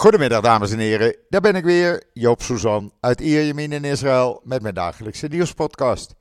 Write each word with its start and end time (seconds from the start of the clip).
Goedemiddag 0.00 0.40
dames 0.40 0.72
en 0.72 0.78
heren, 0.78 1.16
daar 1.28 1.40
ben 1.40 1.54
ik 1.54 1.64
weer, 1.64 2.02
Joop 2.12 2.42
Suzan 2.42 2.92
uit 3.00 3.20
Ierjemien 3.20 3.72
in 3.72 3.84
Israël 3.84 4.40
met 4.44 4.62
mijn 4.62 4.74
dagelijkse 4.74 5.26
nieuwspodcast. 5.26 6.14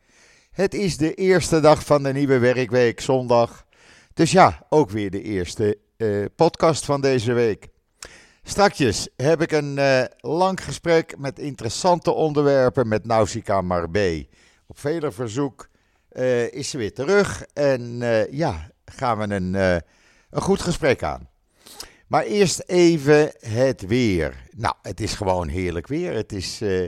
Het 0.51 0.73
is 0.73 0.97
de 0.97 1.13
eerste 1.13 1.59
dag 1.59 1.85
van 1.85 2.03
de 2.03 2.13
nieuwe 2.13 2.37
werkweek, 2.37 2.99
zondag. 2.99 3.65
Dus 4.13 4.31
ja, 4.31 4.65
ook 4.69 4.89
weer 4.89 5.11
de 5.11 5.21
eerste 5.21 5.77
uh, 5.97 6.25
podcast 6.35 6.85
van 6.85 7.01
deze 7.01 7.33
week. 7.33 7.67
Strakjes 8.43 9.09
heb 9.15 9.41
ik 9.41 9.51
een 9.51 9.77
uh, 9.77 10.03
lang 10.17 10.63
gesprek 10.63 11.17
met 11.17 11.39
interessante 11.39 12.11
onderwerpen 12.11 12.87
met 12.87 13.05
Nausicaa 13.05 13.61
Marbe. 13.61 14.27
Op 14.67 14.79
vele 14.79 15.11
verzoek 15.11 15.69
uh, 16.11 16.53
is 16.53 16.69
ze 16.69 16.77
weer 16.77 16.93
terug 16.93 17.45
en 17.53 17.97
ja, 18.31 18.71
gaan 18.85 19.17
we 19.17 19.35
een, 19.35 19.53
een 20.29 20.41
goed 20.41 20.61
gesprek 20.61 21.03
aan. 21.03 21.28
Maar 22.09 22.23
eerst 22.23 22.63
even 22.65 23.31
het 23.39 23.87
weer. 23.87 24.43
Nou, 24.57 24.75
het 24.81 24.99
is 24.99 25.13
gewoon 25.13 25.47
heerlijk 25.47 25.87
weer. 25.87 26.13
Het 26.13 26.31
is 26.31 26.61
uh, 26.61 26.87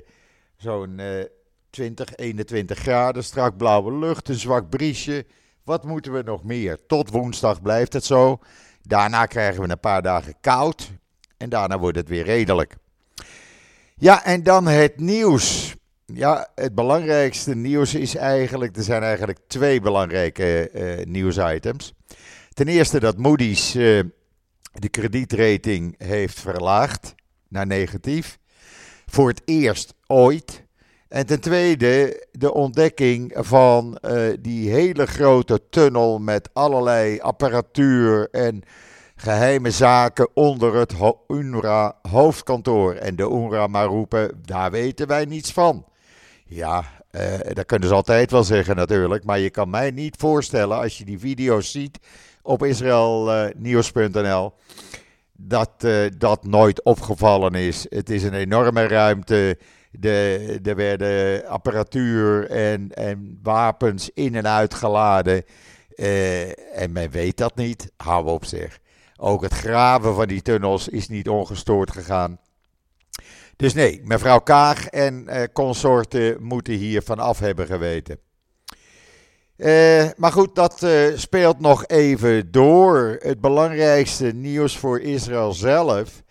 zo'n 0.58 1.00
uh, 1.00 1.24
20, 1.70 2.16
21 2.16 2.78
graden, 2.78 3.24
strak 3.24 3.58
blauwe 3.58 3.94
lucht, 3.94 4.30
een 4.30 4.36
zwak 4.36 4.70
briesje. 4.70 5.26
Wat 5.64 5.84
moeten 5.84 6.14
we 6.14 6.22
nog 6.22 6.44
meer? 6.44 6.86
Tot 6.88 7.10
woensdag 7.10 7.62
blijft 7.62 7.94
het 7.94 8.06
zo. 8.06 8.40
Daarna 8.82 9.26
krijgen 9.26 9.62
we 9.62 9.70
een 9.70 9.80
paar 9.80 10.02
dagen 10.02 10.36
koud. 10.42 10.92
En 11.38 11.50
daarna 11.50 11.80
wordt 11.80 11.98
het 11.98 12.10
weer 12.10 12.26
redelijk. 12.26 12.76
Ja, 13.96 14.26
en 14.26 14.44
dan 14.44 14.68
het 14.68 15.00
nieuws. 15.00 15.76
Ja, 16.06 16.48
het 16.56 16.76
belangrijkste 16.76 17.56
nieuws 17.56 17.94
is 17.94 18.16
eigenlijk, 18.16 18.78
er 18.78 18.84
zijn 18.84 19.04
eigenlijk 19.04 19.40
twee 19.48 19.82
belangrijke 19.82 20.70
uh, 20.74 21.06
nieuwsitems. 21.06 21.94
Ten 22.54 22.68
eerste 22.68 23.00
dat 23.00 23.18
Moody's 23.18 23.76
de 24.72 24.90
kredietrating 24.90 25.96
heeft 25.98 26.40
verlaagd 26.40 27.16
naar 27.48 27.68
negatief. 27.68 28.40
Voor 29.06 29.28
het 29.28 29.42
eerst 29.46 29.94
ooit. 30.08 30.64
En 31.08 31.26
ten 31.26 31.40
tweede 31.40 32.26
de 32.32 32.54
ontdekking 32.54 33.34
van 33.36 33.98
uh, 34.02 34.30
die 34.40 34.70
hele 34.70 35.06
grote 35.06 35.62
tunnel 35.70 36.20
met 36.20 36.50
allerlei 36.54 37.20
apparatuur 37.20 38.30
en 38.30 38.64
geheime 39.16 39.72
zaken 39.72 40.30
onder 40.34 40.76
het 40.76 40.94
UNRWA 41.28 41.96
hoofdkantoor. 42.10 42.94
En 42.94 43.16
de 43.16 43.24
UNRWA 43.24 43.68
maar 43.68 43.86
roepen, 43.86 44.42
daar 44.46 44.72
weten 44.72 45.08
wij 45.08 45.26
niets 45.26 45.52
van. 45.52 45.86
Ja, 46.46 46.86
uh, 47.12 47.22
dat 47.54 47.66
kunnen 47.66 47.88
ze 47.88 47.94
altijd 47.94 48.32
wel 48.32 48.44
zeggen 48.44 48.76
natuurlijk, 48.76 49.24
maar 49.24 49.40
je 49.40 49.50
kan 49.50 49.70
mij 49.70 49.92
niet 49.92 50.16
voorstellen 50.18 50.78
als 50.78 50.98
je 50.98 51.06
die 51.06 51.20
video's 51.20 51.72
ziet 51.72 52.00
op 52.42 52.64
israelnieuws.nl 52.64 54.54
dat 55.44 55.72
uh, 55.86 56.06
dat 56.18 56.46
nooit 56.46 56.84
opgevallen 56.84 57.54
is. 57.54 57.86
Het 57.90 58.10
is 58.10 58.24
een 58.24 58.34
enorme 58.34 58.88
ruimte. 58.88 59.58
De, 59.92 60.60
er 60.64 60.76
werden 60.76 61.48
apparatuur 61.48 62.50
en, 62.50 62.92
en 62.92 63.40
wapens 63.44 64.10
in 64.14 64.36
en 64.36 64.48
uitgeladen. 64.48 65.44
Uh, 65.96 66.78
en 66.82 66.92
men 66.92 67.10
weet 67.10 67.38
dat 67.38 67.56
niet. 67.56 67.92
Hou 67.98 68.28
op 68.28 68.46
zich. 68.46 68.80
Ook 69.18 69.42
het 69.42 69.54
graven 69.54 70.16
van 70.16 70.28
die 70.28 70.42
tunnels 70.42 70.88
is 70.88 71.08
niet 71.08 71.30
ongestoord 71.30 71.92
gegaan. 71.92 72.40
Dus 73.56 73.74
nee, 73.74 74.02
mevrouw 74.04 74.40
Kaag 74.40 74.88
en 74.88 75.28
consorten 75.54 76.44
moeten 76.44 76.74
hier 76.74 77.02
vanaf 77.02 77.40
hebben 77.40 77.66
geweten. 77.66 78.20
Uh, 79.62 80.10
maar 80.18 80.32
goed, 80.32 80.56
dat 80.56 80.84
uh, 80.84 81.18
speelt 81.18 81.60
nog 81.60 81.88
even 81.88 82.52
door. 82.52 83.18
Het 83.20 83.42
belangrijkste 83.42 84.26
nieuws 84.26 84.78
voor 84.78 85.00
Israël 85.00 85.54
zelf 85.54 86.24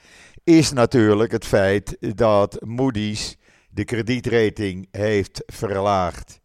is 0.45 0.73
natuurlijk 0.73 1.33
het 1.33 1.45
feit 1.45 1.97
dat 2.17 2.59
Moody's 2.65 3.37
de 3.69 3.85
kredietrating 3.85 4.89
heeft 4.91 5.43
verlaagd. 5.47 6.41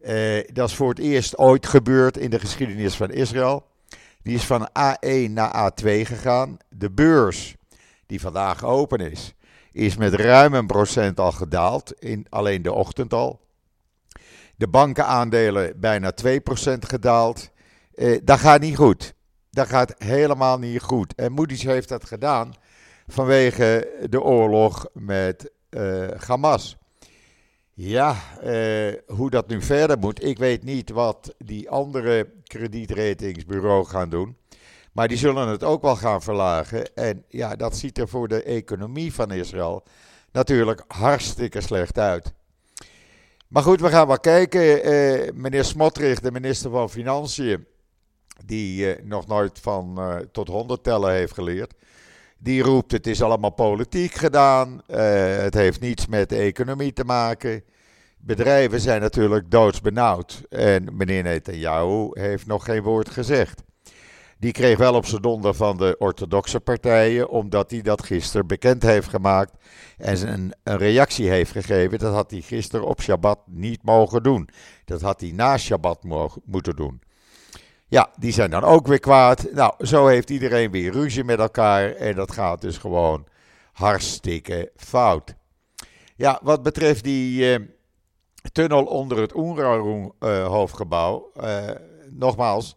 Uh, 0.00 0.44
dat 0.52 0.68
is 0.68 0.74
voor 0.74 0.88
het 0.88 0.98
eerst 0.98 1.38
ooit 1.38 1.66
gebeurd 1.66 2.16
in 2.16 2.30
de 2.30 2.40
geschiedenis 2.40 2.94
van 2.94 3.10
Israël. 3.10 3.66
Die 4.22 4.34
is 4.34 4.44
van 4.44 4.68
A1 4.68 5.30
naar 5.30 5.72
A2 5.72 5.84
gegaan. 5.84 6.56
De 6.68 6.90
beurs, 6.90 7.54
die 8.06 8.20
vandaag 8.20 8.64
open 8.64 9.10
is, 9.10 9.34
is 9.72 9.96
met 9.96 10.14
ruim 10.14 10.54
een 10.54 10.66
procent 10.66 11.20
al 11.20 11.32
gedaald, 11.32 11.92
in 11.98 12.26
alleen 12.28 12.62
de 12.62 12.72
ochtend 12.72 13.12
al. 13.12 13.45
De 14.56 14.68
bankenaandelen 14.68 15.80
bijna 15.80 16.12
2% 16.24 16.28
gedaald. 16.78 17.50
Eh, 17.94 18.18
dat 18.24 18.38
gaat 18.38 18.60
niet 18.60 18.76
goed. 18.76 19.14
Dat 19.50 19.68
gaat 19.68 19.94
helemaal 19.98 20.58
niet 20.58 20.82
goed. 20.82 21.14
En 21.14 21.32
Moody's 21.32 21.62
heeft 21.62 21.88
dat 21.88 22.04
gedaan 22.04 22.54
vanwege 23.06 23.88
de 24.10 24.22
oorlog 24.22 24.86
met 24.92 25.50
uh, 25.70 26.08
Hamas. 26.26 26.76
Ja, 27.72 28.16
uh, 28.44 28.94
hoe 29.06 29.30
dat 29.30 29.48
nu 29.48 29.62
verder 29.62 29.98
moet, 29.98 30.24
ik 30.24 30.38
weet 30.38 30.62
niet 30.62 30.90
wat 30.90 31.34
die 31.38 31.70
andere 31.70 32.30
kredietratingsbureaus 32.42 33.88
gaan 33.88 34.10
doen. 34.10 34.36
Maar 34.92 35.08
die 35.08 35.16
zullen 35.16 35.48
het 35.48 35.64
ook 35.64 35.82
wel 35.82 35.96
gaan 35.96 36.22
verlagen. 36.22 36.94
En 36.94 37.24
ja, 37.28 37.56
dat 37.56 37.76
ziet 37.76 37.98
er 37.98 38.08
voor 38.08 38.28
de 38.28 38.42
economie 38.42 39.14
van 39.14 39.32
Israël 39.32 39.82
natuurlijk 40.32 40.84
hartstikke 40.88 41.60
slecht 41.60 41.98
uit. 41.98 42.32
Maar 43.48 43.62
goed, 43.62 43.80
we 43.80 43.88
gaan 43.88 44.06
wel 44.06 44.18
kijken. 44.18 44.92
Uh, 44.92 45.30
meneer 45.34 45.64
Smotrich, 45.64 46.20
de 46.20 46.32
minister 46.32 46.70
van 46.70 46.90
Financiën, 46.90 47.66
die 48.44 48.96
uh, 48.96 49.04
nog 49.04 49.26
nooit 49.26 49.58
van 49.58 49.94
uh, 49.98 50.16
tot 50.32 50.48
100 50.48 50.82
tellen 50.82 51.12
heeft 51.12 51.34
geleerd, 51.34 51.74
die 52.38 52.62
roept: 52.62 52.92
het 52.92 53.06
is 53.06 53.22
allemaal 53.22 53.50
politiek 53.50 54.14
gedaan. 54.14 54.82
het 54.86 55.54
heeft 55.54 55.80
niets 55.80 56.06
met 56.06 56.28
de 56.28 56.36
economie 56.36 56.92
te 56.92 57.04
maken. 57.04 57.64
Bedrijven 58.18 58.80
zijn 58.80 59.00
natuurlijk 59.00 59.50
doodsbenauwd. 59.50 60.42
En 60.48 60.96
meneer 60.96 61.22
Netanyahu 61.22 62.08
heeft 62.12 62.46
nog 62.46 62.64
geen 62.64 62.82
woord 62.82 63.10
gezegd. 63.10 63.62
Die 64.38 64.52
kreeg 64.52 64.78
wel 64.78 64.94
op 64.94 65.06
zijn 65.06 65.22
donder 65.22 65.54
van 65.54 65.76
de 65.76 65.96
orthodoxe 65.98 66.60
partijen, 66.60 67.28
omdat 67.28 67.70
hij 67.70 67.82
dat 67.82 68.04
gisteren 68.04 68.46
bekend 68.46 68.82
heeft 68.82 69.08
gemaakt 69.08 69.52
en 69.98 70.28
een, 70.62 70.76
reactie 70.78 71.28
heeft 71.28 71.50
gegeven. 71.50 71.98
Dat 71.98 72.14
had 72.14 72.30
hij 72.30 72.40
gisteren 72.40 72.86
op 72.86 73.00
Shabbat 73.00 73.38
niet 73.46 73.82
mogen 73.82 74.22
doen. 74.22 74.48
Dat 74.84 75.00
had 75.00 75.20
hij 75.20 75.32
na 75.32 75.58
Shabbat 75.58 76.04
mogen, 76.04 76.42
moeten 76.44 76.76
doen. 76.76 77.00
Ja, 77.88 78.10
die 78.18 78.32
zijn 78.32 78.50
dan 78.50 78.62
ook 78.62 78.86
weer 78.86 79.00
kwaad. 79.00 79.52
Nou, 79.52 79.86
zo 79.86 80.06
heeft 80.06 80.30
iedereen 80.30 80.70
weer 80.70 80.92
ruzie 80.92 81.24
met 81.24 81.38
elkaar 81.38 81.92
en 81.92 82.14
dat 82.14 82.32
gaat 82.32 82.60
dus 82.60 82.78
gewoon 82.78 83.26
hartstikke 83.72 84.70
fout. 84.76 85.34
Ja, 86.16 86.40
wat 86.42 86.62
betreft 86.62 87.04
die 87.04 87.58
uh, 87.58 87.66
tunnel 88.52 88.84
onder 88.84 89.18
het 89.18 89.34
UNRWA-hoofdgebouw, 89.34 91.30
uh, 91.36 91.66
uh, 91.66 91.70
nogmaals, 92.10 92.76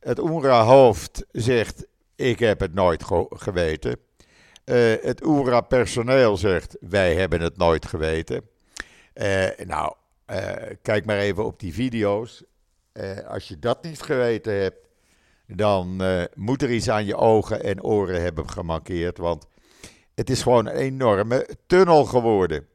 het 0.00 0.18
UNRWA-hoofd 0.18 1.26
zegt: 1.32 1.86
Ik 2.16 2.38
heb 2.38 2.60
het 2.60 2.74
nooit 2.74 3.04
geweten. 3.30 3.96
Uh, 4.64 4.94
het 5.02 5.22
UNRWA-personeel 5.22 6.36
zegt: 6.36 6.76
Wij 6.80 7.14
hebben 7.14 7.40
het 7.40 7.56
nooit 7.56 7.86
geweten. 7.86 8.42
Uh, 9.14 9.48
nou, 9.64 9.94
uh, 10.30 10.52
kijk 10.82 11.04
maar 11.04 11.18
even 11.18 11.44
op 11.44 11.60
die 11.60 11.74
video's. 11.74 12.42
als 13.28 13.48
je 13.48 13.58
dat 13.58 13.82
niet 13.82 14.00
geweten 14.00 14.54
hebt, 14.54 14.88
dan 15.46 16.02
moet 16.34 16.62
er 16.62 16.70
iets 16.70 16.90
aan 16.90 17.04
je 17.04 17.16
ogen 17.16 17.62
en 17.62 17.82
oren 17.82 18.22
hebben 18.22 18.50
gemankeerd. 18.50 19.18
Want 19.18 19.46
het 20.14 20.30
is 20.30 20.42
gewoon 20.42 20.66
een 20.66 20.74
enorme 20.74 21.48
tunnel 21.66 22.04
geworden. 22.04 22.66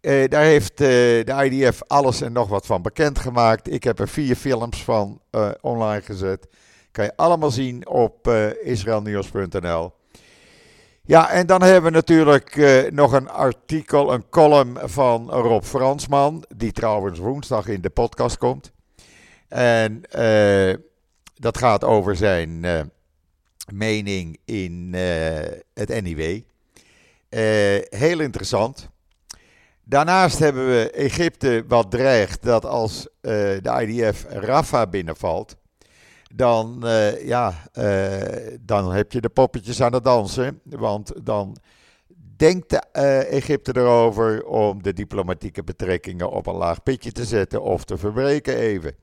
Uh, 0.00 0.28
daar 0.28 0.44
heeft 0.44 0.80
uh, 0.80 0.86
de 0.88 1.48
IDF 1.50 1.82
alles 1.86 2.20
en 2.20 2.32
nog 2.32 2.48
wat 2.48 2.66
van 2.66 2.82
bekendgemaakt. 2.82 3.72
Ik 3.72 3.84
heb 3.84 3.98
er 3.98 4.08
vier 4.08 4.36
films 4.36 4.84
van 4.84 5.20
uh, 5.30 5.50
online 5.60 6.02
gezet. 6.02 6.48
Kan 6.90 7.04
je 7.04 7.16
allemaal 7.16 7.50
zien 7.50 7.88
op 7.88 8.28
israelnieuws.nl. 8.62 9.92
Ja, 11.02 11.30
en 11.30 11.46
dan 11.46 11.62
hebben 11.62 11.90
we 11.90 11.96
natuurlijk 11.96 12.56
nog 12.92 13.12
een 13.12 13.28
artikel, 13.28 14.12
een 14.12 14.28
column 14.28 14.78
van 14.84 15.30
Rob 15.30 15.62
Fransman. 15.62 16.44
Die 16.56 16.72
trouwens 16.72 17.18
woensdag 17.18 17.66
in 17.66 17.80
de 17.80 17.90
podcast 17.90 18.38
komt. 18.38 18.72
En 19.48 20.02
dat 21.34 21.58
gaat 21.58 21.84
over 21.84 22.16
zijn 22.16 22.66
mening 23.72 24.38
in 24.44 24.94
het 25.74 26.02
NIW. 26.02 26.40
heel 27.90 28.20
interessant. 28.20 28.90
Daarnaast 29.90 30.38
hebben 30.38 30.66
we 30.66 30.90
Egypte 30.90 31.64
wat 31.68 31.90
dreigt 31.90 32.42
dat 32.42 32.64
als 32.64 33.06
uh, 33.06 33.32
de 33.32 33.86
IDF 33.86 34.26
Rafah 34.28 34.90
binnenvalt, 34.90 35.56
dan, 36.34 36.80
uh, 36.84 37.26
ja, 37.26 37.54
uh, 37.78 38.56
dan 38.60 38.92
heb 38.92 39.12
je 39.12 39.20
de 39.20 39.28
poppetjes 39.28 39.82
aan 39.82 39.92
het 39.92 40.04
dansen. 40.04 40.60
Want 40.64 41.12
dan 41.24 41.56
denkt 42.36 42.90
Egypte 42.92 43.76
erover 43.76 44.44
om 44.44 44.82
de 44.82 44.92
diplomatieke 44.92 45.64
betrekkingen 45.64 46.30
op 46.30 46.46
een 46.46 46.54
laag 46.54 46.82
pitje 46.82 47.12
te 47.12 47.24
zetten 47.24 47.62
of 47.62 47.84
te 47.84 47.98
verbreken 47.98 48.56
even. 48.56 48.94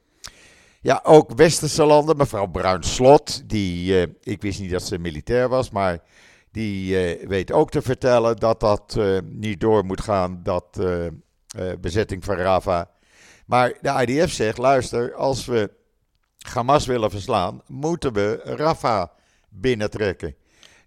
Ja, 0.81 0.99
ook 1.03 1.31
westerse 1.35 1.85
landen, 1.85 2.17
mevrouw 2.17 2.47
Bruin-Slot, 2.47 3.49
die, 3.49 4.07
ik 4.21 4.41
wist 4.41 4.59
niet 4.59 4.71
dat 4.71 4.83
ze 4.83 4.99
militair 4.99 5.49
was, 5.49 5.69
maar 5.69 5.99
Die 6.57 7.17
weet 7.27 7.51
ook 7.51 7.69
te 7.71 7.81
vertellen 7.81 8.35
dat 8.35 8.59
dat 8.59 8.99
niet 9.23 9.59
door 9.59 9.85
moet 9.85 10.01
gaan, 10.01 10.39
dat 10.43 10.81
bezetting 11.79 12.23
van 12.23 12.35
Rafah. 12.35 12.85
Maar 13.45 13.73
de 13.81 14.05
IDF 14.05 14.31
zegt: 14.31 14.57
luister, 14.57 15.13
als 15.13 15.45
we 15.45 15.71
Hamas 16.37 16.85
willen 16.85 17.09
verslaan, 17.09 17.61
moeten 17.67 18.13
we 18.13 18.39
Rafah 18.43 19.07
binnentrekken. 19.49 20.35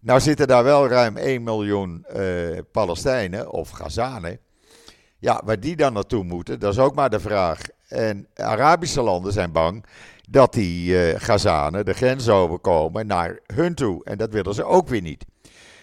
Nou 0.01 0.21
zitten 0.21 0.49
daar 0.49 0.65
wel 0.65 0.89
ruim 0.89 1.17
1 1.17 1.43
miljoen 1.43 2.07
uh, 2.17 2.59
Palestijnen 2.73 3.51
of 3.51 3.71
Gazanen. 3.71 4.39
Ja, 5.19 5.43
waar 5.45 5.61
die 5.61 5.77
dan 5.77 5.93
naartoe 5.93 6.25
moeten, 6.25 6.61
dat 6.61 6.73
is 6.73 6.79
ook 6.79 6.95
maar 6.95 7.11
de 7.11 7.21
vraag. 7.21 7.61
En 7.89 8.27
Arabische 8.35 9.03
landen 9.03 9.33
zijn 9.33 9.53
bang 9.53 9.85
dat 10.29 10.53
die 10.53 11.13
uh, 11.13 11.21
Gazanen 11.21 11.85
de 11.85 11.93
grens 11.93 12.29
overkomen 12.29 13.07
naar 13.07 13.41
hun 13.47 13.75
toe. 13.75 14.05
En 14.05 14.19
dat 14.19 14.33
willen 14.33 14.55
ze 14.55 14.65
ook 14.65 14.89
weer 14.89 15.03
niet. 15.03 15.25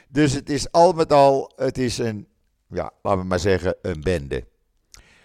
Dus 0.08 0.34
het 0.34 0.50
is 0.50 0.72
al 0.72 0.94
met 0.94 1.14
al, 1.14 1.52
het 1.56 1.78
is 1.78 1.98
een, 1.98 2.28
ja, 2.70 2.92
laten 3.02 3.22
we 3.22 3.28
maar 3.28 3.40
zeggen, 3.40 3.76
een 3.82 4.02
bende. 4.02 4.44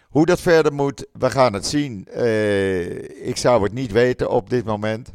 Hoe 0.08 0.26
dat 0.26 0.40
verder 0.40 0.72
moet, 0.72 1.06
we 1.12 1.30
gaan 1.30 1.52
het 1.52 1.66
zien. 1.66 2.08
Uh, 2.16 3.26
ik 3.28 3.36
zou 3.36 3.62
het 3.62 3.72
niet 3.72 3.92
weten 3.92 4.30
op 4.30 4.50
dit 4.50 4.64
moment. 4.64 5.12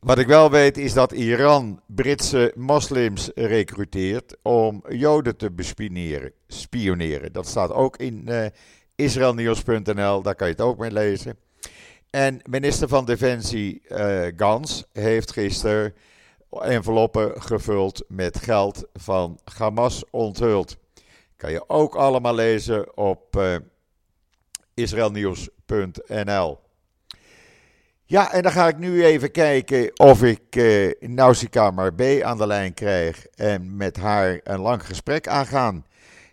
Wat 0.00 0.18
ik 0.18 0.26
wel 0.26 0.50
weet 0.50 0.78
is 0.78 0.92
dat 0.92 1.12
Iran 1.12 1.80
Britse 1.86 2.52
moslims 2.54 3.30
recruteert 3.34 4.36
om 4.42 4.84
Joden 4.88 5.36
te 5.36 5.50
bespioneren. 5.50 6.32
Spioneren. 6.46 7.32
Dat 7.32 7.46
staat 7.46 7.72
ook 7.72 7.96
in 7.96 8.24
uh, 8.28 8.46
israelnieuws.nl, 8.94 10.22
daar 10.22 10.34
kan 10.34 10.46
je 10.46 10.52
het 10.52 10.62
ook 10.62 10.78
mee 10.78 10.92
lezen. 10.92 11.38
En 12.10 12.40
minister 12.50 12.88
van 12.88 13.04
Defensie 13.04 13.82
uh, 13.88 14.26
Gans 14.36 14.84
heeft 14.92 15.32
gisteren 15.32 15.94
enveloppen 16.62 17.42
gevuld 17.42 18.04
met 18.08 18.38
geld 18.38 18.84
van 18.92 19.38
Hamas 19.58 20.04
onthuld. 20.10 20.76
Kan 21.36 21.50
je 21.50 21.68
ook 21.68 21.94
allemaal 21.94 22.34
lezen 22.34 22.96
op 22.96 23.36
uh, 23.36 23.56
israelnieuws.nl. 24.74 26.58
Ja, 28.04 28.32
en 28.32 28.42
dan 28.42 28.52
ga 28.52 28.68
ik 28.68 28.78
nu 28.78 29.04
even 29.04 29.30
kijken 29.30 29.90
of 30.00 30.22
ik 30.22 30.56
uh, 30.56 30.92
Nausicaa 31.00 31.70
Marbe 31.70 32.24
aan 32.24 32.38
de 32.38 32.46
lijn 32.46 32.74
krijg 32.74 33.26
en 33.26 33.76
met 33.76 33.96
haar 33.96 34.40
een 34.42 34.60
lang 34.60 34.86
gesprek 34.86 35.28
aangaan. 35.28 35.86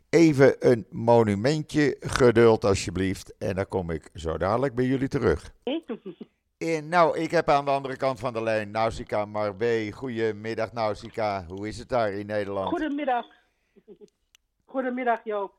Even 0.09 0.55
een 0.59 0.85
monumentje, 0.89 1.97
geduld 1.99 2.65
alsjeblieft, 2.65 3.37
en 3.37 3.55
dan 3.55 3.67
kom 3.67 3.89
ik 3.89 4.09
zo 4.13 4.37
dadelijk 4.37 4.75
bij 4.75 4.85
jullie 4.85 5.07
terug. 5.07 5.53
Nou, 6.63 7.17
ik 7.17 7.31
heb 7.31 7.49
aan 7.49 7.65
de 7.65 7.71
andere 7.71 7.97
kant 7.97 8.19
van 8.19 8.33
de 8.33 8.41
lijn 8.41 8.71
Nausicaa 8.71 9.25
Marbe. 9.25 9.91
Goedemiddag 9.91 10.73
Nausicaa, 10.73 11.45
hoe 11.45 11.67
is 11.67 11.77
het 11.77 11.89
daar 11.89 12.11
in 12.11 12.25
Nederland? 12.25 12.67
Goedemiddag. 12.67 13.25
Goedemiddag 14.65 15.19
Joop. 15.23 15.53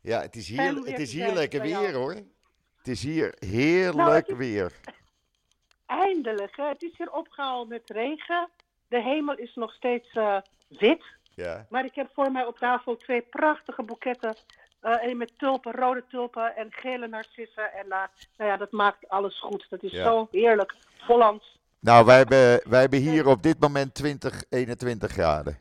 Ja, 0.00 0.20
het 0.20 0.36
is 0.36 0.48
hier, 0.48 0.74
het 0.74 0.98
is 0.98 1.12
hier 1.12 1.32
lekker 1.32 1.60
weer 1.60 1.94
hoor. 1.94 2.14
Het 2.76 2.88
is 2.88 3.02
hier 3.02 3.34
heerlijk 3.38 4.26
nou, 4.26 4.38
weer. 4.38 4.72
Eindelijk, 5.86 6.56
hè? 6.56 6.68
het 6.68 6.82
is 6.82 6.98
hier 6.98 7.12
opgehaald 7.12 7.68
met 7.68 7.90
regen. 7.90 8.48
De 8.88 9.02
hemel 9.02 9.36
is 9.36 9.54
nog 9.54 9.72
steeds 9.72 10.14
uh, 10.14 10.40
wit. 10.68 11.04
Ja. 11.34 11.66
Maar 11.68 11.84
ik 11.84 11.94
heb 11.94 12.10
voor 12.14 12.32
mij 12.32 12.44
op 12.44 12.58
tafel 12.58 12.96
twee 12.96 13.22
prachtige 13.22 13.82
boeketten. 13.82 14.36
Uh, 14.82 14.94
een 15.00 15.16
met 15.16 15.32
tulpen, 15.38 15.72
rode 15.72 16.04
tulpen 16.08 16.56
en 16.56 16.66
gele 16.70 17.08
narcissen. 17.08 17.72
En 17.72 17.86
uh, 17.86 18.02
nou 18.36 18.50
ja, 18.50 18.56
dat 18.56 18.72
maakt 18.72 19.08
alles 19.08 19.40
goed. 19.40 19.66
Dat 19.68 19.82
is 19.82 19.92
zo 19.92 20.28
heerlijk. 20.30 20.74
Hollands. 21.06 21.60
Nou, 21.80 22.04
wij 22.04 22.16
hebben, 22.16 22.60
wij 22.70 22.80
hebben 22.80 22.98
hier 22.98 23.26
op 23.26 23.42
dit 23.42 23.60
moment 23.60 23.94
20, 23.94 24.42
21 24.48 25.12
graden. 25.12 25.58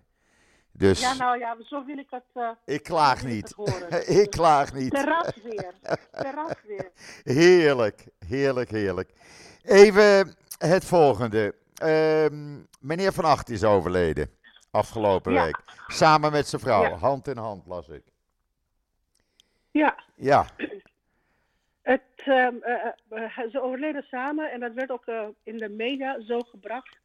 Dus... 0.71 0.99
Ja, 0.99 1.13
nou 1.13 1.39
ja, 1.39 1.57
zo 1.63 1.85
wil 1.85 1.97
ik 1.97 2.09
het. 2.09 2.23
Uh, 2.33 2.49
ik 2.75 2.83
klaag 2.83 3.23
niet. 3.23 3.55
ik 4.05 4.29
klaag 4.29 4.73
niet. 4.73 4.91
Terrasweer. 4.91 5.73
Terrasweer. 6.11 6.91
Heerlijk, 7.23 8.07
heerlijk, 8.27 8.69
heerlijk. 8.69 9.09
Even 9.63 10.35
het 10.57 10.85
volgende. 10.85 11.55
Uh, 11.83 12.25
meneer 12.79 13.13
Van 13.13 13.23
Acht 13.23 13.49
is 13.49 13.63
overleden 13.63 14.37
afgelopen 14.71 15.33
week. 15.33 15.59
Samen 15.87 16.31
met 16.31 16.47
zijn 16.47 16.61
vrouw, 16.61 16.95
hand 16.95 17.27
in 17.27 17.37
hand 17.37 17.65
las 17.65 17.87
ik. 17.87 18.03
Ja. 19.77 19.95
Ja. 20.15 20.45
Het, 21.81 22.01
uh, 22.25 22.47
uh, 23.11 23.39
ze 23.51 23.61
overleden 23.61 24.03
samen 24.03 24.51
en 24.51 24.59
dat 24.59 24.73
werd 24.73 24.91
ook 24.91 25.05
in 25.43 25.57
de 25.57 25.69
media 25.69 26.21
zo 26.21 26.39
gebracht. 26.39 26.97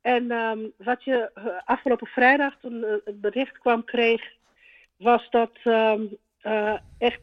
En 0.00 0.30
um, 0.30 0.72
wat 0.76 1.04
je 1.04 1.30
afgelopen 1.64 2.06
vrijdag, 2.06 2.56
toen 2.60 2.82
het 3.04 3.20
bericht 3.20 3.58
kwam, 3.58 3.84
kreeg, 3.84 4.22
was 4.96 5.30
dat 5.30 5.52
um, 5.64 6.16
echt 6.98 7.20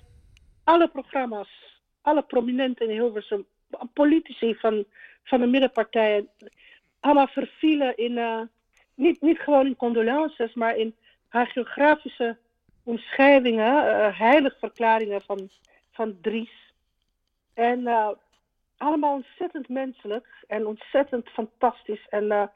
alle 0.63 0.87
programma's, 0.87 1.81
alle 2.01 2.21
prominenten 2.23 2.89
in 2.89 2.95
Hilversum 2.95 3.45
politici 3.93 4.55
van, 4.55 4.85
van 5.23 5.39
de 5.39 5.47
middenpartijen 5.47 6.29
allemaal 6.99 7.27
vervielen 7.27 7.97
in, 7.97 8.11
uh, 8.11 8.41
niet, 8.95 9.21
niet 9.21 9.39
gewoon 9.39 9.65
in 9.65 9.75
condolences, 9.75 10.53
maar 10.53 10.77
in 10.77 10.95
hagiografische 11.27 12.37
omschrijvingen, 12.85 13.85
uh, 13.85 14.19
heiligverklaringen 14.19 15.21
van, 15.21 15.49
van 15.91 16.17
Dries. 16.21 16.73
En 17.53 17.79
uh, 17.79 18.09
allemaal 18.77 19.13
ontzettend 19.13 19.69
menselijk 19.69 20.27
en 20.47 20.65
ontzettend 20.65 21.29
fantastisch. 21.29 22.07
En 22.09 22.51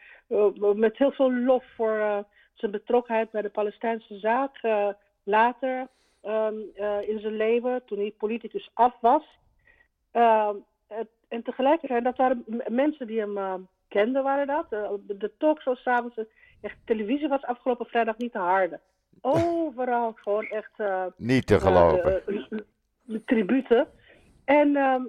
met 0.75 0.97
heel 0.97 1.11
veel 1.11 1.33
lof 1.33 1.63
voor 1.75 2.25
zijn 2.53 2.71
betrokkenheid 2.71 3.31
bij 3.31 3.41
de 3.41 3.49
Palestijnse 3.49 4.17
zaak 4.17 4.59
later 5.23 5.87
um, 6.23 6.59
in 7.01 7.19
zijn 7.19 7.35
leven, 7.35 7.85
toen 7.85 7.97
hij 7.97 8.13
politicus 8.17 8.69
af 8.73 8.93
was. 9.01 9.23
Uh, 10.13 10.49
en 11.27 11.43
tegelijkertijd, 11.43 12.03
dat 12.03 12.17
waren 12.17 12.45
mensen 12.67 13.07
die 13.07 13.19
hem 13.19 13.67
kenden, 13.87 14.23
waren 14.23 14.47
dat. 14.47 14.69
De 15.07 15.31
talkshows 15.37 15.81
s'avonds, 15.81 16.15
echt 16.61 16.77
televisie 16.85 17.27
was 17.27 17.43
afgelopen 17.43 17.85
vrijdag 17.85 18.17
niet 18.17 18.31
te 18.31 18.37
harde. 18.37 18.79
Overal 19.21 20.13
gewoon 20.15 20.45
echt... 20.45 20.71
Uh, 20.77 21.05
niet 21.17 21.47
te 21.47 21.59
geloven. 21.59 22.23
tributen. 23.25 23.87
En, 24.45 24.75
ehm, 24.75 25.03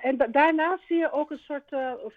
en 0.00 0.16
daarnaast 0.30 0.86
zie 0.86 0.96
je 0.96 1.12
ook 1.12 1.30
een 1.30 1.38
soort 1.38 1.68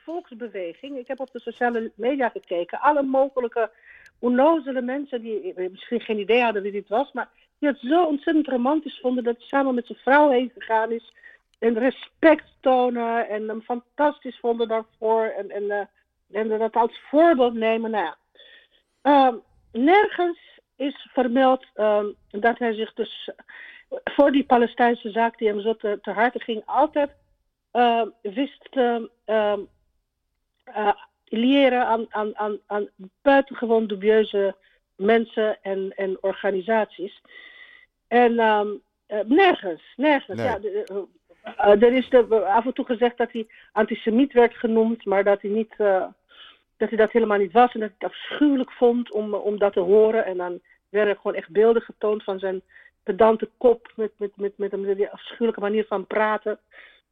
volksbeweging. 0.04 0.98
Ik 0.98 1.08
heb 1.08 1.20
op 1.20 1.32
de 1.32 1.40
sociale 1.40 1.92
media 1.96 2.30
gekeken. 2.30 2.80
Alle 2.80 3.04
mogelijke 3.04 3.72
onnozele 4.20 4.82
mensen 4.82 5.22
die 5.22 5.54
misschien 5.72 6.02
geen 6.02 6.20
idee 6.20 6.42
hadden 6.42 6.62
wie 6.62 6.72
dit 6.72 6.88
was, 6.88 7.12
maar 7.12 7.30
die 7.60 7.70
het 7.70 7.80
zo 7.80 8.06
ontzettend 8.06 8.48
romantisch 8.48 9.00
vonden 9.00 9.24
dat 9.24 9.38
hij 9.38 9.48
samen 9.48 9.76
met 9.76 9.86
zijn 9.86 10.00
vrouw 10.00 10.30
heen 10.30 10.52
gegaan 10.58 10.92
is 10.92 11.14
en 11.60 11.80
respect 11.80 12.46
tonen 12.60 13.30
en 13.30 13.48
hem 13.48 13.62
fantastisch 13.62 14.40
vonden 14.40 14.68
daarvoor 14.68 15.24
en, 15.26 15.50
en, 15.50 15.90
en 16.32 16.48
dat 16.48 16.76
als 16.76 17.02
voorbeeld 17.10 17.54
nemen. 17.54 17.92
Nou. 17.92 18.14
Uh, 19.04 19.34
nergens 19.72 20.57
is 20.78 21.08
vermeld 21.14 21.66
uh, 21.76 22.04
dat 22.30 22.60
hij 22.60 22.74
zich 22.74 22.94
dus 22.94 23.30
voor 24.04 24.32
die 24.32 24.46
Palestijnse 24.46 25.12
zaak 25.12 25.38
die 25.38 25.48
hem 25.48 25.62
zo 25.62 25.76
te, 25.76 26.00
te 26.02 26.12
harte 26.12 26.40
ging, 26.40 26.64
altijd 26.66 27.12
ehm, 27.72 28.08
wist 28.22 28.68
te 28.72 29.10
ehm, 29.26 29.60
eh, 30.64 30.94
leren 31.26 31.86
aan, 31.86 32.06
aan, 32.10 32.38
aan, 32.38 32.60
aan 32.66 32.90
buitengewoon 33.22 33.88
dubieuze 33.88 34.56
mensen 34.96 35.58
en, 35.62 35.94
en 35.96 36.18
organisaties. 36.22 37.22
En 38.08 38.40
um, 38.40 38.82
nergens, 39.26 39.94
nergens. 39.96 40.42
Ja, 40.42 40.60
de, 40.60 41.08
uh, 41.46 41.82
er 41.84 41.94
is 41.94 42.10
de, 42.10 42.46
af 42.46 42.66
en 42.66 42.74
toe 42.74 42.86
gezegd 42.86 43.18
dat 43.18 43.32
hij 43.32 43.48
antisemiet 43.72 44.34
werd 44.34 44.56
genoemd, 44.56 45.06
maar 45.06 45.24
dat 45.24 45.42
hij, 45.42 45.52
niet, 45.52 45.76
dat, 46.78 46.90
hij 46.90 46.98
dat 46.98 47.12
helemaal 47.12 47.38
niet 47.38 47.52
was 47.52 47.74
en 47.74 47.80
dat 47.80 47.90
hij 47.98 47.98
het 48.00 48.10
afschuwelijk 48.10 48.72
vond 48.72 49.12
om, 49.12 49.34
om 49.34 49.58
dat 49.58 49.74
te 49.74 49.80
horen. 49.80 50.26
En 50.26 50.38
dan 50.38 50.60
werden 50.90 51.16
gewoon 51.16 51.36
echt 51.36 51.50
beelden 51.50 51.82
getoond 51.82 52.24
van 52.24 52.40
zijn 52.40 52.62
pedante 53.04 53.50
kop 53.58 53.92
met, 53.96 54.12
met, 54.18 54.32
met, 54.36 54.58
met, 54.58 54.72
met 54.72 55.12
afschuwelijke 55.12 55.62
manier 55.62 55.86
van 55.86 56.08
praten. 56.08 56.60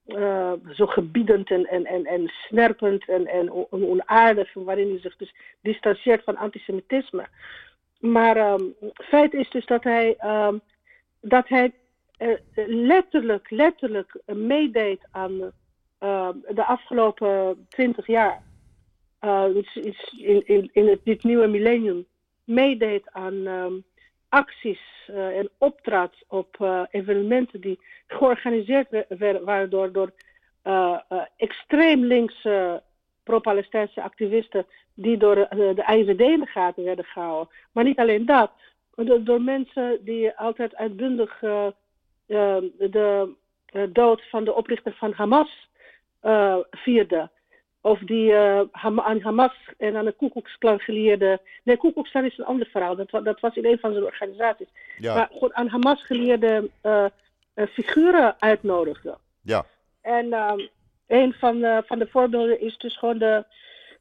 Uh, 0.07 0.51
zo 0.73 0.85
gebiedend 0.85 1.49
en, 1.51 1.65
en, 1.65 1.85
en, 1.85 2.05
en 2.05 2.27
snerpend 2.27 3.07
en, 3.07 3.27
en 3.27 3.51
onaardig, 3.69 4.53
waarin 4.53 4.89
hij 4.89 4.99
zich 4.99 5.17
dus 5.17 5.35
distancieert 5.61 6.23
van 6.23 6.37
antisemitisme. 6.37 7.27
Maar 7.99 8.53
um, 8.53 8.75
feit 8.93 9.33
is 9.33 9.49
dus 9.49 9.65
dat 9.65 9.83
hij, 9.83 10.17
um, 10.23 10.61
dat 11.21 11.47
hij 11.47 11.73
uh, 12.19 12.37
letterlijk, 12.65 13.49
letterlijk 13.49 14.19
meedeed 14.25 15.07
aan 15.11 15.31
uh, 15.99 16.29
de 16.49 16.65
afgelopen 16.65 17.65
twintig 17.69 18.07
jaar. 18.07 18.41
Uh, 19.25 19.45
in, 20.13 20.47
in, 20.47 20.69
in 20.73 20.87
het, 20.87 20.99
dit 21.03 21.23
nieuwe 21.23 21.47
millennium 21.47 22.05
meedeed 22.43 23.11
aan 23.11 23.33
um, 23.33 23.83
acties 24.29 24.79
en 25.07 25.49
optrad 25.57 26.13
op 26.27 26.57
evenementen 26.91 27.61
die 27.61 27.79
georganiseerd 28.07 29.05
werden, 29.07 29.69
door, 29.69 29.91
door 29.91 30.11
extreem 31.37 32.03
linkse 32.03 32.83
pro-Palestijnse 33.23 34.01
activisten 34.01 34.65
die 34.93 35.17
door 35.17 35.35
de 35.35 35.83
IVD 35.87 36.19
in 36.19 36.47
gaten 36.47 36.83
werden 36.83 37.05
gehouden. 37.05 37.53
Maar 37.71 37.83
niet 37.83 37.99
alleen 37.99 38.25
dat, 38.25 38.51
door, 38.95 39.23
door 39.23 39.41
mensen 39.41 39.99
die 40.01 40.37
altijd 40.37 40.75
uitbundig 40.75 41.41
uh, 41.41 41.67
de 42.25 43.35
dood 43.89 44.21
van 44.29 44.43
de 44.43 44.53
oprichter 44.53 44.93
van 44.93 45.13
Hamas 45.13 45.69
vierden. 46.71 47.31
Of 47.85 47.99
die 47.99 48.35
aan 48.35 49.21
Hamas 49.21 49.53
en 49.77 49.95
aan 49.95 50.05
de 50.05 50.11
Koekoeksklan 50.11 50.79
geleerde. 50.79 51.39
Nee, 51.63 51.77
Koekoeksklan 51.77 52.25
is 52.25 52.37
een 52.37 52.45
ander 52.45 52.67
verhaal. 52.67 52.95
Dat, 52.95 53.09
dat 53.23 53.39
was 53.39 53.55
in 53.55 53.65
een 53.65 53.79
van 53.79 53.91
zijn 53.91 54.05
organisaties. 54.05 54.67
Ja. 54.97 55.15
Maar 55.15 55.29
goed, 55.31 55.53
aan 55.53 55.67
Hamas 55.67 56.05
geleerde 56.05 56.69
figuren 57.55 58.35
uitnodigde. 58.39 59.17
Ja. 59.41 59.65
En 60.01 60.33
um, 60.33 60.69
een 61.07 61.33
van 61.33 61.59
de, 61.59 61.83
van 61.85 61.99
de 61.99 62.07
voorbeelden 62.07 62.61
is 62.61 62.77
dus 62.77 62.97
gewoon 62.97 63.17
de 63.17 63.45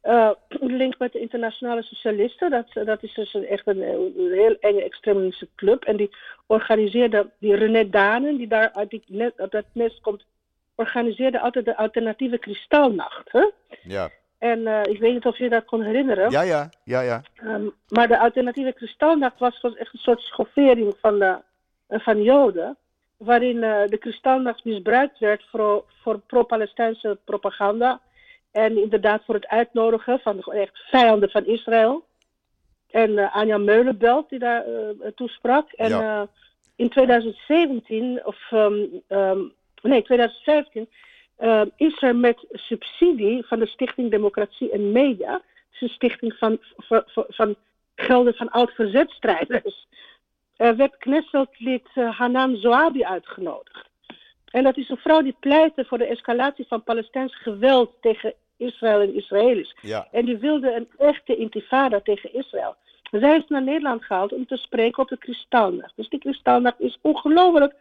uh, 0.02 0.30
link 0.48 0.98
met 0.98 1.12
de 1.12 1.20
internationale 1.20 1.82
socialisten. 1.82 2.50
Dat, 2.50 2.86
dat 2.86 3.02
is 3.02 3.14
dus 3.14 3.34
een, 3.34 3.46
echt 3.46 3.66
een, 3.66 3.82
een, 3.82 4.32
heel 4.32 4.56
enge 4.60 4.84
extremistische 4.84 5.48
club. 5.56 5.84
En 5.84 5.96
die 5.96 6.10
organiseerde, 6.46 7.30
die 7.38 7.54
René 7.54 7.88
Danen, 7.88 8.36
die 8.36 8.48
daar 8.48 8.72
uit, 8.72 8.90
die 8.90 9.04
net, 9.06 9.32
uit 9.40 9.50
dat 9.50 9.64
nest 9.72 10.00
komt, 10.00 10.24
organiseerde 10.74 11.40
altijd 11.40 11.64
de 11.64 11.76
alternatieve 11.76 12.38
kristalnacht. 12.38 13.32
Hè? 13.32 13.50
Ja. 13.82 14.10
En 14.38 14.60
uh, 14.60 14.80
ik 14.82 14.98
weet 14.98 15.12
niet 15.12 15.26
of 15.26 15.38
je 15.38 15.48
dat 15.48 15.64
kon 15.64 15.82
herinneren. 15.82 16.30
Ja, 16.30 16.42
ja, 16.42 16.68
ja, 16.84 17.00
ja. 17.00 17.22
Um, 17.42 17.74
maar 17.88 18.08
de 18.08 18.18
alternatieve 18.18 18.72
kristalnacht 18.72 19.38
was, 19.38 19.60
was 19.60 19.76
echt 19.76 19.92
een 19.92 19.98
soort 19.98 20.20
schoffering 20.20 20.94
van, 21.00 21.18
de, 21.18 21.38
van 21.88 22.22
Joden 22.22 22.76
waarin 23.16 23.56
uh, 23.56 23.86
de 23.86 23.96
kristalnacht 23.96 24.64
misbruikt 24.64 25.18
werd 25.18 25.44
voor, 25.50 25.84
voor 26.02 26.18
pro-Palestijnse 26.18 27.18
propaganda. 27.24 28.00
En 28.50 28.82
inderdaad 28.82 29.24
voor 29.24 29.34
het 29.34 29.46
uitnodigen 29.46 30.18
van 30.18 30.40
echt 30.40 30.78
vijanden 30.78 31.30
van 31.30 31.46
Israël. 31.46 32.04
En 32.90 33.10
uh, 33.10 33.36
Anja 33.36 33.58
Meulenbelt 33.58 34.28
die 34.28 34.38
daar 34.38 34.64
toesprak. 35.14 35.72
En 35.72 35.88
ja. 35.88 36.28
in 36.76 36.88
2017, 36.88 38.20
of 38.24 38.50
um, 38.52 39.02
um, 39.08 39.52
nee, 39.88 40.02
2015, 40.02 40.88
is 41.76 42.02
er 42.02 42.16
met 42.16 42.46
subsidie 42.52 43.44
van 43.46 43.58
de 43.58 43.66
Stichting 43.66 44.10
Democratie 44.10 44.70
en 44.70 44.92
Media, 44.92 45.42
dus 45.70 45.80
een 45.80 45.88
stichting 45.88 46.34
van, 46.38 46.58
van, 46.76 47.02
van 47.06 47.56
gelden 47.94 48.34
van 48.34 48.50
oud-verzetstrijders, 48.50 49.86
uh, 50.58 50.70
werd 50.70 50.96
Knessetlid 50.96 51.88
uh, 51.94 52.18
Hanan 52.18 52.56
Zoabi 52.56 53.04
uitgenodigd. 53.04 53.88
En 54.50 54.62
dat 54.64 54.76
is 54.76 54.88
een 54.88 54.96
vrouw 54.96 55.22
die 55.22 55.36
pleitte 55.40 55.84
voor 55.84 55.98
de 55.98 56.06
escalatie 56.06 56.66
van 56.68 56.82
Palestijns 56.82 57.36
geweld 57.36 57.92
tegen 58.00 58.34
Israël 58.56 59.00
en 59.00 59.14
Israëli's. 59.14 59.76
Ja. 59.80 60.08
En 60.10 60.24
die 60.24 60.36
wilde 60.36 60.74
een 60.74 60.88
echte 60.98 61.36
intifada 61.36 62.00
tegen 62.00 62.34
Israël. 62.34 62.76
Zij 63.10 63.36
is 63.36 63.44
naar 63.48 63.62
Nederland 63.62 64.04
gehaald 64.04 64.32
om 64.32 64.46
te 64.46 64.56
spreken 64.56 65.02
op 65.02 65.08
de 65.08 65.18
Kristalnacht. 65.18 65.96
Dus 65.96 66.08
die 66.08 66.18
Kristalnacht 66.18 66.80
is 66.80 66.98
ongelooflijk 67.00 67.74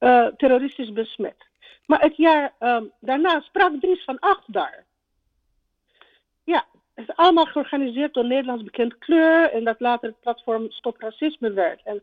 uh, 0.00 0.26
terroristisch 0.26 0.92
besmet. 0.92 1.46
Maar 1.86 2.00
het 2.00 2.16
jaar 2.16 2.52
um, 2.60 2.92
daarna 3.00 3.40
sprak 3.40 3.80
Dries 3.80 4.04
van 4.04 4.18
Acht 4.18 4.52
daar. 4.52 4.84
Ja, 6.44 6.64
het 6.94 7.08
is 7.08 7.16
allemaal 7.16 7.44
georganiseerd 7.44 8.14
door 8.14 8.24
Nederlands 8.24 8.64
bekend 8.64 8.98
kleur. 8.98 9.52
En 9.52 9.64
dat 9.64 9.80
later 9.80 10.08
het 10.08 10.20
platform 10.20 10.70
Stop 10.70 11.00
Racisme 11.00 11.52
werd. 11.52 11.80
En 11.84 12.02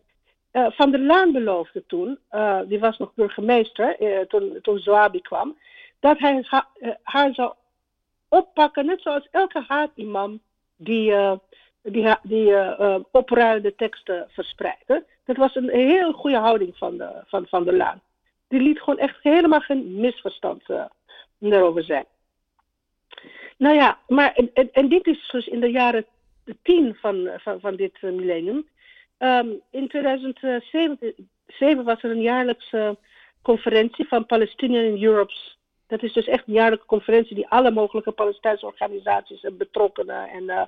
uh, 0.51 0.67
Van 0.71 0.91
der 0.91 0.99
Laan 0.99 1.31
beloofde 1.31 1.85
toen, 1.85 2.19
uh, 2.31 2.59
die 2.65 2.79
was 2.79 2.97
nog 2.97 3.13
burgemeester 3.13 3.97
toen, 4.27 4.59
toen 4.61 5.21
kwam, 5.21 5.57
dat 5.99 6.19
hij 6.19 6.45
ha 6.47 6.67
haar 7.03 7.33
zou 7.33 7.53
oppakken, 8.29 8.85
net 8.85 9.01
zoals 9.01 9.27
elke 9.31 9.63
haatimam 9.67 10.41
die, 10.75 11.13
die, 11.81 12.15
die 12.23 12.55
opruilde 13.11 13.75
teksten 13.75 14.27
verspreidde. 14.29 15.05
Dat 15.25 15.37
was 15.37 15.55
een 15.55 15.69
heel 15.69 16.11
goede 16.11 16.37
houding 16.37 16.77
van, 16.77 16.97
de, 16.97 17.23
van 17.25 17.47
Van 17.47 17.63
der 17.63 17.75
Laan. 17.75 18.01
Die 18.47 18.61
liet 18.61 18.79
gewoon 18.79 18.99
echt 18.99 19.17
helemaal 19.21 19.59
geen 19.59 19.99
misverstand 19.99 20.63
erover 21.39 21.83
zijn. 21.83 22.05
Nou 23.57 23.75
ja, 23.75 23.99
maar 24.07 24.33
en, 24.33 24.71
en, 24.71 24.89
dit 24.89 25.07
is 25.07 25.29
dus 25.31 25.47
in 25.47 25.59
de 25.59 25.71
jaren 25.71 26.05
tien 26.61 26.95
van, 26.95 27.29
van, 27.37 27.59
van 27.59 27.75
dit 27.75 28.01
millennium. 28.01 28.67
Um, 29.19 29.61
in 29.71 29.87
2007 29.87 31.83
was 31.83 32.03
er 32.03 32.11
een 32.11 32.21
jaarlijkse 32.21 32.97
conferentie 33.41 34.07
van 34.07 34.25
Palestinian 34.25 35.03
Europe's. 35.03 35.57
Dat 35.87 36.03
is 36.03 36.13
dus 36.13 36.27
echt 36.27 36.47
een 36.47 36.53
jaarlijke 36.53 36.85
conferentie 36.85 37.35
die 37.35 37.47
alle 37.47 37.71
mogelijke 37.71 38.11
Palestijnse 38.11 38.65
organisaties 38.65 39.43
en 39.43 39.57
betrokkenen 39.57 40.29
en 40.29 40.43
uh, 40.43 40.61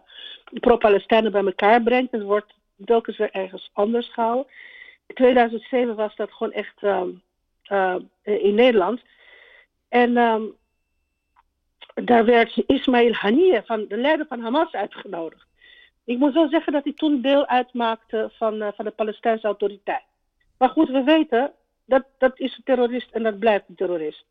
pro-Palestijnen 0.54 1.32
bij 1.32 1.46
elkaar 1.46 1.84
brengt. 1.84 2.12
Het 2.12 2.24
wordt 2.24 2.54
telkens 2.86 3.17
weer 3.17 3.31
ergens 3.31 3.69
anders 3.74 4.10
gehouden. 4.13 4.51
In 5.07 5.15
2007 5.15 5.96
was 5.96 6.15
dat 6.15 6.31
gewoon 6.31 6.53
echt 6.53 6.81
um, 6.81 7.22
uh, 7.72 7.96
in 8.24 8.55
Nederland. 8.55 9.01
En 9.89 10.17
um, 10.17 10.55
daar 11.93 12.25
werd 12.25 12.63
Ismail 12.67 13.13
Haniyeh, 13.13 13.62
van, 13.65 13.86
de 13.88 13.98
leider 13.98 14.25
van 14.27 14.39
Hamas, 14.39 14.72
uitgenodigd. 14.72 15.46
Ik 16.03 16.17
moet 16.17 16.34
wel 16.34 16.50
zeggen 16.50 16.74
dat 16.74 16.84
hij 16.84 16.93
toen 16.93 17.22
deel 17.22 17.48
uitmaakte 17.48 18.31
van, 18.34 18.62
uh, 18.62 18.67
van 18.75 18.86
de 18.86 18.91
Palestijnse 18.91 19.46
autoriteit. 19.46 20.03
Maar 20.57 20.69
goed, 20.69 20.89
we 20.89 21.03
weten 21.03 21.51
dat 21.86 22.03
dat 22.17 22.39
is 22.39 22.57
een 22.57 22.63
terrorist 22.63 23.12
en 23.12 23.24
dat 23.24 23.39
blijft 23.39 23.69
een 23.69 23.75
terrorist. 23.75 24.25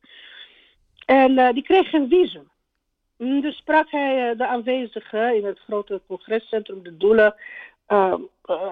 En 1.06 1.32
uh, 1.32 1.52
die 1.52 1.62
kreeg 1.62 1.90
geen 1.90 2.08
visum. 2.08 2.50
Dus 3.16 3.56
sprak 3.56 3.90
hij 3.90 4.30
uh, 4.30 4.38
de 4.38 4.46
aanwezigen 4.46 5.36
in 5.36 5.44
het 5.44 5.58
grote 5.58 6.00
congrescentrum, 6.06 6.82
de 6.82 6.96
doelen, 6.96 7.34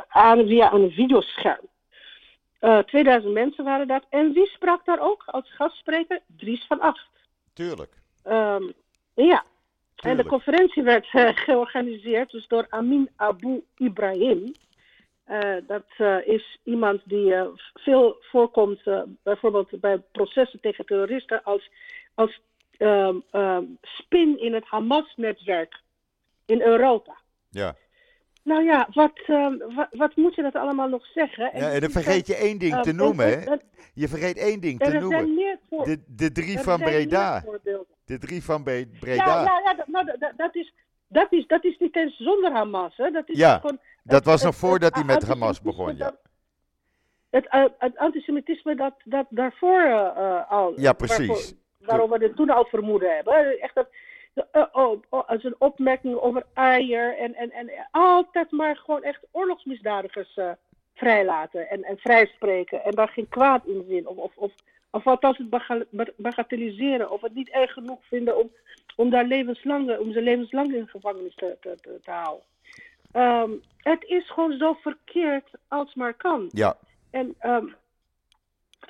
aan 0.08 0.46
via 0.46 0.72
een 0.72 0.90
videoscherm. 0.90 1.66
2000 2.86 3.32
mensen 3.32 3.64
waren 3.64 3.86
dat. 3.86 4.04
En 4.08 4.32
wie 4.32 4.46
sprak 4.46 4.84
daar 4.84 5.00
ook 5.00 5.22
als 5.26 5.54
gastspreker? 5.54 6.20
Dries 6.26 6.66
van 6.66 6.80
Acht. 6.80 7.08
Tuurlijk. 7.52 7.92
Um, 8.26 8.72
ja, 9.14 9.44
en 9.96 10.16
de 10.16 10.24
conferentie 10.24 10.82
werd 10.82 11.12
uh, 11.12 11.30
georganiseerd 11.34 12.30
dus 12.30 12.46
door 12.46 12.66
Amin 12.68 13.10
Abu 13.16 13.64
Ibrahim. 13.76 14.52
Uh, 15.28 15.56
dat 15.66 15.86
uh, 15.98 16.26
is 16.26 16.58
iemand 16.64 17.00
die 17.04 17.34
veel 17.74 18.16
voorkomt, 18.20 18.80
bijvoorbeeld 19.22 19.80
bij 19.80 19.98
processen 20.12 20.60
tegen 20.60 20.86
terroristen, 20.86 21.42
als, 21.44 21.70
als 22.14 22.40
um, 22.78 23.22
um, 23.32 23.78
spin 23.82 24.40
in 24.40 24.54
het 24.54 24.64
Hamas-netwerk 24.64 25.80
in 26.46 26.60
Europa. 26.60 27.16
Ja. 27.50 27.76
Nou 28.44 28.64
ja, 28.64 28.88
wat, 28.92 29.12
wat, 29.74 29.88
wat, 29.90 30.16
moet 30.16 30.34
je 30.34 30.42
dat 30.42 30.54
allemaal 30.54 30.88
nog 30.88 31.06
zeggen? 31.06 31.52
En 31.52 31.60
ja, 31.60 31.70
en 31.70 31.80
dan 31.80 31.90
vergeet 31.90 32.26
je 32.26 32.36
één 32.36 32.58
ding 32.58 32.82
te 32.82 32.92
noemen, 32.92 33.26
hè? 33.26 33.56
Je 33.94 34.08
vergeet 34.08 34.36
één 34.36 34.60
ding 34.60 34.78
te 34.78 34.98
noemen. 34.98 35.36
De, 35.68 36.02
de 36.06 36.32
drie 36.32 36.58
van 36.58 36.80
Breda. 36.80 37.44
De 38.04 38.18
drie 38.18 38.44
van 38.44 38.62
Breda. 38.62 38.88
Ja, 39.14 39.42
ja, 39.42 39.60
ja 39.64 39.74
dat, 39.74 39.86
nou, 39.86 40.04
dat, 40.18 40.32
dat, 40.36 40.54
is, 40.54 40.74
dat, 41.08 41.32
is, 41.32 41.46
dat 41.46 41.64
is 41.64 41.78
niet 41.78 41.96
eens 41.96 42.16
zonder 42.16 42.52
Hamas. 42.52 42.96
Hè. 42.96 43.10
Dat 43.10 43.28
is 43.28 43.38
ja, 43.38 43.58
gewoon, 43.58 43.78
dat 44.02 44.24
was 44.24 44.42
nog 44.42 44.54
voordat 44.54 44.94
hij 44.94 45.04
met 45.04 45.26
Hamas 45.26 45.60
begon, 45.60 45.96
ja. 45.96 46.16
Het, 47.30 47.46
het, 47.48 47.72
het, 47.78 47.96
antisemitisme 47.96 48.74
dat, 48.76 48.94
dat 49.04 49.26
daarvoor 49.28 49.82
uh, 49.82 50.50
al... 50.50 50.80
Ja, 50.80 50.92
precies. 50.92 51.26
Waarvoor, 51.26 51.56
waarom 51.78 52.10
we 52.10 52.24
het 52.24 52.36
toen 52.36 52.50
al 52.50 52.64
vermoeden 52.64 53.14
hebben. 53.14 53.60
Echt 53.60 53.74
dat, 53.74 53.88
oh, 54.72 55.02
oh, 55.08 55.28
als 55.28 55.44
een 55.44 55.56
opmerking 55.58 56.14
over 56.14 56.46
eier 56.54 57.18
en, 57.18 57.34
en, 57.34 57.50
en 57.50 57.70
altijd 57.90 58.50
maar 58.50 58.76
gewoon 58.76 59.02
echt 59.02 59.26
oorlogsmisdadigers 59.30 60.36
uh, 60.36 60.50
vrijlaten 60.94 61.70
en, 61.70 61.82
en 61.82 61.98
vrijspreken 61.98 62.84
en 62.84 62.92
daar 62.92 63.08
geen 63.08 63.28
kwaad 63.28 63.66
in 63.66 63.84
zien. 63.88 64.06
Of, 64.06 64.16
of, 64.16 64.32
of 64.36 64.52
of 64.94 65.06
althans 65.06 65.38
het 65.38 66.16
bagatelliseren. 66.16 67.10
Of 67.10 67.20
het 67.20 67.34
niet 67.34 67.48
erg 67.48 67.72
genoeg 67.72 67.98
vinden 68.08 68.38
om, 68.38 68.50
om, 68.96 69.10
daar 69.10 69.24
levenslang, 69.24 69.98
om 69.98 70.12
ze 70.12 70.22
levenslang 70.22 70.74
in 70.74 70.88
gevangenis 70.88 71.34
te, 71.34 71.56
te, 71.60 71.76
te, 71.80 71.98
te 72.02 72.10
houden. 72.10 72.44
Um, 73.12 73.62
het 73.76 74.04
is 74.04 74.30
gewoon 74.30 74.58
zo 74.58 74.72
verkeerd 74.72 75.50
als 75.68 75.94
maar 75.94 76.14
kan. 76.14 76.48
Ja. 76.52 76.76
En, 77.10 77.34
um, 77.42 77.74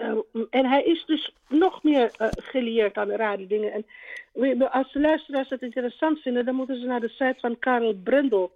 um, 0.00 0.46
en 0.50 0.66
hij 0.66 0.82
is 0.82 1.04
dus 1.04 1.34
nog 1.48 1.82
meer 1.82 2.10
uh, 2.20 2.28
gelieerd 2.30 2.96
aan 2.96 3.08
de 3.08 3.16
rare 3.16 3.46
dingen. 3.46 3.72
En 3.72 4.70
als 4.70 4.92
de 4.92 5.00
luisteraars 5.00 5.48
het 5.48 5.62
interessant 5.62 6.20
vinden, 6.20 6.44
dan 6.44 6.54
moeten 6.54 6.80
ze 6.80 6.86
naar 6.86 7.00
de 7.00 7.08
site 7.08 7.36
van 7.38 7.58
Karel 7.58 7.94
Brendel. 7.94 8.52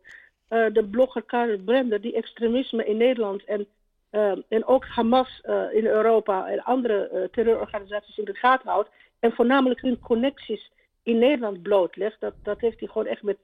Uh, 0.51 0.67
de 0.73 0.85
blogger 0.85 1.23
Karel 1.23 1.59
Brendel, 1.59 2.01
die 2.01 2.15
extremisme 2.15 2.85
in 2.85 2.97
Nederland 2.97 3.45
en 3.45 3.67
uh, 4.13 4.33
en 4.49 4.65
ook 4.65 4.87
Hamas 4.87 5.43
uh, 5.45 5.73
in 5.73 5.87
Europa 5.87 6.49
en 6.49 6.63
andere 6.63 7.29
terreurorganisaties 7.33 8.19
in 8.19 8.25
de 8.25 8.35
gaten 8.35 8.69
houdt. 8.69 8.91
En 9.21 9.33
voornamelijk 9.33 9.81
hun 9.81 9.99
connecties 10.01 10.71
in 11.03 11.19
Nederland 11.19 11.63
blootlegt. 11.63 12.21
Dat, 12.21 12.35
dat 12.43 12.61
heeft 12.61 12.79
hij 12.79 12.89
gewoon 12.89 13.07
echt 13.07 13.23
met 13.23 13.39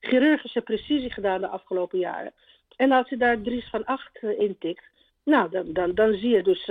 chirurgische 0.00 0.60
precisie 0.60 1.12
gedaan 1.12 1.40
de 1.40 1.48
afgelopen 1.48 1.98
jaren. 1.98 2.32
En 2.76 2.92
als 2.92 3.08
je 3.08 3.16
daar 3.16 3.40
Dries 3.40 3.68
van 3.70 3.84
Acht 3.84 4.22
intikt, 4.38 4.84
nou, 5.24 5.50
dan, 5.50 5.72
dan, 5.72 5.94
dan 5.94 6.12
zie 6.14 6.30
je 6.30 6.42
dus 6.42 6.70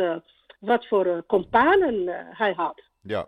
wat 0.60 0.88
voor 0.88 1.24
companen 1.27 2.07
hij 2.31 2.53
had. 2.53 2.81
Ja. 3.01 3.27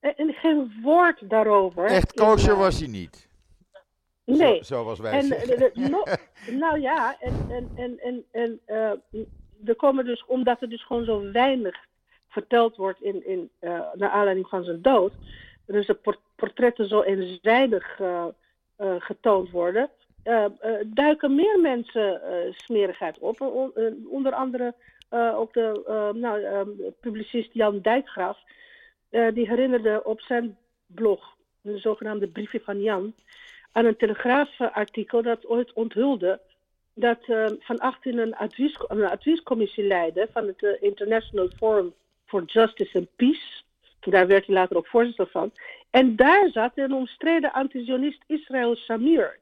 En 0.00 0.32
geen 0.32 0.72
woord 0.82 1.30
daarover. 1.30 1.84
Echt 1.84 2.12
kosher 2.12 2.56
was 2.56 2.78
hij 2.78 2.88
niet. 2.88 3.28
Nee. 4.24 4.56
Zo, 4.56 4.62
zo 4.62 4.84
was 4.84 4.98
wij 4.98 5.12
En, 5.12 5.22
zeggen. 5.22 5.52
eh, 5.56 5.58
de- 5.74 5.88
no- 5.88 6.04
nou 6.58 6.80
ja, 6.80 7.16
en, 7.20 7.46
en, 7.48 7.70
en, 7.76 7.98
en, 8.00 8.24
en 8.32 8.60
eh, 8.64 8.90
er 9.64 9.76
komen 9.76 10.04
dus, 10.04 10.24
omdat 10.26 10.62
er 10.62 10.68
dus 10.68 10.84
gewoon 10.86 11.04
zo 11.04 11.30
weinig 11.32 11.76
verteld 12.28 12.76
wordt 12.76 13.00
in, 13.02 13.26
in, 13.26 13.50
eh, 13.58 13.80
naar 13.94 14.10
aanleiding 14.10 14.48
van 14.48 14.64
zijn 14.64 14.82
dood, 14.82 15.12
dus 15.66 15.86
de 15.86 15.94
por- 15.94 16.18
portretten 16.36 16.88
zo 16.88 17.02
eenzijdig 17.02 18.00
eh, 18.00 18.24
eh, 18.76 18.94
getoond 18.98 19.50
worden, 19.50 19.82
eh, 19.82 19.88
eh, 19.88 20.05
duiken 20.86 21.34
meer 21.34 21.60
mensen 21.60 22.22
eh, 22.22 22.52
smerigheid 22.52 23.18
op. 23.18 23.40
Eh, 23.40 23.84
onder 24.08 24.32
andere 24.32 24.74
eh, 25.08 25.38
ook 25.38 25.52
de 25.52 25.82
eh, 25.86 26.20
nou, 26.20 26.42
eh, 26.42 26.60
publicist 27.00 27.52
Jan 27.52 27.80
Dijkgraaf, 27.80 28.38
eh, 29.10 29.26
die 29.34 29.48
herinnerde 29.48 30.04
op 30.04 30.20
zijn 30.20 30.56
blog, 30.86 31.36
een 31.62 31.78
zogenaamde 31.78 32.28
briefje 32.28 32.60
van 32.60 32.82
Jan, 32.82 33.14
aan 33.72 33.84
een 33.84 33.96
telegraafartikel 33.96 35.22
dat 35.22 35.46
ooit 35.46 35.72
onthulde 35.72 36.40
dat 36.94 37.18
eh, 37.26 37.46
Van 37.58 37.78
Achten 37.78 38.18
een, 38.18 38.34
een 38.88 39.04
adviescommissie 39.04 39.86
leidde 39.86 40.28
van 40.32 40.46
het 40.46 40.62
eh, 40.62 40.82
International 40.82 41.48
Forum 41.56 41.94
for 42.24 42.42
Justice 42.44 42.98
and 42.98 43.08
Peace. 43.16 43.64
Daar 44.00 44.26
werd 44.26 44.46
hij 44.46 44.54
later 44.54 44.76
ook 44.76 44.86
voorzitter 44.86 45.26
van. 45.26 45.52
En 45.90 46.16
daar 46.16 46.48
zat 46.52 46.72
een 46.74 46.92
omstreden 46.92 47.52
antisionist 47.52 48.24
Israël 48.26 48.76
Samir 48.76 49.38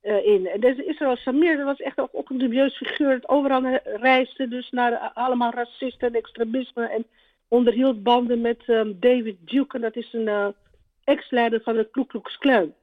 eh, 0.00 0.26
in. 0.26 0.46
En 0.46 0.60
deze 0.60 0.84
Israël 0.84 1.16
Samir 1.16 1.56
dat 1.56 1.66
was 1.66 1.80
echt 1.80 1.98
ook, 1.98 2.08
ook 2.12 2.30
een 2.30 2.38
dubieus 2.38 2.76
figuur. 2.76 3.20
Dat 3.20 3.28
overal 3.28 3.80
reisde 3.84 4.48
dus 4.48 4.70
naar 4.70 4.92
eh, 4.92 5.08
allemaal 5.14 5.50
racisten 5.50 6.08
en 6.08 6.14
extremisme. 6.14 6.88
En 6.88 7.06
onderhield 7.48 8.02
banden 8.02 8.40
met 8.40 8.62
ehm, 8.66 8.92
David 9.00 9.36
Duke. 9.40 9.76
En 9.76 9.82
dat 9.82 9.96
is 9.96 10.12
een 10.12 10.28
eh, 10.28 10.48
ex-leider 11.04 11.60
van 11.62 11.76
de 11.76 11.90
Ku 11.90 12.04
Klux 12.04 12.38
Klan. 12.38 12.74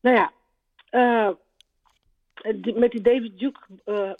Nou 0.00 0.16
ja, 0.16 0.32
met 2.74 2.90
die 2.90 3.00
David 3.00 3.38
Duke 3.38 3.60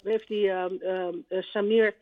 heeft 0.03 0.27
die 0.27 0.49
ehm, 0.49 0.75
ehm, 0.79 1.15
eh, 1.27 1.41
Samir 1.41 1.95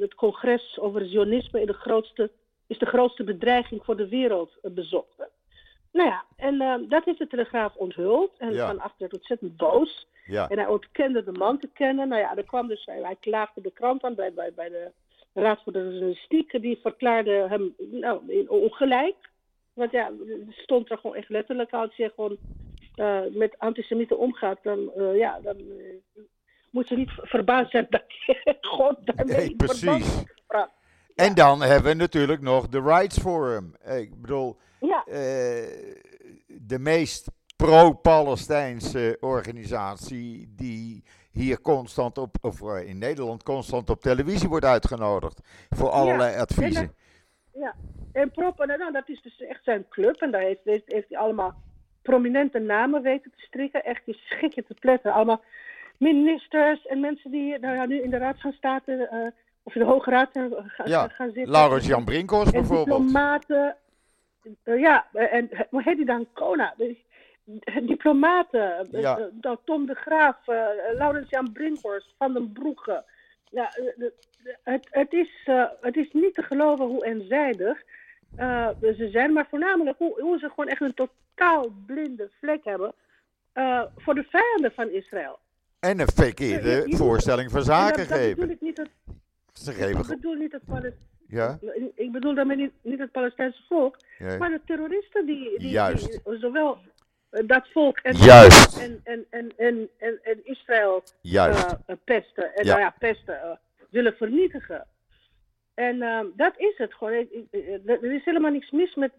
het 0.00 0.14
congres 0.14 0.78
over 0.78 1.06
Zionisme 1.06 1.60
in 1.60 1.66
de 1.66 1.72
grootste, 1.72 2.30
is 2.66 2.78
de 2.78 2.86
grootste 2.86 3.24
bedreiging 3.24 3.84
voor 3.84 3.96
de 3.96 4.08
wereld 4.08 4.58
bezocht. 4.62 5.28
Nou 5.94 6.08
ja, 6.08 6.24
en 6.36 6.60
ehm, 6.60 6.88
dat 6.88 7.04
heeft 7.04 7.18
de 7.18 7.26
Telegraaf 7.26 7.74
onthuld. 7.74 8.30
En 8.38 8.52
Ja. 8.52 8.66
Van 8.66 8.80
Acht 8.80 8.98
werd 8.98 9.14
ontzettend 9.14 9.56
boos. 9.56 10.06
Ja, 10.26 10.48
En 10.48 10.58
hij 10.58 10.66
ontkende 10.66 11.24
de 11.24 11.32
man 11.32 11.58
te 11.58 11.68
kennen. 11.72 12.08
Nou 12.08 12.20
ja, 12.20 12.36
er 12.36 12.44
kwam 12.44 12.68
dus, 12.68 12.84
hij, 12.84 13.16
klaagde 13.20 13.60
de 13.60 13.70
krant 13.70 14.02
aan 14.02 14.14
bij, 14.14 14.32
bij, 14.32 14.52
bij 14.54 14.68
de 14.68 14.90
Raad 15.34 15.62
voor 15.62 15.72
de 15.72 15.78
Journalistiek. 15.78 16.60
Die 16.60 16.78
verklaarde 16.82 17.46
hem 17.48 17.74
nou, 17.78 18.32
in- 18.32 18.50
ongelijk. 18.50 19.14
Want 19.72 19.90
ja, 19.90 20.10
het 20.26 20.56
stond 20.56 20.90
er 20.90 20.98
gewoon 20.98 21.16
echt 21.16 21.28
letterlijk 21.28 21.72
als 21.72 21.96
je 21.96 22.12
gewoon 22.14 22.36
met 23.32 23.54
antisemieten 23.58 24.18
omgaat, 24.18 24.58
dan, 24.62 24.90
eh, 24.96 25.16
ja, 25.16 25.40
dan 25.42 25.56
eh, 25.56 26.22
moet 26.70 26.88
je 26.88 26.96
niet 26.96 27.10
verbaasd 27.16 27.70
zijn 27.70 27.86
dat 27.90 28.04
je 28.26 28.56
God 28.60 28.96
daarmee 29.04 29.36
Nee, 29.36 29.56
precies. 29.56 30.24
En 31.14 31.34
dan 31.34 31.62
hebben 31.62 31.90
we 31.90 31.96
natuurlijk 31.96 32.40
nog 32.40 32.68
de 32.68 32.80
Rights 32.80 33.18
Forum. 33.18 33.74
Ik 33.84 34.20
bedoel, 34.20 34.56
Ja, 34.80 35.04
eh, 35.06 35.14
de 36.46 36.78
meest 36.78 37.30
pro-Palestijnse 37.56 39.16
organisatie 39.20 40.52
die 40.56 41.04
hier 41.30 41.60
constant 41.60 42.18
op, 42.18 42.36
of 42.40 42.62
eh, 42.62 42.88
in 42.88 42.98
Nederland 42.98 43.42
constant 43.42 43.90
op 43.90 44.00
televisie 44.00 44.48
wordt 44.48 44.64
uitgenodigd 44.64 45.40
voor 45.70 45.88
allerlei 45.88 46.36
adviezen. 46.36 46.94
ja. 47.52 47.74
En 48.12 48.30
nou, 48.34 48.92
dat 48.92 49.08
is 49.08 49.22
dus 49.22 49.40
echt 49.40 49.64
zijn 49.64 49.88
club. 49.88 50.16
En 50.16 50.30
daar 50.30 50.40
heeft, 50.40 50.60
heeft, 50.64 50.92
heeft 50.92 51.08
hij 51.08 51.18
allemaal 51.18 51.54
prominente 52.02 52.58
namen 52.58 53.02
weten 53.02 53.30
te 53.30 53.40
strikken. 53.40 53.84
Echt, 53.84 54.02
je 54.04 54.12
schik 54.12 54.54
je 54.54 54.64
te 54.64 54.74
pletten. 54.74 55.12
Allemaal 55.12 55.42
ministers 55.98 56.86
en 56.86 57.00
mensen 57.00 57.30
die 57.30 57.58
nou 57.58 57.74
ja, 57.74 57.86
nu 57.86 58.02
in 58.02 58.10
de 58.10 58.16
Raad 58.16 58.40
van 58.40 58.52
State 58.52 58.92
eh, 58.92 59.26
of 59.66 59.74
in 59.74 59.80
de 59.80 59.86
Hoge 59.86 60.10
Raad 60.10 60.28
zijn, 60.32 60.54
eh, 60.54 60.64
gaan, 60.66 60.88
Ja, 60.88 61.08
gaan 61.08 61.30
zitten. 61.32 61.52
Laurens 61.52 61.86
Jan 61.86 62.04
Brinkhorst 62.04 62.52
bijvoorbeeld. 62.52 62.98
diplomaten. 63.06 63.76
eh, 64.62 64.80
ja, 64.80 65.06
eh, 65.12 65.32
en 65.32 65.50
hoe 65.70 65.82
heet 65.82 65.96
die 65.96 66.06
dan? 66.06 66.26
Diplomaten. 67.86 68.92
eh, 68.92 69.00
Ja. 69.00 69.18
eh, 69.18 69.24
dan 69.32 69.58
Tom 69.64 69.86
de 69.86 69.94
Graaf, 69.94 70.48
eh, 70.48 70.66
Laurens 70.92 71.30
Jan 71.30 71.52
Brinkhorst, 71.52 72.14
Van 72.18 72.32
den 72.32 72.52
Broeke. 72.52 73.04
Ja, 73.50 73.70
eh, 73.74 74.04
het, 74.62 74.88
het, 74.90 75.12
is, 75.12 75.30
eh, 75.44 75.64
het 75.80 75.96
is 75.96 76.12
niet 76.12 76.34
te 76.34 76.42
geloven 76.42 76.84
hoe 76.86 77.04
eenzijdig 77.06 77.82
eh, 78.36 78.68
ze 78.82 79.08
zijn, 79.12 79.32
maar 79.32 79.46
voornamelijk 79.50 79.98
hoe, 79.98 80.20
hoe 80.20 80.38
ze 80.38 80.48
gewoon 80.48 80.68
echt 80.68 80.80
een 80.80 80.94
totaal 80.94 81.68
blinde 81.86 82.30
vlek 82.40 82.64
hebben 82.64 82.94
eh, 83.52 83.82
voor 83.96 84.14
de 84.14 84.24
vijanden 84.30 84.72
van 84.72 84.90
Israël. 84.90 85.38
En 85.80 86.00
een 86.00 86.08
verkeerde 86.14 86.96
voorstelling 86.96 87.50
van 87.50 87.58
En 87.60 87.64
zaken 87.64 88.08
dat, 88.08 88.18
geven. 88.18 88.50
ik 88.50 88.60
niet 88.60 88.76
het, 88.76 88.88
Ik 89.62 90.06
bedoel 90.06 90.34
niet 90.34 90.52
het 90.52 90.64
Palest- 90.64 91.06
Ja, 91.28 91.58
ik 91.94 92.12
bedoel 92.12 92.34
daarmee 92.34 92.56
niet, 92.56 92.72
niet 92.82 92.98
het 92.98 93.12
Palestijnse 93.12 93.62
volk, 93.68 93.96
maar 94.38 94.50
de 94.50 94.60
terroristen 94.66 95.26
die, 95.26 95.58
die, 95.58 95.68
Juist. 95.70 96.10
die 96.24 96.38
zowel 96.38 96.78
eh, 97.30 97.42
dat 97.46 97.68
volk 97.72 97.98
en, 97.98 98.16
Juist. 98.16 98.78
en, 98.78 99.00
en, 99.04 99.26
en, 99.30 99.52
en, 99.56 99.88
en, 99.98 100.18
en 100.22 100.40
Israël 100.46 101.02
Juist. 101.20 101.64
eh, 101.66 101.72
eh, 101.86 101.96
pesten, 102.04 102.54
en 102.54 102.64
Ja. 102.64 102.70
nou 102.70 102.80
ja, 102.80 102.94
pesten, 102.98 103.58
willen 103.90 104.16
vernietigen. 104.16 104.86
En 105.74 106.02
ehm, 106.02 106.26
dat 106.36 106.52
is 106.56 106.74
het 106.78 106.94
gewoon. 106.94 107.12
Er 107.86 108.12
is 108.12 108.24
helemaal 108.24 108.50
niks 108.50 108.70
mis 108.70 108.94
met 108.94 109.12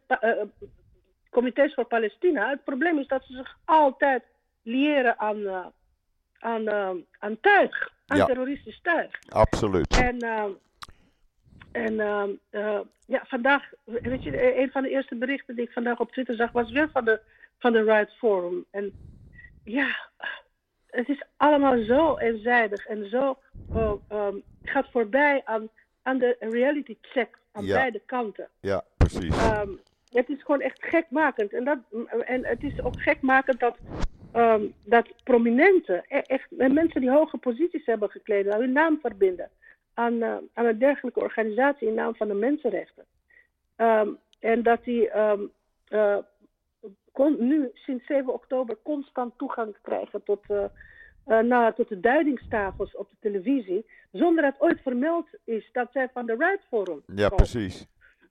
comité's 1.30 1.74
voor 1.74 1.86
Palestina. 1.86 2.50
Het 2.50 2.64
probleem 2.64 3.00
is 3.00 3.08
dat 3.08 3.24
ze 3.26 3.34
zich 3.34 3.58
altijd 3.66 4.24
liëren 4.62 5.20
aan, 5.20 5.72
aan, 6.40 6.68
eh, 6.68 6.92
aan 7.20 7.40
tuig, 7.42 7.94
aan 8.08 8.18
Ja. 8.18 8.26
terroristisch 8.26 8.80
tuig. 8.82 9.12
Absoluut. 9.30 9.98
En, 9.98 10.20
ehm, 10.20 10.50
en 11.72 12.00
ehm, 12.00 12.30
eh, 12.50 12.80
ja, 13.08 13.24
vandaag, 13.28 13.64
weet 13.84 14.24
je, 14.24 14.58
een 14.62 14.72
van 14.72 14.82
de 14.84 14.90
eerste 14.90 15.16
berichten 15.16 15.56
die 15.56 15.66
ik 15.66 15.72
vandaag 15.72 16.00
op 16.00 16.12
Twitter 16.12 16.36
zag, 16.36 16.52
was 16.52 16.72
weer 16.72 16.90
van 16.92 17.06
de, 17.06 17.20
van 17.60 17.72
de 17.72 17.84
Right 17.84 18.12
Forum. 18.18 18.66
En 18.72 18.92
ja, 19.64 20.10
het 20.90 21.10
is 21.10 21.24
allemaal 21.38 21.84
zo 21.84 22.18
eenzijdig 22.18 22.86
en 22.88 23.10
zo 23.10 23.38
eh, 23.74 23.92
ehm, 24.08 24.36
gaat 24.64 24.88
voorbij 24.92 25.42
aan, 25.46 25.70
aan 26.04 26.18
de 26.18 26.36
reality 26.40 26.98
check 27.02 27.38
aan 27.52 27.66
Ja. 27.66 27.76
beide 27.76 28.02
kanten. 28.06 28.48
Ja, 28.60 28.84
precies. 28.98 29.36
Het 30.12 30.30
is 30.30 30.44
gewoon 30.44 30.62
echt 30.62 30.84
gekmakend. 30.84 31.54
En, 31.54 31.64
dat, 31.64 31.78
en 32.26 32.46
het 32.46 32.64
is 32.64 32.82
ook 32.82 33.02
gekmakend 33.02 33.60
dat, 33.60 33.78
ehm, 34.36 34.64
dat 34.84 35.08
prominenten, 35.24 36.04
e- 36.08 36.18
echt 36.18 36.48
en 36.58 36.74
mensen 36.74 37.02
die 37.02 37.12
hoge 37.12 37.38
posities 37.38 37.86
hebben 37.86 38.10
gekleden, 38.10 38.60
hun 38.60 38.72
naam 38.72 39.00
verbinden 39.02 39.50
aan, 39.94 40.22
eh, 40.22 40.36
aan 40.54 40.66
een 40.66 40.80
dergelijke 40.80 41.20
organisatie 41.20 41.88
in 41.88 41.94
naam 41.94 42.16
van 42.16 42.28
de 42.28 42.34
mensenrechten. 42.34 43.06
Ehm, 43.76 44.10
en 44.40 44.64
dat 44.64 44.84
die 44.84 45.10
ehm, 45.10 45.42
eh, 45.88 46.18
kon, 47.12 47.36
nu 47.48 47.70
sinds 47.74 48.06
7 48.06 48.34
oktober 48.34 48.78
constant 48.84 49.34
toegang 49.38 49.76
krijgen 49.82 50.24
tot, 50.24 50.44
eh, 50.48 50.64
eh, 51.26 51.40
nou, 51.40 51.74
tot 51.74 51.88
de 51.90 52.00
duidingstafels 52.00 52.96
op 52.96 53.10
de 53.10 53.16
televisie, 53.20 53.86
zonder 54.12 54.44
dat 54.44 54.56
ooit 54.58 54.82
vermeld 54.82 55.28
is 55.44 55.70
dat 55.72 55.88
zij 55.92 56.10
van 56.14 56.26
de 56.26 56.36
Right 56.38 56.64
Forum 56.70 57.04
Ja, 57.06 57.28
komen. 57.30 57.36
precies. 57.36 57.86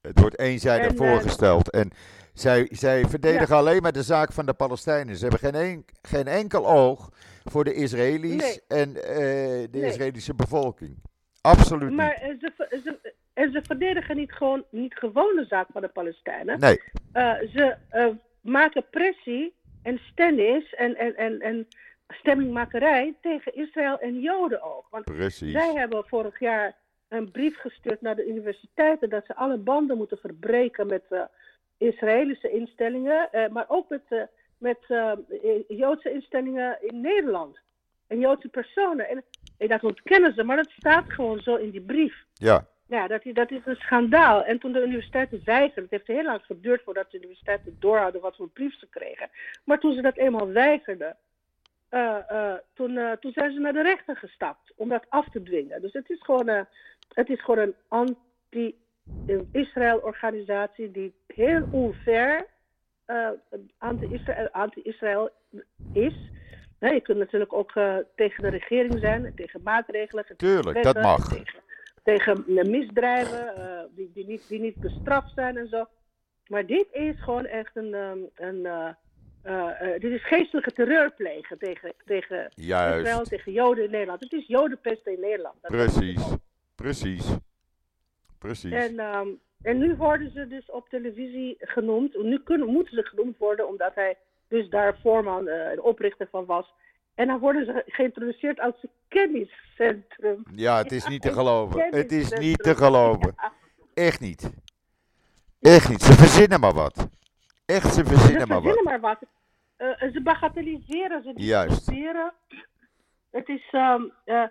Het 0.07 0.21
wordt 0.21 0.39
eenzijdig 0.39 0.91
En, 0.91 0.99
eh, 0.99 1.11
voorgesteld. 1.11 1.71
En 1.71 1.91
zij, 2.33 2.69
zij 2.71 3.05
verdedigen 3.05 3.57
alleen 3.57 3.83
maar 3.83 3.93
de 3.93 4.03
zaak 4.03 4.33
van 4.33 4.47
de 4.47 4.55
Palestijnen. 4.55 5.17
Ze 5.17 5.23
hebben 5.23 5.53
geen, 5.53 5.55
een, 5.55 5.85
geen 6.03 6.27
enkel 6.27 6.67
oog 6.67 7.11
voor 7.45 7.65
de 7.65 7.75
Israëli's 7.75 8.61
en 8.69 8.89
eh, 8.89 9.15
de 9.15 9.69
Nee. 9.71 9.85
Israëlische 9.85 10.35
bevolking. 10.35 11.03
Absoluut 11.41 11.93
Maar 11.93 12.13
eh, 12.13 12.29
ze, 12.41 12.81
ze, 12.85 13.15
en 13.35 13.53
ze 13.53 13.63
verdedigen 13.63 14.17
niet 14.17 14.33
gewoon, 14.33 14.65
niet 14.71 14.95
gewoon 14.95 15.37
de 15.37 15.45
zaak 15.49 15.67
van 15.73 15.83
de 15.83 15.89
Palestijnen. 15.89 16.61
niet. 16.61 16.83
Nee, 17.13 17.49
ze 17.53 17.77
maken 18.41 18.85
pressie 18.91 19.55
en 19.83 19.99
stennis 19.99 20.75
en, 20.75 20.97
en, 20.97 21.17
en, 21.17 21.41
en 21.41 21.67
stemmingmakerij 22.09 23.15
tegen 23.21 23.55
Israël 23.55 23.99
en 23.99 24.21
Joden 24.21 24.63
ook. 24.63 24.87
Want 24.91 25.05
precies. 25.05 25.53
zij 25.53 25.73
hebben 25.75 26.05
vorig 26.07 26.41
jaar 26.41 26.75
een 27.17 27.31
brief 27.31 27.57
gestuurd 27.61 28.01
naar 28.01 28.17
de 28.17 28.27
universiteiten 28.27 29.09
dat 29.09 29.27
ze 29.27 29.37
alle 29.37 29.57
banden 29.57 29.97
moeten 29.97 30.19
verbreken 30.19 30.87
met 30.87 31.05
eh, 31.09 31.23
Israëlische 31.79 32.51
instellingen, 32.51 33.33
eh, 33.33 33.49
maar 33.49 33.65
ook 33.69 33.89
met, 33.89 34.03
eh, 34.09 34.23
met 34.59 34.79
Joodse 35.69 36.13
instellingen 36.13 36.79
in 36.81 37.01
Nederland. 37.01 37.59
En 38.07 38.19
Joodse 38.19 38.49
personen. 38.49 39.09
En, 39.09 39.25
en 39.59 39.69
dat 39.69 39.85
ontkennen 39.85 40.35
ze, 40.35 40.45
maar 40.45 40.57
dat 40.57 40.71
staat 40.71 41.13
gewoon 41.13 41.41
zo 41.41 41.55
in 41.55 41.71
die 41.71 41.81
brief. 41.81 42.25
Ja, 42.35 42.67
Ja, 42.87 43.07
dat, 43.07 43.23
dat 43.25 43.51
is 43.51 43.61
een 43.65 43.77
schandaal. 43.77 44.45
En 44.45 44.59
toen 44.59 44.73
de 44.73 44.83
universiteiten 44.83 45.41
weigerden, 45.45 45.83
het 45.83 45.93
heeft 45.93 46.07
heel 46.07 46.25
lang 46.25 46.45
geduurd 46.45 46.83
voordat 46.83 47.11
de 47.11 47.17
universiteiten 47.17 47.77
doorhadden 47.81 48.21
wat 48.21 48.37
voor 48.37 48.49
brief 48.49 48.79
ze 48.79 48.87
kregen. 48.91 49.31
Maar 49.65 49.79
toen 49.79 49.95
ze 49.95 50.03
dat 50.03 50.17
eenmaal 50.17 50.49
weigerden, 50.49 51.17
toen, 52.75 53.17
toen 53.21 53.33
zijn 53.33 53.53
ze 53.53 53.59
naar 53.59 53.73
de 53.73 53.83
rechter 53.83 54.17
gestapt 54.17 54.73
om 54.77 54.89
dat 54.89 55.07
af 55.09 55.29
te 55.31 55.43
dwingen. 55.43 55.81
Dus 55.81 55.93
het 55.93 56.11
is 56.11 56.23
gewoon, 56.23 56.67
het 57.09 57.29
is 57.29 57.45
gewoon 57.45 57.75
een 57.89 58.17
een 59.27 59.49
Israël-organisatie 59.53 60.91
die 60.91 61.15
heel 61.27 61.69
onfair 61.71 62.47
uh, 63.07 63.29
anti-Israël 63.79 64.49
anti 64.53 64.83
is. 65.93 66.15
je 66.79 67.01
kunt 67.03 67.19
natuurlijk 67.19 67.53
ook 67.53 67.75
uh, 67.75 67.97
tegen 68.17 68.43
de 68.43 68.49
regering 68.49 68.99
zijn, 68.99 69.33
tegen 69.35 69.61
maatregelen. 69.63 70.25
Tuurlijk, 70.37 70.83
dat 70.83 71.03
mag. 71.03 71.29
Tegen, 71.29 71.63
tegen 72.03 72.45
misdrijven 72.71 73.55
uh, 73.59 73.81
die, 73.91 74.11
die, 74.15 74.27
niet, 74.27 74.49
die 74.49 74.61
niet 74.61 74.77
bestraft 74.77 75.33
zijn 75.35 75.57
en 75.57 75.69
zo. 75.69 75.87
Maar 76.47 76.67
dit 76.67 76.87
is 76.93 77.23
gewoon 77.23 77.47
echt 77.47 77.77
een. 77.77 77.95
Um, 77.95 78.29
een 78.35 78.97
dit 79.99 80.13
is 80.13 80.27
geestelijke 80.27 80.73
terreur 80.73 81.13
plegen 81.13 81.59
tegen, 81.59 81.93
tegen 82.05 82.49
Israël, 82.55 83.23
tegen 83.23 83.53
Joden 83.53 83.85
in 83.85 83.91
Nederland. 83.91 84.21
Het 84.21 84.33
is 84.33 84.47
Jodenpesten 84.47 85.13
in 85.13 85.21
Nederland. 85.21 85.61
Precies, 85.61 86.37
precies. 86.75 87.37
Precies. 88.39 88.73
En, 88.73 89.01
um, 89.01 89.41
en 89.63 89.79
nu 89.79 89.95
worden 89.97 90.33
ze 90.33 90.47
dus 90.47 90.71
op 90.71 90.89
televisie 90.89 91.57
genoemd. 91.59 92.23
Nu 92.23 92.39
kunnen, 92.43 92.69
moeten 92.69 92.95
ze 92.95 93.03
genoemd 93.03 93.39
worden 93.39 93.69
omdat 93.69 93.95
hij 93.95 94.17
dus 94.49 94.69
daar 94.69 94.99
voorman 95.03 95.49
en 95.49 95.77
uh, 95.77 95.85
oprichter 95.85 96.29
van 96.31 96.45
was. 96.45 96.75
En 97.15 97.27
dan 97.27 97.39
worden 97.39 97.65
ze 97.65 97.83
geïntroduceerd 97.87 98.61
als 98.61 98.75
een 98.83 98.91
kenniscentrum. 99.09 100.43
Ja, 100.55 100.77
het 100.77 100.93
is 100.93 101.07
niet 101.07 101.23
te 101.23 101.33
geloven. 101.33 101.87
Het 101.91 102.13
is 102.13 102.33
niet 102.33 102.63
te 102.63 102.75
geloven. 102.75 103.35
Echt 103.95 104.21
niet. 104.21 104.51
Echt 105.61 105.89
niet. 105.89 106.03
Ze 106.03 106.13
verzinnen 106.13 106.61
maar 106.61 106.75
wat. 106.75 107.09
Echt, 107.65 107.95
ze 107.95 108.05
verzinnen 108.05 108.49
maar 108.49 108.63
wat. 108.63 108.75
Ze 108.75 108.83
verzinnen 108.83 108.85
maar 108.85 109.01
wat. 109.01 109.19
Uh, 109.79 110.13
ze 110.13 110.21
bagatelliseren, 110.23 111.23
ze 111.23 111.33
Juist. 111.35 111.91
Het 113.31 113.49
is... 113.49 113.73
Um, 113.73 114.13
uh, 114.25 114.45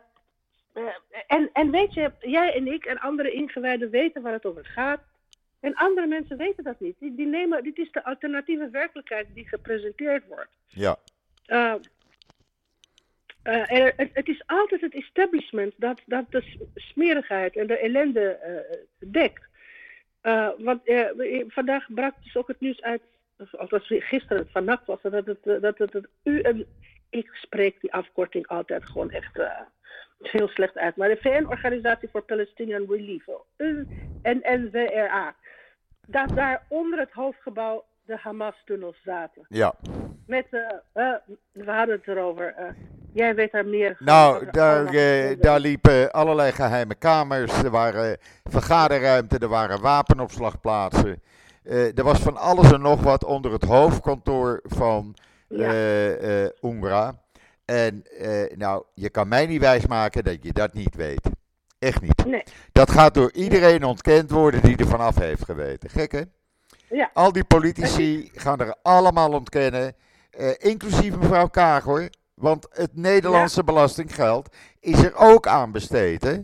en, 1.27 1.49
en 1.53 1.71
weet 1.71 1.93
je, 1.93 2.11
jij 2.19 2.53
en 2.55 2.67
ik 2.67 2.85
en 2.85 2.99
andere 2.99 3.31
ingewijden 3.31 3.89
weten 3.89 4.21
waar 4.21 4.33
het 4.33 4.45
over 4.45 4.65
gaat. 4.65 5.01
En 5.59 5.73
andere 5.73 6.07
mensen 6.07 6.37
weten 6.37 6.63
dat 6.63 6.79
niet. 6.79 6.95
Die, 6.99 7.15
die 7.15 7.25
nemen, 7.25 7.63
dit 7.63 7.77
is 7.77 7.91
de 7.91 8.03
alternatieve 8.03 8.69
werkelijkheid 8.69 9.27
die 9.33 9.47
gepresenteerd 9.47 10.27
wordt. 10.27 10.51
Ja. 10.67 10.97
Uh, 11.47 11.73
uh, 13.43 13.71
er, 13.71 13.93
het, 13.95 14.09
het, 14.13 14.27
is 14.27 14.43
altijd 14.45 14.81
het 14.81 14.93
establishment 14.93 15.73
dat, 15.77 16.01
dat 16.05 16.31
de 16.31 16.67
smerigheid 16.75 17.55
en 17.55 17.67
de 17.67 17.77
ellende 17.77 18.39
uh, 18.47 19.11
dekt. 19.11 19.43
want 20.57 20.81
vandaag 21.47 21.93
brak 21.93 22.15
dus 22.23 22.35
ook 22.35 22.47
het 22.47 22.59
nieuws 22.59 22.81
uit, 22.81 23.01
of 23.51 23.69
was 23.69 23.87
gisteren, 23.87 24.49
vannacht 24.51 24.85
was 24.85 25.01
het, 25.01 25.11
dat 25.11 25.25
het, 25.25 25.61
dat 25.61 25.77
het, 25.77 25.93
het 25.93 26.07
u 26.23 26.41
en 26.41 26.65
ik 27.09 27.29
spreek 27.33 27.81
die 27.81 27.93
afkorting 27.93 28.47
altijd 28.47 28.85
gewoon 28.85 29.11
echt 29.11 29.39
heel 30.31 30.47
slecht 30.47 30.77
uit. 30.77 30.95
Maar 30.95 31.09
de 31.09 31.17
VN-organisatie 31.21 32.09
voor 32.11 32.21
Palestinian 32.21 32.85
Relief, 32.89 33.25
NNWRA, 34.21 35.35
dat 36.07 36.29
daar 36.35 36.65
onder 36.67 36.99
het 36.99 37.11
hoofdgebouw 37.11 37.83
de 38.05 38.17
Hamas-tunnels 38.17 39.01
zaten. 39.03 39.45
Ja. 39.49 39.73
Met, 40.27 40.45
uh, 40.51 40.61
uh, 40.93 41.13
we 41.51 41.71
hadden 41.71 41.95
het 41.95 42.07
erover. 42.07 42.55
Uh, 42.59 42.65
jij 43.13 43.35
weet 43.35 43.51
daar 43.51 43.65
meer 43.65 43.95
van. 43.95 44.05
Nou, 44.05 44.51
daar, 44.51 44.91
daar 45.39 45.59
liepen 45.59 46.11
allerlei 46.11 46.51
geheime 46.51 46.95
kamers. 46.95 47.63
Er 47.63 47.69
waren 47.69 48.17
vergaderruimten, 48.43 49.39
er 49.39 49.47
waren 49.47 49.81
wapenopslagplaatsen. 49.81 51.21
er 51.95 52.03
was 52.03 52.19
van 52.19 52.37
alles 52.37 52.71
en 52.71 52.81
nog 52.81 53.03
wat 53.03 53.25
onder 53.25 53.51
het 53.51 53.63
hoofdkantoor 53.63 54.59
van 54.63 55.15
ja. 55.47 55.73
UNRWA. 56.61 57.22
En 57.65 58.03
uh, 58.21 58.57
nou, 58.57 58.83
je 58.93 59.09
kan 59.09 59.27
mij 59.27 59.45
niet 59.45 59.61
wijsmaken 59.61 60.23
dat 60.23 60.37
je 60.41 60.53
dat 60.53 60.73
niet 60.73 60.95
weet. 60.95 61.29
Echt 61.79 62.01
niet. 62.01 62.25
Nee. 62.25 62.43
Dat 62.71 62.91
gaat 62.91 63.13
door 63.13 63.31
iedereen 63.31 63.83
ontkend 63.83 64.31
worden 64.31 64.61
die 64.61 64.77
er 64.77 64.87
vanaf 64.87 65.15
heeft 65.15 65.45
geweten. 65.45 65.89
Gek 65.89 66.11
hè? 66.11 66.21
Ja. 66.89 67.09
Al 67.13 67.31
die 67.31 67.43
politici 67.43 68.29
gaan 68.33 68.59
er 68.59 68.75
allemaal 68.81 69.31
ontkennen. 69.31 69.95
Uh, 70.39 70.51
inclusief 70.57 71.17
mevrouw 71.17 71.47
Kaag 71.47 71.83
hoor. 71.83 72.09
Want 72.33 72.67
het 72.71 72.95
Nederlandse 72.95 73.59
ja. 73.59 73.63
belastinggeld 73.63 74.55
is 74.79 75.03
er 75.03 75.15
ook 75.15 75.47
aan 75.47 75.71
besteed. 75.71 76.23
Hè? 76.23 76.39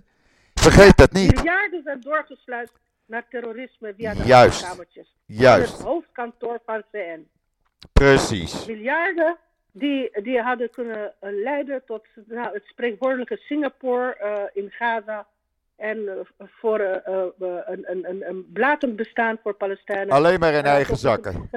Vergeet 0.54 0.98
dat 0.98 1.12
niet. 1.12 1.36
Miljarden 1.36 1.82
zijn 1.84 2.02
doorgesluist 2.02 2.74
naar 3.06 3.26
terrorisme 3.30 3.94
via 3.98 4.14
de 4.14 4.24
Juist. 4.24 4.68
Juist. 5.26 5.72
Het 5.78 5.82
hoofdkantoor 5.82 6.62
van 6.66 6.84
VN. 6.92 7.28
Precies. 7.94 8.66
Miljarden 8.66 9.38
die, 9.72 10.22
die 10.22 10.42
hadden 10.42 10.70
kunnen 10.70 11.14
uh, 11.24 11.30
leiden 11.44 11.82
tot 11.86 12.06
nou, 12.26 12.54
het 12.54 12.64
spreekwoordelijke 12.66 13.38
Singapore 13.38 14.18
uh, 14.24 14.64
in 14.64 14.72
Gaza. 14.72 15.28
En 15.76 15.98
uh, 15.98 16.12
voor 16.38 16.80
een, 16.80 17.92
een, 17.92 18.10
een, 18.10 18.30
een 18.30 18.52
blatend 18.54 18.96
bestaan 18.96 19.38
voor 19.44 19.54
Palestijnen. 19.54 20.10
Alleen 20.10 20.40
maar 20.40 20.54
in 20.54 20.64
eigen 20.64 20.98
zakken. 20.98 21.50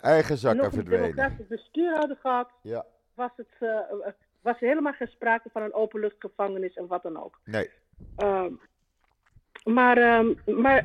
Eigen 0.00 0.36
zakken 0.36 0.62
nog 0.62 0.72
verdwenen. 0.72 1.04
Als 1.04 1.14
democratisch 1.14 1.46
bestuur 1.46 1.96
hadden 1.96 2.16
gehad, 2.20 2.50
ja. 2.62 2.84
was, 3.14 3.30
het, 3.36 3.70
was 4.40 4.60
er 4.60 4.68
helemaal 4.68 4.92
geen 4.92 5.08
sprake 5.08 5.48
van 5.52 5.62
een 5.62 5.74
openluchtgevangenis 5.74 6.74
en 6.74 6.86
wat 6.86 7.02
dan 7.02 7.22
ook. 7.22 7.38
Nee. 7.44 7.70
Ehm, 8.16 8.52
maar 9.64 10.18
um, 10.18 10.38
maar 10.44 10.84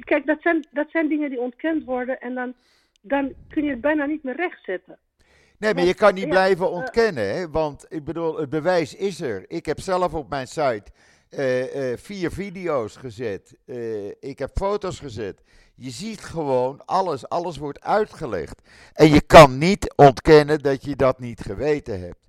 kijk, 0.00 0.26
dat 0.26 0.40
zijn, 0.40 0.66
dat 0.70 0.90
zijn 0.90 1.08
dingen 1.08 1.30
die 1.30 1.40
ontkend 1.40 1.84
worden 1.84 2.20
en 2.20 2.34
dan, 2.34 2.54
dan 3.00 3.34
kun 3.48 3.64
je 3.64 3.70
het 3.70 3.80
bijna 3.80 4.06
niet 4.06 4.22
meer 4.22 4.36
rechtzetten. 4.36 4.98
Nee, 5.58 5.74
maar 5.74 5.84
je 5.84 5.94
kan 5.94 6.14
niet 6.14 6.28
blijven 6.28 6.70
ontkennen, 6.70 7.34
hè? 7.34 7.50
want 7.50 7.86
ik 7.88 8.04
bedoel, 8.04 8.38
het 8.38 8.50
bewijs 8.50 8.94
is 8.94 9.20
er. 9.20 9.44
Ik 9.46 9.66
heb 9.66 9.80
zelf 9.80 10.14
op 10.14 10.28
mijn 10.28 10.46
site 10.46 10.90
uh, 11.30 11.90
uh, 11.90 11.96
vier 11.96 12.30
video's 12.30 12.96
gezet. 12.96 13.58
Uh, 13.66 14.06
ik 14.20 14.38
heb 14.38 14.50
foto's 14.54 15.00
gezet. 15.00 15.42
Je 15.74 15.90
ziet 15.90 16.20
gewoon 16.20 16.84
alles, 16.84 17.28
alles 17.28 17.56
wordt 17.56 17.80
uitgelegd. 17.80 18.62
En 18.92 19.08
je 19.08 19.22
kan 19.26 19.58
niet 19.58 19.94
ontkennen 19.96 20.58
dat 20.58 20.84
je 20.84 20.96
dat 20.96 21.18
niet 21.18 21.40
geweten 21.40 22.00
hebt. 22.00 22.28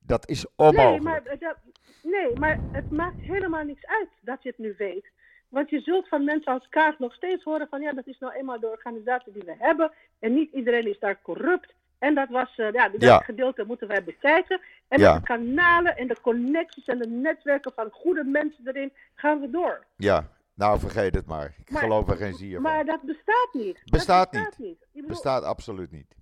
Dat 0.00 0.28
is 0.28 0.46
onmogelijk. 0.56 0.90
Nee, 0.90 1.00
maar, 1.00 1.22
dat, 1.38 1.56
nee, 2.02 2.38
maar 2.38 2.58
het 2.72 2.90
maakt 2.90 3.20
helemaal 3.20 3.64
niks 3.64 3.86
uit 3.86 4.08
dat 4.20 4.42
je 4.42 4.48
het 4.48 4.58
nu 4.58 4.74
weet. 4.78 5.06
Want 5.48 5.70
je 5.70 5.80
zult 5.80 6.08
van 6.08 6.24
mensen 6.24 6.52
als 6.52 6.68
Kaag 6.68 6.98
nog 6.98 7.14
steeds 7.14 7.44
horen 7.44 7.68
van 7.68 7.80
ja, 7.80 7.92
dat 7.92 8.06
is 8.06 8.18
nou 8.18 8.34
eenmaal 8.34 8.60
de 8.60 8.70
organisatie 8.70 9.32
die 9.32 9.42
we 9.44 9.54
hebben. 9.58 9.92
En 10.18 10.34
niet 10.34 10.52
iedereen 10.52 10.88
is 10.88 10.98
daar 10.98 11.22
corrupt. 11.22 11.74
En 11.98 12.14
dat 12.14 12.28
was, 12.28 12.58
uh, 12.58 12.72
ja, 12.72 12.88
dat 12.88 13.02
ja. 13.02 13.18
gedeelte 13.18 13.64
moeten 13.66 13.88
wij 13.88 14.04
bekijken. 14.04 14.60
En 14.88 15.00
Ja. 15.00 15.14
de 15.14 15.22
kanalen 15.22 15.96
en 15.96 16.06
de 16.06 16.20
connecties 16.20 16.84
en 16.86 16.98
de 16.98 17.06
netwerken 17.08 17.72
van 17.74 17.90
goede 17.92 18.24
mensen 18.24 18.66
erin 18.68 18.92
gaan 19.14 19.40
we 19.40 19.50
door. 19.50 19.84
Ja, 19.96 20.28
nou 20.54 20.78
vergeet 20.78 21.14
het 21.14 21.26
maar. 21.26 21.54
Ik 21.58 21.70
Maar- 21.70 21.82
geloof 21.82 22.08
er 22.10 22.16
geen 22.16 22.34
zier 22.34 22.52
van. 22.54 22.62
Maar 22.62 22.84
dat 22.84 23.02
bestaat 23.02 23.48
niet. 23.52 23.82
Bestaat 23.84 24.32
dat 24.32 24.42
bestaat 24.44 24.58
niet. 24.58 25.06
Bestaat 25.06 25.42
absoluut 25.44 25.90
niet. 25.90 26.14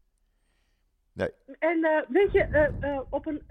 En 1.59 1.85
eh, 1.85 2.03
weet 2.09 2.33
je, 2.33 2.43
eh, 2.81 3.01
op 3.11 3.27
een, 3.27 3.43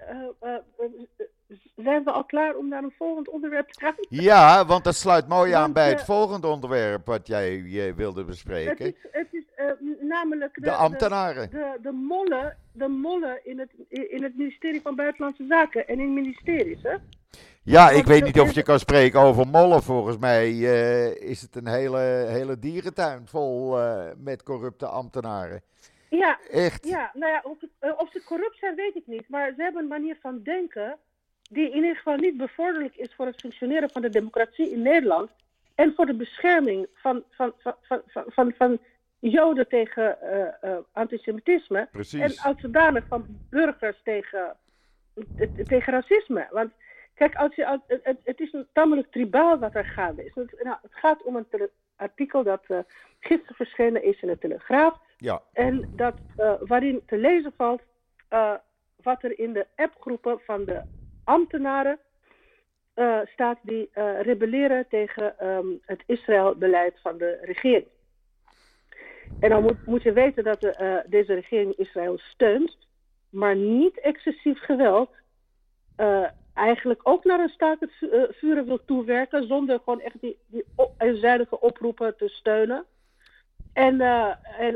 zijn 1.76 2.04
we 2.04 2.10
al 2.10 2.24
klaar 2.24 2.54
om 2.56 2.68
naar 2.68 2.82
een 2.82 2.94
volgend 2.98 3.28
onderwerp 3.28 3.68
te 3.68 3.80
gaan? 3.80 3.94
Ja, 4.08 4.66
want 4.66 4.84
dat 4.84 4.94
sluit 4.94 5.28
mooi 5.28 5.52
aan 5.52 5.72
bij 5.72 5.88
het 5.88 5.98
eh, 5.98 6.04
volgende 6.04 6.46
onderwerp 6.46 7.06
wat 7.06 7.26
jij 7.26 7.54
eh, 7.64 7.94
wilde 7.94 8.18
Het 8.18 8.28
bespreken. 8.28 8.86
is, 8.86 8.94
het 9.10 9.28
is 9.30 9.44
eh, 9.56 9.66
namelijk 10.00 10.54
de, 10.54 10.60
De 10.60 10.70
ambtenaren. 10.72 11.50
de, 11.50 11.78
de, 11.82 11.90
mollen, 11.92 12.56
de 12.72 12.88
mollen 12.88 13.40
in, 13.44 13.58
het, 13.58 13.70
in 13.88 14.22
het 14.22 14.36
ministerie 14.36 14.80
van 14.80 14.94
Buitenlandse 14.96 15.44
Zaken 15.48 15.88
en 15.88 16.00
in 16.00 16.14
ministeries. 16.14 16.82
Hè? 16.82 16.94
Ja, 17.62 17.90
ik 17.90 18.04
weet 18.04 18.24
niet 18.24 18.40
of 18.40 18.52
je 18.52 18.62
kan 18.62 18.78
spreken 18.78 19.20
over 19.20 19.46
mollen. 19.46 19.82
Volgens 19.82 20.18
mij 20.18 20.46
eh, 20.48 21.30
is 21.30 21.40
het 21.42 21.56
een 21.56 21.68
hele, 21.68 21.98
hele 22.28 22.58
dierentuin 22.58 23.26
vol 23.26 23.78
met 24.16 24.42
corrupte 24.42 24.86
ambtenaren. 24.86 25.62
Ja, 26.10 26.38
Echt. 26.50 26.88
Ja, 26.88 27.10
nou 27.14 27.32
ja, 27.32 27.40
of, 27.44 27.56
of 27.96 28.10
ze 28.12 28.22
corrupt 28.26 28.58
zijn, 28.58 28.74
weet 28.74 28.94
ik 28.96 29.06
niet. 29.06 29.28
Maar 29.28 29.52
ze 29.56 29.62
hebben 29.62 29.82
een 29.82 29.88
manier 29.88 30.16
van 30.20 30.40
denken 30.42 30.96
die 31.50 31.68
in 31.70 31.74
ieder 31.76 31.96
geval 31.96 32.16
niet 32.16 32.36
bevorderlijk 32.36 32.96
is 32.96 33.14
voor 33.14 33.26
het 33.26 33.40
functioneren 33.40 33.90
van 33.90 34.02
de 34.02 34.08
democratie 34.08 34.70
in 34.70 34.82
Nederland. 34.82 35.30
En 35.74 35.92
voor 35.96 36.06
de 36.06 36.14
bescherming 36.14 36.86
van, 36.94 37.24
van, 37.30 37.52
van, 37.58 37.74
van, 37.82 38.02
van, 38.06 38.24
van, 38.28 38.52
van 38.56 38.78
Joden 39.18 39.68
tegen 39.68 40.20
eh, 40.20 40.46
eh, 40.72 40.78
antisemitisme. 40.92 41.88
Precies. 41.92 42.20
En 42.20 42.50
als 42.50 42.60
zodanig 42.60 43.06
van 43.06 43.26
burgers 43.48 44.00
tegen, 44.02 44.56
tegen 45.66 45.92
racisme. 45.92 46.46
Want 46.50 46.72
kijk, 47.14 47.34
als 47.34 47.54
je, 47.54 47.66
als- 47.66 47.80
het, 48.24 48.40
is 48.40 48.52
een 48.52 48.66
tamelijk 48.72 49.10
tribaal 49.10 49.58
wat 49.58 49.74
er 49.74 49.84
gaande 49.84 50.24
is. 50.24 50.34
Het, 50.34 50.54
nou, 50.62 50.76
het 50.82 50.94
gaat 50.94 51.22
om 51.22 51.36
een 51.36 51.70
artikel 51.96 52.42
dat 52.42 52.64
eh, 52.66 52.78
gisteren 53.20 53.56
verschenen 53.56 54.02
is 54.02 54.20
in 54.22 54.28
de 54.28 54.38
Telegraaf. 54.38 54.98
Ja, 55.16 55.42
En 55.52 55.86
dat, 55.90 56.16
waarin 56.60 57.02
te 57.06 57.16
lezen 57.16 57.52
valt 57.56 57.82
wat 59.02 59.22
er 59.22 59.38
in 59.38 59.52
de 59.52 59.66
appgroepen 59.76 60.40
van 60.44 60.64
de 60.64 60.82
ambtenaren 61.24 61.98
eh, 62.94 63.20
staat 63.24 63.58
die 63.62 63.88
eh, 63.92 64.20
rebelleren 64.20 64.88
tegen 64.88 65.38
ehm, 65.38 65.66
het 65.82 66.02
Israël-beleid 66.06 67.00
van 67.00 67.18
de 67.18 67.38
regering. 67.42 67.86
En 69.38 69.50
dan 69.50 69.76
moet, 69.84 70.02
je 70.02 70.12
weten 70.12 70.44
dat 70.44 70.60
de, 70.60 70.70
eh, 70.70 70.96
deze 71.06 71.34
regering 71.34 71.76
Israël 71.76 72.18
steunt, 72.18 72.76
maar 73.30 73.56
niet 73.56 74.00
excessief 74.00 74.58
geweld. 74.58 75.10
eigenlijk 76.54 77.00
ook 77.02 77.24
naar 77.24 77.40
een 77.40 77.48
staakt 77.48 77.80
het 77.80 77.92
vu- 77.92 78.26
vuren 78.30 78.66
wil 78.66 78.84
toewerken, 78.84 79.46
zonder 79.46 79.78
gewoon 79.78 80.00
echt 80.00 80.20
die, 80.20 80.38
die 80.46 80.64
eenzijdige 80.98 81.60
oproepen 81.60 82.16
te 82.16 82.28
steunen. 82.28 82.84
En, 83.72 84.00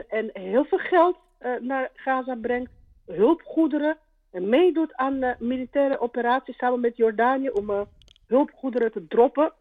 en, 0.08 0.30
heel 0.32 0.64
veel 0.64 0.78
geld 0.78 1.16
naar 1.61 1.90
Gaza 1.94 2.34
brengt, 2.34 2.70
hulpgoederen, 3.06 3.98
en 4.30 4.48
meedoet 4.48 4.94
aan 4.94 5.22
eh, 5.22 5.34
militaire 5.38 6.00
operaties 6.00 6.56
samen 6.56 6.80
met 6.80 6.96
Jordanië 6.96 7.48
om 7.50 7.70
eh, 7.70 7.80
hulpgoederen 8.26 8.92
te 8.92 9.06
droppen. 9.06 9.52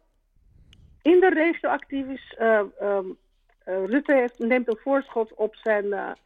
In 1.02 1.20
de 1.20 1.28
regio 1.28 1.68
actief 1.70 2.06
is. 2.06 2.34
eh, 2.38 2.60
ehm, 2.80 3.06
eh, 3.64 3.84
Rutte 3.84 4.14
heeft, 4.14 4.38
neemt 4.38 4.68
een 4.68 4.78
voorschot 4.82 5.34
op 5.34 5.54
zijn 5.56 6.16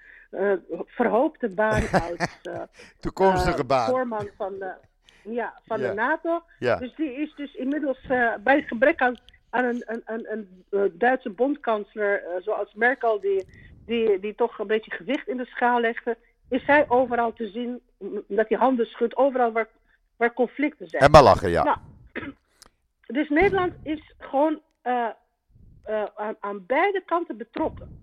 verhoopte 0.87 1.49
baan 1.49 1.83
als 2.09 2.41
Toekomstige 3.01 3.65
baan. 3.65 3.89
voorman 3.91 4.29
van, 4.37 4.59
de, 4.59 4.73
ja, 5.23 5.61
van 5.67 5.81
Ja. 5.81 5.89
de 5.89 5.95
NATO. 5.95 6.43
Ja. 6.59 6.77
Dus 6.77 6.95
die 6.95 7.13
is 7.13 7.35
dus 7.35 7.55
inmiddels 7.55 7.99
eh, 8.09 8.35
bij 8.41 8.63
gebrek 8.63 9.01
aan, 9.01 9.17
aan 9.51 9.65
een, 9.65 9.83
een, 9.87 10.03
een, 10.05 10.65
een 10.71 10.93
Duitse 10.99 11.31
bondkansler 11.31 12.23
zoals 12.45 12.75
Merkel, 12.75 13.21
die, 13.21 13.47
die, 13.87 14.21
die 14.21 14.35
toch 14.35 14.59
een 14.59 14.67
beetje 14.67 14.91
gewicht 14.91 15.29
in 15.29 15.37
de 15.37 15.45
schaal 15.47 15.81
legde, 15.81 16.17
is 16.49 16.67
hij 16.67 16.85
overal 16.89 17.33
te 17.33 17.49
zien 17.49 17.81
dat 18.29 18.49
hij 18.49 18.59
handen 18.59 18.87
schudt, 18.87 19.17
overal 19.17 19.53
waar, 19.53 19.69
waar 20.17 20.33
conflicten 20.33 20.89
zijn. 20.89 21.03
En 21.03 21.11
maar 21.11 21.23
lachen, 21.23 21.51
ja. 21.51 21.63
Nou, 21.63 21.79
dus 23.19 23.29
Nederland 23.29 23.75
is 23.83 24.15
gewoon 24.19 24.61
eh, 24.83 25.09
eh, 25.85 26.05
aan, 26.17 26.37
aan 26.41 26.67
beide 26.67 27.03
kanten 27.07 27.37
betrokken. 27.37 28.01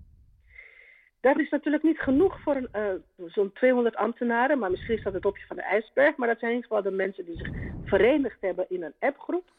Dat 1.21 1.39
is 1.39 1.49
natuurlijk 1.49 1.83
niet 1.83 1.99
genoeg 1.99 2.41
voor 2.41 2.67
eh, 2.71 2.83
zo'n 3.25 3.51
200 3.53 3.95
ambtenaren, 3.95 4.59
maar 4.59 4.71
misschien 4.71 4.97
is 4.97 5.03
dat 5.03 5.13
het 5.13 5.21
topje 5.21 5.45
van 5.45 5.55
de 5.55 5.61
ijsberg. 5.61 6.15
Maar 6.15 6.27
dat 6.27 6.39
zijn 6.39 6.51
in 6.51 6.57
ieder 6.57 6.69
geval 6.69 6.91
de 6.91 6.97
mensen 6.97 7.25
die 7.25 7.37
zich 7.37 7.51
verenigd 7.85 8.41
hebben 8.41 8.65
in 8.69 8.83
een 8.83 8.93
appgroep. 8.99 9.51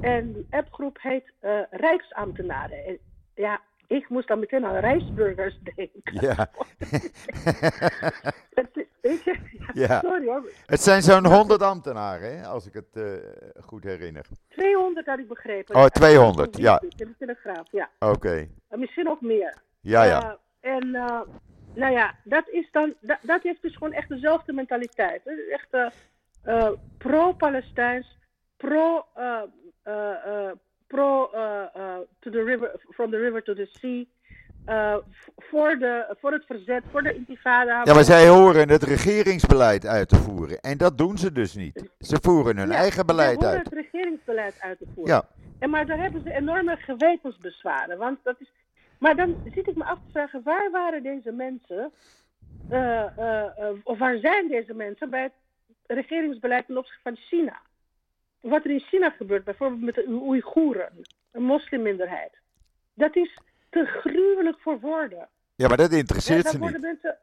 En 0.00 0.32
die 0.32 0.46
appgroep 0.50 0.98
heet 1.00 1.32
Rijksambtenaren. 1.70 2.84
En, 2.84 2.98
ja, 3.34 3.60
ik 3.86 4.08
moest 4.08 4.28
dan 4.28 4.38
meteen 4.38 4.64
aan 4.64 4.76
reisburgers 4.76 5.58
denken. 5.62 6.20
Ja. 6.20 6.36
Het 8.54 8.86
weet 9.00 9.24
je, 9.24 9.36
Ja. 9.72 10.00
Sorry 10.00 10.26
hoor. 10.26 10.50
Het 10.66 10.80
zijn 10.80 11.02
zo'n 11.02 11.26
100 11.26 11.62
ambtenaren, 11.62 12.38
hè, 12.38 12.46
als 12.46 12.66
ik 12.66 12.72
het 12.72 12.88
eh, 12.92 13.04
goed 13.64 13.84
herinner. 13.84 14.26
200 14.48 15.06
had 15.06 15.18
ik 15.18 15.28
begrepen. 15.28 15.74
Oh, 15.74 15.86
200, 15.86 16.56
ja. 16.56 16.80
In 16.80 16.90
de 16.96 17.14
Telegraaf, 17.18 17.70
ja. 17.70 17.90
Oké. 17.98 18.48
En 18.68 18.78
misschien 18.78 19.08
ook 19.08 19.20
meer. 19.20 19.56
Ja, 19.80 20.04
ja. 20.04 20.38
Eh, 20.60 20.72
en 20.72 20.94
eh, 20.94 21.20
nou 21.74 21.92
ja, 21.92 22.14
dat, 22.24 22.48
is 22.48 22.68
dan, 22.72 22.94
dat, 23.00 23.18
dat 23.22 23.42
heeft 23.42 23.62
dus 23.62 23.76
gewoon 23.76 23.92
echt 23.92 24.08
dezelfde 24.08 24.52
mentaliteit. 24.52 25.20
Het 25.24 25.38
is 25.38 25.48
echt 25.48 25.92
pro-Palestijns, 26.98 28.18
pro, 28.56 29.04
pro 30.94 31.30
eh, 31.32 31.62
eh, 31.74 31.98
to 32.20 32.30
the 32.30 32.42
river, 32.42 32.70
from 32.90 33.10
the 33.10 33.16
river 33.18 33.42
to 33.42 33.54
the 33.54 33.66
sea. 33.80 34.04
v- 35.10 35.28
voor, 35.36 35.76
de, 35.78 36.16
voor 36.20 36.32
het 36.32 36.44
verzet, 36.46 36.82
voor 36.90 37.02
de 37.02 37.14
intifada. 37.14 37.80
Ja, 37.84 37.94
maar 37.94 38.04
zij 38.04 38.28
horen 38.28 38.68
het 38.68 38.82
regeringsbeleid 38.82 39.86
uit 39.86 40.08
te 40.08 40.16
voeren. 40.16 40.60
En 40.60 40.78
dat 40.78 40.98
doen 40.98 41.18
ze 41.18 41.32
dus 41.32 41.54
niet. 41.54 41.90
Ze 41.98 42.18
voeren 42.22 42.56
hun 42.56 42.68
Ja, 42.70 42.74
eigen 42.74 43.06
beleid 43.06 43.34
horen 43.42 43.48
uit. 43.56 43.64
het 43.64 43.72
regeringsbeleid 43.74 44.54
uit 44.60 44.78
te 44.78 44.86
voeren. 44.94 45.14
Ja, 45.14 45.24
En 45.58 45.70
maar 45.70 45.86
daar 45.86 45.98
hebben 45.98 46.22
ze 46.22 46.32
enorme 46.32 46.76
gewetensbezwaren. 46.76 47.98
Want 47.98 48.18
dat 48.22 48.36
is... 48.38 48.50
Maar 48.98 49.16
dan 49.16 49.36
zit 49.54 49.66
ik 49.68 49.76
me 49.76 49.84
af 49.84 49.98
te 49.98 50.10
vragen, 50.12 50.40
waar 50.44 50.70
waren 50.70 51.02
deze 51.02 51.32
mensen, 51.32 51.92
eh, 52.68 53.02
eh, 53.18 53.58
eh, 53.58 53.74
of 53.82 53.98
waar 53.98 54.18
zijn 54.18 54.48
deze 54.48 54.74
mensen 54.74 55.10
bij 55.10 55.22
het 55.22 55.32
regeringsbeleid 55.86 56.66
ten 56.66 56.76
opzichte 56.78 57.00
van 57.02 57.16
China? 57.16 57.60
Wat 58.44 58.64
er 58.64 58.70
in 58.70 58.80
China 58.80 59.10
gebeurt, 59.10 59.44
bijvoorbeeld 59.44 59.80
met 59.82 59.94
de 59.94 60.06
Oeigoeren, 60.08 60.92
een 61.32 61.42
moslimminderheid. 61.42 62.32
Dat 62.94 63.16
is 63.16 63.38
te 63.70 63.84
gruwelijk 63.84 64.58
voor 64.60 64.80
woorden. 64.80 65.28
ja 65.54 65.68
maar 65.68 65.76
dat 65.76 65.90
Ja, 65.90 65.96
interesseert 65.96 66.42
daar 66.42 66.52
ze 66.52 66.58
worden 66.58 66.80
niet. 66.80 66.90
mensen, 67.02 67.18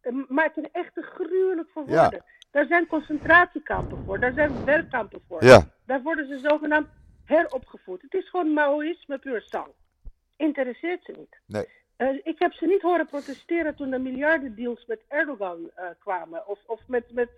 eh, 0.00 0.12
maar 0.28 0.44
het 0.44 0.64
is 0.64 0.70
echt 0.72 0.94
te 0.94 1.02
gruwelijk 1.02 1.68
voor 1.70 1.84
Ja. 1.88 2.00
woorden. 2.00 2.24
Daar 2.50 2.66
zijn 2.66 2.86
concentratiekampen 2.86 4.04
voor, 4.04 4.20
daar 4.20 4.32
zijn 4.32 4.64
werkkampen 4.64 5.20
voor. 5.28 5.44
Ja, 5.44 5.62
Daar 5.86 6.02
worden 6.02 6.26
ze 6.28 6.38
zogenaamd 6.38 6.88
heropgevoed. 7.24 8.02
Het 8.02 8.14
is 8.14 8.28
gewoon 8.28 8.52
Maoïsme 8.52 9.18
puur 9.18 9.42
zang. 9.46 9.68
Interesseert 10.36 11.04
ze 11.04 11.12
niet. 11.18 11.38
nee. 11.46 11.68
Eh, 11.96 12.08
ik 12.22 12.38
heb 12.38 12.52
ze 12.52 12.66
niet 12.66 12.82
horen 12.82 13.06
protesteren 13.06 13.74
toen 13.74 13.90
de 13.90 13.98
miljardendeals 13.98 14.86
met 14.86 15.00
Erdogan 15.08 15.70
eh, 15.74 15.86
kwamen. 15.98 16.46
Of, 16.48 16.58
of 16.66 16.80
met, 16.86 17.12
met 17.12 17.30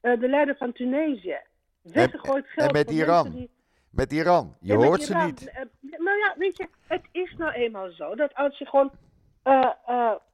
de 0.00 0.28
leider 0.28 0.56
van 0.56 0.72
Tunesië. 0.72 1.38
Weggegooid 1.92 2.44
en 2.44 2.50
geld. 2.50 2.72
met 2.72 2.90
Iran. 2.90 3.30
die- 3.30 3.50
Met 3.90 4.12
Iran. 4.12 4.56
Je 4.60 4.74
hoort 4.74 5.02
ze 5.02 5.12
Iran. 5.12 5.26
niet. 5.26 5.48
Eh, 5.50 5.62
nou 5.80 6.18
ja, 6.18 6.34
weet 6.36 6.56
je, 6.56 6.68
het 6.86 7.02
is 7.12 7.34
nou 7.38 7.52
eenmaal 7.52 7.90
zo 7.90 8.14
dat 8.14 8.34
als 8.34 8.58
je 8.58 8.66
gewoon 8.66 8.90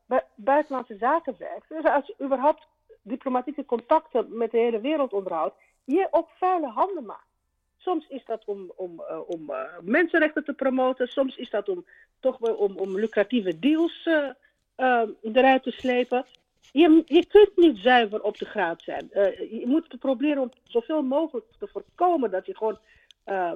bu- 0.07 0.21
buitenlandse 0.35 0.97
zaken 0.97 1.35
werkt, 1.39 1.69
dus 1.69 1.85
als 1.85 2.07
je 2.07 2.25
überhaupt 2.25 2.67
diplomatieke 3.03 3.65
contacten 3.65 4.37
met 4.39 4.51
de 4.51 4.59
hele 4.59 4.81
wereld 4.81 5.13
onderhoudt, 5.13 5.55
je 5.85 6.09
ook 6.11 6.29
vuile 6.39 6.67
handen 6.69 7.05
maakt. 7.05 7.27
Soms 7.77 8.07
is 8.09 8.25
dat 8.25 8.43
om, 8.45 8.73
om, 8.77 9.03
om 9.27 9.53
mensenrechten 9.83 10.45
te 10.45 10.53
promoten, 10.53 11.09
soms 11.09 11.37
is 11.37 11.51
dat 11.51 11.69
om 11.69 11.87
toch 12.21 12.39
wel 12.39 12.55
om, 12.55 12.77
om 12.77 12.99
lucratieve 12.99 13.59
deals 13.59 14.09
eruit 15.23 15.63
te 15.63 15.71
slepen. 15.71 16.27
Je, 16.73 17.03
je 17.07 17.27
kunt 17.27 17.57
niet 17.57 17.79
zuiver 17.79 18.23
op 18.23 18.39
de 18.39 18.45
graad 18.45 18.83
zijn. 18.83 19.13
Eh, 19.13 19.61
je 19.61 19.67
moet 19.67 19.99
proberen 19.99 20.43
om 20.43 20.53
zoveel 20.63 21.03
mogelijk 21.03 21.47
te 21.59 21.69
voorkomen 21.73 22.31
dat 22.31 22.47
je 22.47 22.57
gewoon 22.57 22.79
eh, 23.25 23.53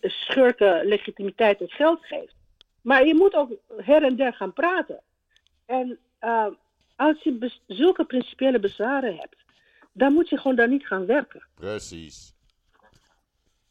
schurken 0.00 0.86
legitimiteit 0.86 1.60
en 1.60 1.70
geld 1.70 2.04
geeft. 2.04 2.34
Maar 2.82 3.06
je 3.06 3.14
moet 3.14 3.34
ook 3.34 3.50
her 3.76 4.02
en 4.02 4.16
der 4.16 4.32
gaan 4.32 4.52
praten. 4.52 5.00
En 5.66 5.98
eh, 6.18 6.46
als 6.96 7.22
je 7.22 7.52
zulke 7.66 8.04
principiële 8.04 8.58
bezwaren 8.58 9.16
hebt, 9.16 9.36
dan 9.92 10.12
moet 10.12 10.28
je 10.28 10.36
gewoon 10.38 10.56
daar 10.56 10.68
niet 10.68 10.86
gaan 10.86 11.06
werken. 11.06 11.46
Precies. 11.54 12.34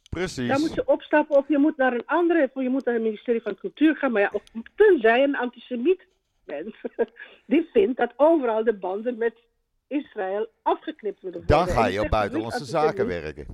Dan 0.09 0.23
moet 0.23 0.39
Precies. 0.39 0.73
je 0.73 0.87
opstappen 0.87 1.37
of 1.37 1.47
je 1.47 1.57
moet 1.57 1.77
naar 1.77 1.93
een 1.93 2.05
andere, 2.05 2.49
of 2.53 2.63
je 2.63 2.69
moet 2.69 2.85
naar 2.85 2.93
het 2.93 3.03
ministerie 3.03 3.41
van 3.41 3.55
Cultuur 3.55 3.95
gaan. 3.95 4.11
Maar 4.11 4.21
ja, 4.21 4.29
of, 4.33 4.43
tenzij 4.75 5.23
een 5.23 5.35
antisemiet 5.35 6.05
die 7.45 7.69
vindt 7.73 7.97
dat 7.97 8.13
overal 8.15 8.63
de 8.63 8.73
banden 8.73 9.17
met 9.17 9.33
Israël 9.87 10.47
afgeknipt 10.61 11.21
moeten 11.21 11.43
worden. 11.47 11.65
Dan 11.65 11.75
ga 11.75 11.87
je 11.87 12.01
op 12.01 12.09
buitenlandse 12.09 12.65
zaken 12.65 13.07
werken. 13.07 13.45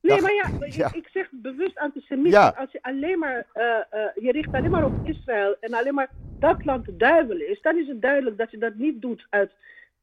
Nee, 0.00 0.20
maar 0.20 0.32
ja, 0.34 0.50
ik- 0.66 0.72
ja. 0.72 0.92
Ik, 0.92 1.08
zeg 1.12 1.28
bewust. 1.30 1.78
Ja. 2.06 2.42
want 2.44 2.56
Als 2.56 2.72
je 2.72 2.82
alleen 2.82 3.18
maar, 3.18 3.46
eh, 3.52 3.64
eh, 3.90 4.08
je 4.14 4.32
richt 4.32 4.52
alleen 4.52 4.70
maar 4.70 4.84
op 4.84 4.94
Israël 5.02 5.56
en 5.60 5.74
alleen 5.74 5.94
maar 5.94 6.10
dat 6.38 6.64
land 6.64 6.84
de 6.84 6.96
duivel 6.96 7.36
is, 7.36 7.60
dan 7.60 7.76
is 7.78 7.88
het 7.88 8.02
duidelijk 8.02 8.38
dat 8.38 8.50
je 8.50 8.58
dat 8.58 8.74
niet 8.74 9.02
doet 9.02 9.26
uit, 9.30 9.52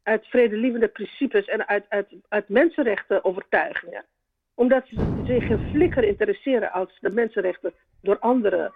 uit 0.04 0.26
vredelievende 0.26 0.88
principes 0.88 1.46
en 1.46 1.68
uit, 1.68 1.86
uit, 1.90 2.08
uit 2.30 2.50
mensenrechten 2.50 3.24
overtuigingen. 3.26 4.06
Omdat 4.54 4.88
ze 4.88 5.24
zich 5.26 5.46
geen 5.46 5.70
flikker 5.70 6.04
interesseren 6.04 6.72
als 6.72 6.98
de 7.02 7.10
mensenrechten 7.10 7.74
door 8.02 8.20
andere 8.20 8.72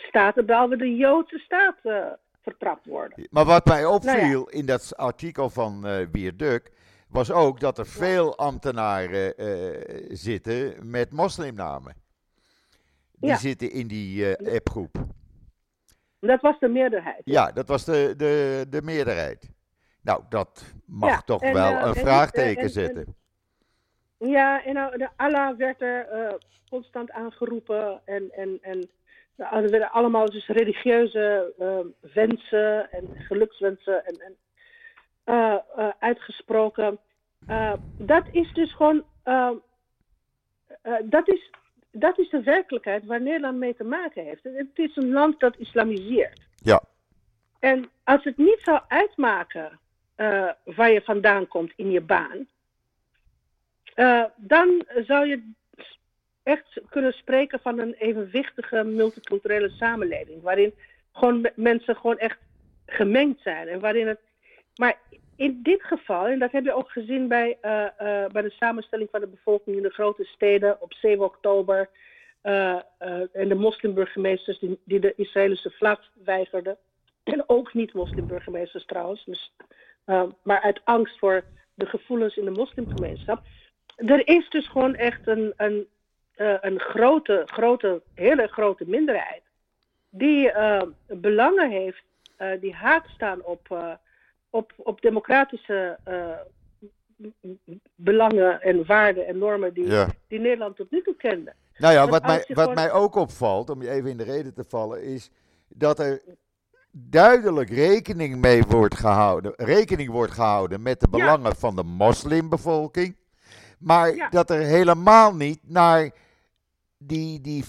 staten, 0.00 0.46
behalve 0.46 0.76
de 0.76 0.96
Joodse 0.96 1.38
staat, 1.38 1.76
eh, 1.82 2.06
vertrapt 2.42 2.86
worden. 2.86 3.26
Maar 3.30 3.44
wat 3.44 3.64
mij 3.64 3.84
opviel 3.84 4.40
Nou 4.42 4.50
in 4.50 4.66
dat 4.66 4.96
artikel 4.96 5.50
van 5.50 5.86
eh 5.86 6.06
Wierduk, 6.12 6.70
was 7.08 7.30
ook 7.32 7.60
dat 7.60 7.78
er 7.78 7.86
veel 7.86 8.36
ambtenaren 8.36 9.36
eh, 9.36 10.06
zitten 10.08 10.90
met 10.90 11.12
moslimnamen. 11.12 11.94
Die 13.18 13.30
Ja. 13.30 13.36
zitten 13.36 13.70
in 13.70 13.86
die 13.86 14.36
appgroep. 14.54 14.96
Dat 16.20 16.40
was 16.40 16.58
de 16.58 16.68
meerderheid. 16.68 17.20
Ja, 17.24 17.52
dat 17.52 17.68
was 17.68 17.84
de, 17.84 18.14
de, 18.16 18.64
de 18.70 18.82
meerderheid. 18.82 19.50
Nou, 20.02 20.22
dat 20.28 20.74
mag 20.86 21.10
Ja, 21.10 21.20
toch 21.24 21.42
en, 21.42 21.52
wel 21.52 21.72
een 21.72 21.94
en- 21.94 21.94
vraagteken 21.94 22.56
en- 22.56 22.62
en- 22.64 22.70
zetten. 22.70 23.14
Ja, 24.18 24.64
en 24.64 24.74
nou, 24.74 24.98
de 24.98 25.08
Allah 25.16 25.56
werd 25.56 25.80
er 25.82 26.38
constant 26.70 27.10
aangeroepen 27.10 28.00
en, 28.04 28.30
en, 28.32 28.58
en 28.62 28.88
er 29.36 29.70
werden 29.70 29.90
allemaal 29.90 30.26
dus 30.26 30.46
religieuze 30.46 31.54
eh, 31.58 32.12
wensen 32.12 32.90
en 32.90 33.08
gelukswensen 33.14 34.04
en, 34.04 34.20
en, 34.20 34.36
eh, 35.24 35.58
eh, 35.76 35.88
uitgesproken. 35.98 36.98
Eh, 37.46 37.72
dat 37.98 38.24
is 38.30 38.52
dus 38.52 38.74
gewoon, 38.74 39.04
eh, 39.22 39.50
eh, 40.82 40.94
dat, 41.04 41.28
is, 41.28 41.50
dat 41.90 42.18
is 42.18 42.30
de 42.30 42.42
werkelijkheid 42.42 43.04
waar 43.04 43.22
Nederland 43.22 43.58
mee 43.58 43.74
te 43.74 43.84
maken 43.84 44.24
heeft. 44.24 44.42
Het 44.42 44.70
is 44.74 44.96
een 44.96 45.12
land 45.12 45.40
dat 45.40 45.56
islamiseert. 45.56 46.40
Ja, 46.56 46.82
En 47.58 47.90
als 48.04 48.24
het 48.24 48.36
niet 48.36 48.58
zou 48.62 48.80
uitmaken 48.88 49.78
waar 50.64 50.90
je 50.90 51.02
vandaan 51.04 51.48
komt 51.48 51.72
in 51.76 51.90
je 51.90 52.00
baan, 52.00 52.46
dan 54.36 54.84
zou 55.06 55.26
je 55.26 55.52
echt 56.46 56.80
kunnen 56.88 57.12
spreken 57.12 57.60
van 57.60 57.78
een 57.78 57.94
evenwichtige 57.94 58.84
multiculturele 58.84 59.68
samenleving, 59.68 60.42
waarin 60.42 60.74
gewoon 61.12 61.40
me- 61.40 61.52
mensen 61.54 61.96
gewoon 61.96 62.18
echt 62.18 62.38
gemengd 62.86 63.40
zijn 63.42 63.68
en 63.68 63.80
waarin 63.80 64.06
het. 64.06 64.20
Maar 64.76 64.98
in 65.36 65.60
dit 65.62 65.82
geval, 65.82 66.26
en 66.26 66.38
dat 66.38 66.52
heb 66.52 66.64
je 66.64 66.72
ook 66.72 66.90
gezien 66.90 67.28
bij, 67.28 67.58
uh, 67.62 67.70
uh, 67.72 68.26
bij 68.26 68.42
de 68.42 68.50
samenstelling 68.50 69.08
van 69.10 69.20
de 69.20 69.26
bevolking 69.26 69.76
in 69.76 69.82
de 69.82 69.90
grote 69.90 70.24
steden 70.24 70.82
op 70.82 70.92
7 70.92 71.24
oktober. 71.24 71.88
Uh, 72.42 72.80
en 73.32 73.48
de 73.48 73.54
moslimburgemeesters 73.54 74.58
die, 74.58 74.78
die, 74.84 75.00
de 75.00 75.12
Israëlische 75.16 75.70
vlag 75.70 76.00
weigerden. 76.24 76.76
En 77.22 77.48
ook 77.48 77.74
niet 77.74 77.92
moslimburgemeesters 77.92 78.84
trouwens. 78.84 79.24
Dus, 79.24 79.52
maar 80.42 80.60
uit 80.60 80.80
angst 80.84 81.18
voor 81.18 81.44
de 81.74 81.86
gevoelens 81.86 82.36
in 82.36 82.44
de 82.44 82.50
moslimgemeenschap. 82.50 83.42
Er 83.96 84.28
is 84.28 84.48
dus 84.48 84.68
gewoon 84.68 84.94
echt 84.94 85.26
een, 85.26 85.52
een, 85.56 85.86
een 86.36 86.80
grote, 86.80 87.42
grote, 87.46 88.02
hele 88.14 88.46
grote 88.46 88.84
minderheid. 88.86 89.42
Die 90.10 90.52
belangen 91.06 91.70
heeft 91.70 92.02
die 92.60 92.74
haak 92.74 93.06
staan 93.06 93.42
op 93.42 93.68
op, 94.56 94.72
op 94.76 95.00
democratische 95.00 95.98
belangen 97.94 98.62
en 98.62 98.86
waarden 98.86 99.26
en 99.26 99.38
normen 99.38 99.74
die, 99.74 99.88
die 100.28 100.40
Nederland 100.40 100.76
tot 100.76 100.90
nu 100.90 101.02
toe 101.02 101.16
kende. 101.16 101.54
Nou 101.76 101.94
ja, 101.94 102.08
wat, 102.08 102.22
mij, 102.22 102.44
wat 102.48 102.74
mij 102.74 102.92
ook 102.92 103.14
opvalt, 103.14 103.70
om 103.70 103.82
je 103.82 103.90
even 103.90 104.10
in 104.10 104.16
de 104.16 104.24
reden 104.24 104.54
te 104.54 104.64
vallen, 104.68 105.02
is 105.02 105.30
dat 105.68 105.98
er 105.98 106.22
duidelijk 106.90 107.70
rekening 107.70 108.36
mee 108.36 108.62
wordt 108.62 108.94
gehouden, 108.94 109.52
rekening 109.56 110.10
wordt 110.10 110.32
gehouden 110.32 110.82
met 110.82 111.00
de 111.00 111.08
belangen 111.08 111.56
van 111.56 111.76
de 111.76 111.82
moslimbevolking. 111.82 113.16
Maar 113.78 114.28
dat 114.30 114.50
er 114.50 114.60
helemaal 114.60 115.34
niet 115.34 115.60
naar 115.62 116.10
die, 116.98 117.40
die 117.40 117.64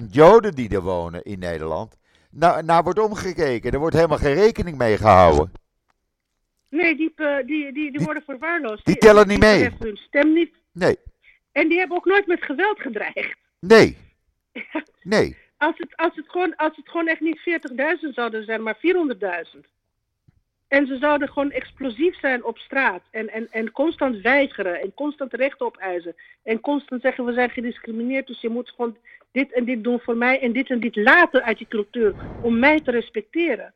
40.000 0.00 0.04
Joden 0.10 0.54
die 0.54 0.68
er 0.68 0.82
wonen 0.82 1.22
in 1.22 1.38
Nederland, 1.38 1.98
naar, 2.30 2.64
naar 2.64 2.82
wordt 2.82 2.98
omgekeken. 2.98 3.72
Er 3.72 3.78
wordt 3.78 3.94
helemaal 3.94 4.18
geen 4.18 4.34
rekening 4.34 4.78
mee 4.78 4.96
gehouden. 4.96 5.52
Nee, 6.70 6.96
die, 6.96 7.12
eh, 7.14 7.36
die, 7.36 7.72
die, 7.72 7.92
die, 7.92 8.04
worden 8.04 8.22
verwaarloosd. 8.22 8.84
Die, 8.84 8.96
tellen 8.96 9.28
niet 9.28 9.38
mee. 9.38 9.68
Die 9.68 9.76
hun 9.78 9.96
stem 9.96 10.32
niet. 10.32 10.54
Nee. 10.72 10.96
En 11.52 11.68
die 11.68 11.78
hebben 11.78 11.96
ook 11.96 12.04
nooit 12.04 12.26
met 12.26 12.42
geweld 12.42 12.80
gedreigd. 12.80 13.36
Nee. 13.60 13.96
Nee. 15.02 15.36
als, 15.56 15.74
het, 15.76 15.96
als, 15.96 16.16
het 16.16 16.28
gewoon, 16.28 16.56
als 16.56 16.76
het 16.76 16.88
gewoon 16.88 17.08
echt 17.08 17.20
niet 17.20 17.38
40.000 17.38 18.14
zouden 18.14 18.44
zijn, 18.44 18.62
maar 18.62 18.76
400.000. 18.76 19.60
En 20.68 20.86
ze 20.86 20.96
zouden 20.96 21.28
gewoon 21.28 21.50
explosief 21.50 22.18
zijn 22.18 22.44
op 22.44 22.58
straat. 22.58 23.02
En, 23.10 23.28
en, 23.28 23.48
en 23.50 23.70
constant 23.70 24.20
weigeren. 24.20 24.80
En 24.80 24.94
constant 24.94 25.34
recht 25.34 25.60
opeisen. 25.60 26.14
En 26.42 26.60
constant 26.60 27.02
zeggen: 27.02 27.24
we 27.24 27.32
zijn 27.32 27.50
gediscrimineerd. 27.50 28.26
Dus 28.26 28.40
je 28.40 28.48
moet 28.48 28.70
gewoon 28.70 28.96
dit 29.32 29.52
en 29.52 29.64
dit 29.64 29.84
doen 29.84 30.00
voor 30.00 30.16
mij. 30.16 30.40
En 30.40 30.52
dit 30.52 30.70
en 30.70 30.80
dit 30.80 30.96
laten 30.96 31.42
uit 31.42 31.58
je 31.58 31.68
cultuur. 31.68 32.14
Om 32.42 32.58
mij 32.58 32.80
te 32.80 32.90
respecteren. 32.90 33.72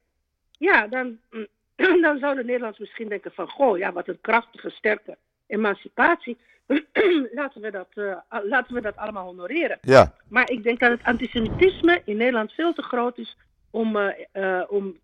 Ja, 0.59 0.87
dan, 0.87 1.19
mm, 1.31 1.47
dan 2.03 2.19
zouden 2.19 2.47
Nederlanders 2.47 2.79
misschien 2.79 3.09
denken 3.09 3.33
van, 3.33 3.49
goh, 3.49 3.79
ja, 3.79 3.93
wat 3.93 4.09
een 4.09 4.21
krachtige, 4.21 4.71
sterke 4.71 5.17
emancipatie. 5.47 6.37
laten, 7.35 7.61
we 7.61 7.71
dat, 7.71 7.89
uh, 7.95 8.17
laten 8.43 8.75
we 8.75 8.81
dat 8.81 8.97
allemaal 8.97 9.25
honoreren. 9.25 9.79
Ja. 9.81 10.15
Maar 10.29 10.51
ik 10.51 10.63
denk 10.63 10.81
dat 10.81 10.91
het 10.91 11.03
antisemitisme 11.03 12.03
in 12.05 12.17
Nederland 12.17 12.53
veel 12.53 12.73
te 12.73 12.83
groot 12.83 13.19
is 13.19 13.37
om, 13.73 13.97
uh, 13.97 14.09
uh, 14.33 14.63
om 14.69 14.99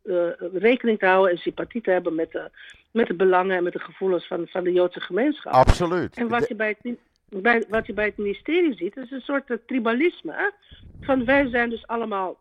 rekening 0.52 0.98
te 0.98 1.06
houden 1.06 1.30
en 1.32 1.38
sympathie 1.38 1.80
te 1.80 1.90
hebben 1.90 2.14
met 2.14 2.32
de, 2.32 2.50
met 2.90 3.06
de 3.06 3.14
belangen 3.14 3.56
en 3.56 3.62
met 3.62 3.72
de 3.72 3.78
gevoelens 3.78 4.26
van, 4.26 4.46
van 4.46 4.64
de 4.64 4.72
Joodse 4.72 5.00
gemeenschap. 5.00 5.52
Absoluut. 5.52 6.16
En 6.16 6.28
wat 6.28 6.48
je 6.48 6.54
bij 6.54 6.76
het, 6.80 6.98
bij, 7.42 7.64
wat 7.68 7.86
je 7.86 7.92
bij 7.92 8.04
het 8.04 8.16
ministerie 8.16 8.74
ziet, 8.74 8.96
is 8.96 9.10
een 9.10 9.20
soort 9.20 9.58
tribalisme. 9.66 10.32
Hè? 10.32 10.48
Van 11.00 11.24
wij 11.24 11.48
zijn 11.48 11.70
dus 11.70 11.86
allemaal 11.86 12.36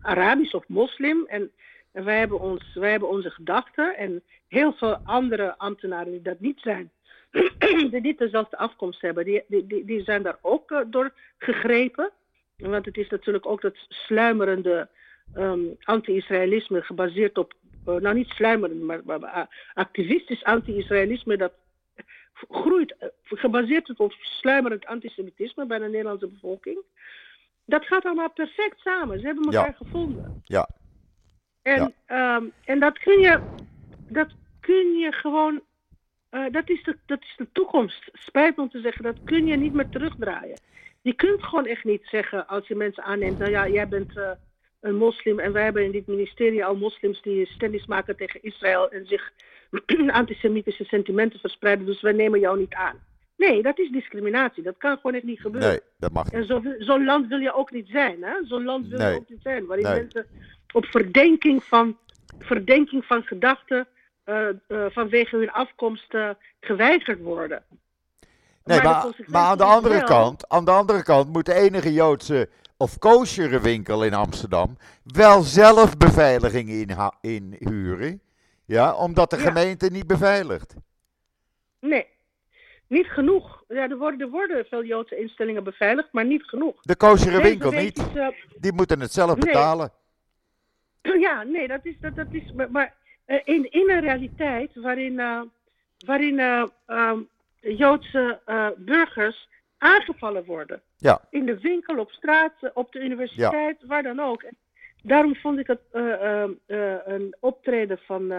Arabisch 0.00 0.54
of 0.54 0.68
moslim 0.68 1.26
en 1.26 1.50
en 1.92 2.04
wij 2.04 2.18
hebben, 2.18 2.40
ons, 2.40 2.74
wij 2.74 2.90
hebben 2.90 3.08
onze 3.08 3.30
gedachten 3.30 3.96
en 3.96 4.22
heel 4.48 4.72
veel 4.72 4.96
andere 5.04 5.58
ambtenaren 5.58 6.12
die 6.12 6.22
dat 6.22 6.40
niet 6.40 6.60
zijn, 6.60 6.90
die 7.90 8.00
niet 8.00 8.18
dezelfde 8.18 8.56
afkomst 8.56 9.00
hebben, 9.00 9.24
die, 9.24 9.44
die, 9.46 9.84
die 9.84 10.02
zijn 10.02 10.22
daar 10.22 10.38
ook 10.40 10.70
uh, 10.70 10.80
door 10.86 11.12
gegrepen. 11.38 12.10
Want 12.70 12.84
het 12.84 12.96
is 12.96 13.08
natuurlijk 13.08 13.46
ook 13.46 13.60
dat 13.60 13.74
sluimerende 13.88 14.88
um, 15.36 15.76
anti-Israëlisme 15.82 16.82
gebaseerd 16.82 17.38
op, 17.38 17.54
uh, 17.88 17.94
nou 17.94 18.14
niet 18.14 18.28
sluimerend, 18.28 18.82
maar, 18.82 19.00
maar 19.04 19.20
uh, 19.20 19.42
activistisch 19.74 20.44
anti-Israëlisme 20.44 21.36
dat 21.36 21.52
groeit, 22.50 22.94
gebaseerd 23.24 23.98
op 23.98 24.12
sluimerend 24.12 24.86
antisemitisme 24.86 25.66
bij 25.66 25.78
de 25.78 25.88
Nederlandse 25.88 26.28
bevolking. 26.28 26.78
Dat 27.64 27.86
gaat 27.86 28.04
allemaal 28.04 28.30
perfect 28.30 28.80
samen. 28.80 29.20
Ze 29.20 29.26
hebben 29.26 29.44
elkaar 29.44 29.66
ja. 29.66 29.76
gevonden. 29.76 30.42
Ja, 30.44 30.68
en, 31.62 31.94
ehm, 32.06 32.44
en 32.64 32.80
dat 32.80 32.98
kun 32.98 33.20
je, 33.20 33.40
dat 34.08 34.28
kun 34.60 34.98
je 34.98 35.12
gewoon, 35.12 35.60
uh, 36.30 36.44
dat, 36.50 36.68
is 36.68 36.82
de, 36.82 36.96
dat 37.06 37.22
is 37.22 37.34
de 37.36 37.48
toekomst. 37.52 38.10
Spijt 38.12 38.56
me 38.56 38.62
om 38.62 38.70
te 38.70 38.80
zeggen, 38.80 39.02
dat 39.02 39.16
kun 39.24 39.46
je 39.46 39.56
niet 39.56 39.72
meer 39.72 39.88
terugdraaien. 39.88 40.58
Je 41.02 41.12
kunt 41.12 41.42
gewoon 41.42 41.66
echt 41.66 41.84
niet 41.84 42.02
zeggen 42.04 42.46
als 42.46 42.68
je 42.68 42.74
mensen 42.74 43.02
aanneemt, 43.02 43.38
nou 43.38 43.50
ja, 43.50 43.68
jij 43.68 43.88
bent 43.88 44.16
uh, 44.16 44.30
een 44.80 44.96
moslim 44.96 45.38
en 45.38 45.52
wij 45.52 45.64
hebben 45.64 45.84
in 45.84 45.90
dit 45.90 46.06
ministerie 46.06 46.64
al 46.64 46.76
moslims 46.76 47.22
die 47.22 47.46
stennis 47.46 47.86
maken 47.86 48.16
tegen 48.16 48.42
Israël 48.42 48.90
en 48.90 49.06
zich 49.06 49.32
antisemitische 50.10 50.84
sentimenten 50.84 51.40
verspreiden, 51.40 51.86
dus 51.86 52.00
wij 52.00 52.12
nemen 52.12 52.40
jou 52.40 52.58
niet 52.58 52.74
aan. 52.74 53.00
Nee, 53.36 53.62
dat 53.62 53.78
is 53.78 53.90
discriminatie. 53.90 54.62
Dat 54.62 54.76
kan 54.78 54.96
gewoon 54.96 55.14
echt 55.14 55.24
niet 55.24 55.40
gebeuren. 55.40 55.70
Nee, 55.70 55.80
dat 55.98 56.12
mag 56.12 56.24
niet. 56.24 56.34
En 56.34 56.46
zo'n 56.46 56.74
zo 56.78 57.04
land 57.04 57.26
wil 57.28 57.38
je 57.38 57.54
ook 57.54 57.70
niet 57.70 57.88
zijn, 57.88 58.22
hè? 58.22 58.34
Zo'n 58.44 58.64
land 58.64 58.86
wil 58.86 59.00
je 59.00 59.16
ook 59.16 59.28
niet 59.28 59.42
zijn, 59.42 59.66
waarin 59.66 59.86
mensen 59.86 60.26
op 60.72 60.84
verdenking 60.86 61.64
van, 61.64 61.98
verdenking 62.38 63.04
van 63.04 63.22
gedachten 63.22 63.86
uh, 64.26 64.48
uh, 64.68 64.86
vanwege 64.90 65.36
hun 65.36 65.50
afkomst 65.50 66.14
uh, 66.14 66.30
geweigerd 66.60 67.20
worden. 67.20 67.62
Nee, 68.64 68.82
maar, 68.82 68.92
maar, 68.92 69.14
maar 69.26 69.42
aan, 69.42 69.58
de 69.58 69.64
andere 69.64 69.96
wel... 69.96 70.04
kant, 70.04 70.48
aan 70.48 70.64
de 70.64 70.70
andere 70.70 71.02
kant 71.02 71.32
moet 71.32 71.46
de 71.46 71.54
enige 71.54 71.92
Joodse 71.92 72.48
of 72.76 72.98
koosjere 72.98 73.60
winkel 73.60 74.04
in 74.04 74.14
Amsterdam 74.14 74.76
wel 75.04 75.42
zelf 75.42 75.96
beveiliging 75.96 76.68
inhuren. 77.20 78.06
In 78.06 78.20
ja, 78.64 78.94
omdat 78.94 79.30
de 79.30 79.36
ja. 79.36 79.42
gemeente 79.42 79.88
niet 79.90 80.06
beveiligt. 80.06 80.74
Nee, 81.80 82.06
niet 82.86 83.06
genoeg. 83.06 83.64
Ja, 83.68 83.88
er, 83.88 83.98
worden, 83.98 84.20
er 84.20 84.30
worden 84.30 84.64
veel 84.64 84.84
Joodse 84.84 85.16
instellingen 85.16 85.64
beveiligd, 85.64 86.08
maar 86.12 86.24
niet 86.24 86.42
genoeg. 86.42 86.82
De 86.82 86.96
koosjere 86.96 87.42
winkel 87.42 87.70
niet. 87.70 87.98
Is, 87.98 88.04
uh, 88.14 88.28
Die 88.60 88.72
moeten 88.72 89.00
het 89.00 89.12
zelf 89.12 89.36
nee. 89.36 89.52
betalen. 89.52 89.92
Ja, 91.20 91.42
nee, 91.42 91.68
dat 91.68 91.80
is. 91.82 91.94
Dat, 92.00 92.16
dat 92.16 92.26
is 92.30 92.52
maar, 92.52 92.70
maar 92.70 92.94
uh, 93.26 93.40
in, 93.44 93.70
in 93.70 93.90
een 93.90 94.00
realiteit 94.00 94.70
waarin, 94.74 95.12
uh, 95.12 95.40
waarin 96.06 96.38
um, 96.86 97.28
Joodse 97.62 98.40
burgers 98.76 99.48
aangevallen 99.78 100.44
worden. 100.44 100.82
Ja. 100.96 101.20
In 101.30 101.46
de 101.46 101.60
winkel, 101.60 101.98
op 101.98 102.10
straat, 102.10 102.52
op 102.74 102.92
de 102.92 103.00
universiteit, 103.00 103.76
ja. 103.80 103.86
waar 103.86 104.02
dan 104.02 104.20
ook. 104.20 104.44
Daarom 105.02 105.34
vond 105.34 105.58
ik 105.58 105.66
het 105.66 105.80
een 107.04 107.36
optreden 107.40 107.98
van 107.98 108.32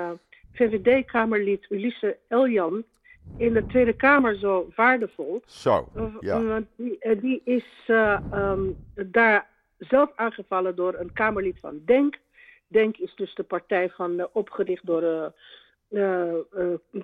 VVD-Kamerlid 0.54 1.66
Ulisse 1.70 2.18
Eljan 2.28 2.84
in 3.38 3.54
de 3.54 3.66
Tweede 3.66 3.94
Kamer 3.94 4.36
zo 4.36 4.70
waardevol. 4.76 5.42
Zo, 5.46 5.90
ja. 6.20 6.42
Want 6.42 6.68
die, 6.76 7.20
die 7.20 7.42
is 7.44 7.66
um, 7.88 8.78
daar 8.96 9.48
zelf 9.78 10.12
aangevallen 10.16 10.76
door 10.76 10.96
een 11.00 11.14
Kamerlid 11.14 11.60
van 11.60 11.82
Denk. 11.86 12.18
Denk 12.68 12.98
is 12.98 13.16
dus 13.16 13.36
de 13.36 13.44
partij 13.44 13.90
van 13.90 14.28
opgericht 14.32 14.86
door 14.86 15.34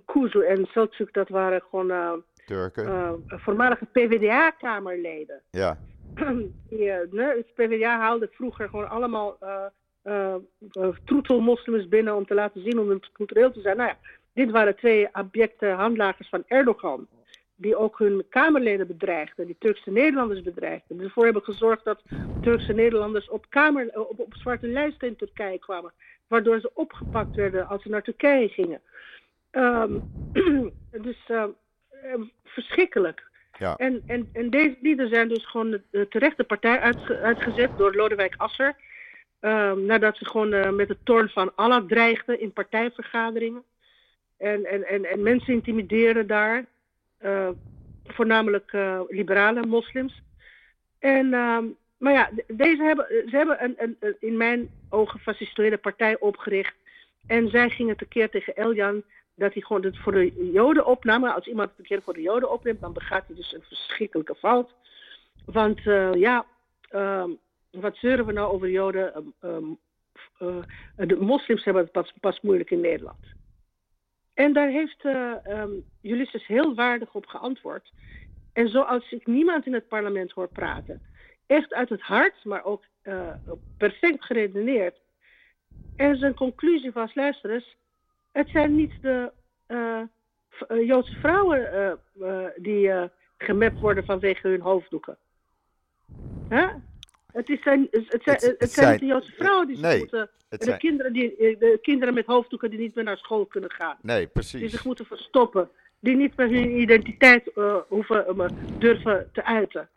Kuzu 0.06 0.40
en 0.40 0.68
Selçuk. 0.68 1.12
Dat 1.12 1.30
waren 1.30 1.62
gewoon 1.70 2.24
Turken. 2.46 3.24
voormalige 3.28 3.86
PvdA-kamerleden. 3.86 5.42
Ja. 5.52 5.78
Die, 6.70 6.90
het 6.90 7.54
PvdA 7.56 7.98
haalde 7.98 8.30
vroeger 8.32 8.70
gewoon 8.70 8.90
allemaal 8.90 9.38
troetelmoslims 11.06 11.88
binnen 11.88 12.16
om 12.16 12.26
te 12.26 12.34
laten 12.34 12.62
zien 12.62 12.80
om 12.80 13.00
cultureel 13.14 13.52
te 13.52 13.62
zijn. 13.62 13.78
Nou 13.78 13.90
ja, 13.90 13.98
dit 14.34 14.52
waren 14.52 14.76
twee 14.76 15.08
abjecte 15.12 15.66
handlagers 15.66 16.30
van 16.30 16.44
Erdogan. 16.48 17.08
Die 17.56 17.76
ook 17.76 18.00
hun 18.00 18.26
Kamerleden 18.30 18.88
bedreigden, 18.88 19.46
die 19.46 19.56
Turkse 19.60 19.92
Nederlanders 19.92 20.42
bedreigden. 20.42 20.98
Die 20.98 21.06
ervoor 21.06 21.24
hebben 21.24 21.44
gezorgd 21.44 21.84
dat 21.84 22.02
Turkse 22.42 22.74
Nederlanders 22.74 23.30
op, 23.30 23.46
kamer, 23.50 23.90
op, 23.94 24.20
op 24.20 24.36
zwarte 24.36 24.68
lijsten 24.68 25.08
in 25.08 25.16
Turkije 25.16 25.60
kwamen. 25.60 25.92
Waardoor 26.30 26.60
ze 26.60 26.72
opgepakt 26.74 27.36
werden 27.36 27.68
als 27.68 27.82
ze 27.82 27.90
naar 27.90 28.04
Turkije 28.04 28.48
gingen. 28.48 28.82
Um, 29.52 30.12
dus 31.08 31.18
uh, 31.28 31.44
verschrikkelijk. 32.44 33.28
Ja. 33.58 33.76
En, 33.76 34.04
en, 34.06 34.30
en 34.34 34.50
deze 34.50 34.78
lieden 34.82 35.10
zijn 35.10 35.28
dus 35.28 35.46
gewoon 35.46 35.72
de, 35.72 35.82
de 35.92 36.08
terechte 36.08 36.44
partij 36.44 36.80
uitge, 36.80 37.18
uitgezet 37.18 37.78
door 37.78 37.96
Lodewijk 37.96 38.34
Asser. 38.38 38.76
Um, 39.42 39.86
nadat 39.86 40.18
ze 40.18 40.26
gewoon 40.26 40.54
uh, 40.54 40.70
met 40.70 40.88
de 40.88 40.98
toorn 41.04 41.30
van 41.30 41.52
Allah 41.56 41.86
dreigden 41.86 42.40
in 42.40 42.54
partijvergaderingen. 42.54 43.64
En, 44.38 44.66
en, 44.66 44.88
en, 44.88 45.06
en 45.06 45.24
mensen 45.24 45.54
intimideren 45.54 46.28
daar, 46.28 46.66
uh, 47.22 47.50
voornamelijk 48.06 48.72
uh, 48.74 49.02
liberale 49.08 49.66
moslims. 49.66 50.22
En, 51.00 51.34
maar 52.00 52.14
ja, 52.14 52.30
deze 52.48 52.84
hebben, 52.84 53.06
ze 53.10 53.36
hebben 53.36 53.64
een, 53.64 53.76
een, 53.78 54.16
in 54.20 54.38
mijn 54.38 54.70
ogen 54.90 55.20
fascistoïde 55.20 55.78
partij 55.78 56.20
opgericht. 56.20 56.76
En 57.28 57.50
zij 57.50 57.70
gingen 57.70 57.98
tekeer 57.98 58.30
tegen 58.30 58.56
Eljan 58.56 59.04
dat 59.36 59.54
hij 59.54 59.62
gewoon 59.62 59.84
het 59.84 59.98
voor 59.98 60.12
de 60.12 60.52
Joden 60.52 60.86
opnam. 60.86 61.26
Als 61.26 61.48
iemand 61.48 61.70
het 61.70 61.80
een 61.80 61.86
keer 61.86 62.02
voor 62.02 62.14
de 62.14 62.22
Joden 62.22 62.52
opneemt, 62.52 62.82
dan 62.82 62.94
begaat 62.94 63.28
hij 63.28 63.36
dus 63.36 63.54
een 63.54 63.64
verschrikkelijke 63.64 64.36
fout. 64.36 64.74
Want 65.46 65.86
uh, 65.86 66.14
ja, 66.14 66.46
um, 66.92 67.38
wat 67.72 67.96
zeuren 67.96 68.26
we 68.26 68.32
nou 68.32 68.54
over 68.54 68.70
Joden? 68.70 69.34
Um, 69.42 69.78
uh, 70.40 70.58
de 70.96 71.16
moslims 71.16 71.64
hebben 71.64 71.84
het 71.84 71.92
pas, 71.92 72.14
pas, 72.20 72.42
moeilijk 72.42 72.72
in 72.72 72.82
Nederland. 72.82 73.26
En 74.34 74.54
daar 74.54 74.68
heeft 74.68 75.04
um, 75.04 75.84
Ulysses 76.02 76.48
heel 76.48 76.76
waardig 76.76 77.14
op 77.14 77.26
geantwoord. 77.26 77.92
En 78.54 78.70
zoals 78.70 79.12
ik 79.12 79.28
niemand 79.28 79.66
in 79.66 79.74
het 79.74 79.88
parlement 79.88 80.32
hoor 80.32 80.48
praten, 80.48 81.02
echt 81.50 81.74
uit 81.74 81.90
het 81.90 82.02
hart, 82.02 82.44
maar 82.44 82.64
ook 82.64 82.84
perfect 83.78 84.26
geredeneerd. 84.26 84.96
En 85.96 86.18
zijn 86.18 86.34
conclusie 86.34 86.92
was: 86.92 87.16
luister 87.16 87.52
eens, 87.52 87.76
het 88.32 88.50
zijn 88.50 88.76
niet 88.76 88.94
de 89.02 89.32
uh, 89.68 90.02
Joodse 90.88 91.16
vrouwen 91.16 92.00
die 92.56 92.92
gemapt 93.38 93.80
worden 93.80 94.06
vanwege 94.06 94.48
hun 94.48 94.62
hoofddoeken. 94.62 95.18
Huh? 96.50 96.74
Het, 97.32 97.50
is 97.50 97.62
zijn, 97.62 97.88
het, 97.92 98.24
zijn, 98.24 98.38
het, 98.40 98.56
het 98.58 98.72
zijn, 98.72 98.92
niet 98.92 99.00
de 99.00 99.06
Joodse 99.06 99.32
vrouwen 99.32 99.68
die 99.68 99.78
nee, 99.78 100.00
moeten. 100.00 100.30
De 100.50 100.78
kinderen, 100.78 101.14
die, 101.14 101.36
de 101.38 101.80
kinderen 101.82 102.14
met 102.14 102.26
hoofddoeken 102.26 102.70
die 102.70 102.80
niet 102.80 102.96
meer 102.96 103.04
naar 103.04 103.18
school 103.18 103.46
kunnen 103.46 103.72
gaan. 103.72 103.98
Nee, 104.02 104.28
precies. 104.28 104.60
Die 104.60 104.70
zich 104.70 104.86
moeten 104.86 105.06
verstoppen. 105.06 105.70
Die 106.00 106.16
niet 106.16 106.36
meer 106.36 106.50
hun 106.50 106.80
identiteit 106.80 107.52
hoeven 107.88 108.50
durven 108.78 109.30
te 109.34 109.44
uiten. 109.44 109.90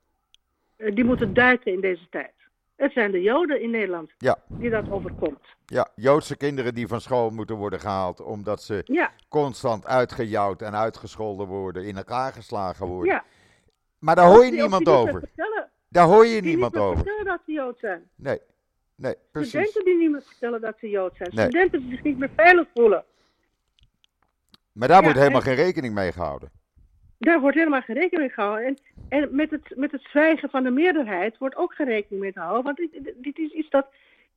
Die 0.91 1.05
moeten 1.05 1.35
duiken 1.35 1.73
in 1.73 1.81
deze 1.81 2.09
tijd. 2.11 2.33
Het 2.77 2.93
zijn 2.93 3.11
de 3.11 3.21
Joden 3.23 3.63
in 3.63 3.71
Nederland 3.71 4.11
ja. 4.19 4.39
die 4.49 4.71
dat 4.71 4.91
overkomt. 4.91 5.45
Ja, 5.67 5.89
Joodse 5.95 6.37
kinderen 6.37 6.75
die 6.75 6.87
van 6.87 7.01
school 7.01 7.31
moeten 7.31 7.57
worden 7.57 7.81
gehaald 7.81 8.21
omdat 8.21 8.63
ze 8.63 8.83
ja. 8.85 9.13
constant 9.29 9.87
uitgejouwd 9.87 10.63
en 10.63 10.75
uitgescholden 10.75 11.47
worden, 11.47 11.85
in 11.85 11.97
elkaar 11.97 12.33
geslagen 12.33 12.87
worden. 12.87 13.13
Ja. 13.13 13.25
Maar 13.99 14.15
daar 14.15 14.27
hoor 14.27 14.45
je 14.45 14.51
niemand 14.51 14.89
over. 14.89 15.23
Daar 15.89 16.07
hoor 16.07 16.27
je 16.27 16.43
die 16.43 16.51
niemand 16.51 16.73
niet 16.75 16.83
over. 16.83 16.97
vertellen 16.97 17.25
dat 17.25 17.41
ze 17.47 17.53
Jood 17.53 17.79
zijn. 17.79 18.09
Nee, 18.15 18.41
nee, 18.95 19.15
precies. 19.31 19.51
Studenten 19.51 19.85
die 19.85 19.97
niet 19.99 20.11
meer 20.11 20.23
vertellen 20.23 20.61
dat 20.61 20.75
ze 20.79 20.89
Jood 20.89 21.17
zijn. 21.17 21.31
Nee. 21.35 21.45
Studenten 21.45 21.81
die 21.81 21.91
zich 21.91 22.03
niet 22.03 22.19
meer 22.19 22.31
veilig 22.37 22.69
voelen. 22.75 23.05
Maar 24.73 24.89
daar 24.89 25.03
wordt 25.03 25.19
helemaal 25.19 25.41
en- 25.41 25.47
geen 25.47 25.55
rekening 25.55 25.95
mee 25.95 26.13
gehouden. 26.13 26.51
Daar 27.23 27.41
wordt 27.41 27.57
helemaal 27.57 27.83
geen 27.83 27.97
rekening 27.97 28.21
mee 28.21 28.31
gehouden. 28.31 28.67
En, 28.67 28.77
en 29.09 29.35
met, 29.35 29.51
het, 29.51 29.77
met 29.77 29.93
het 29.93 30.03
zwijgen 30.03 30.51
van 30.51 30.63
de 30.63 30.71
meerderheid 30.71 31.39
wordt 31.39 31.57
ook 31.57 31.75
geen 31.75 31.87
rekening 31.87 32.23
mee 32.23 32.33
gehouden. 32.33 32.63
Want 32.63 32.77
dit, 32.77 33.13
dit 33.17 33.39
is 33.39 33.51
iets 33.51 33.71
dat. 33.71 33.87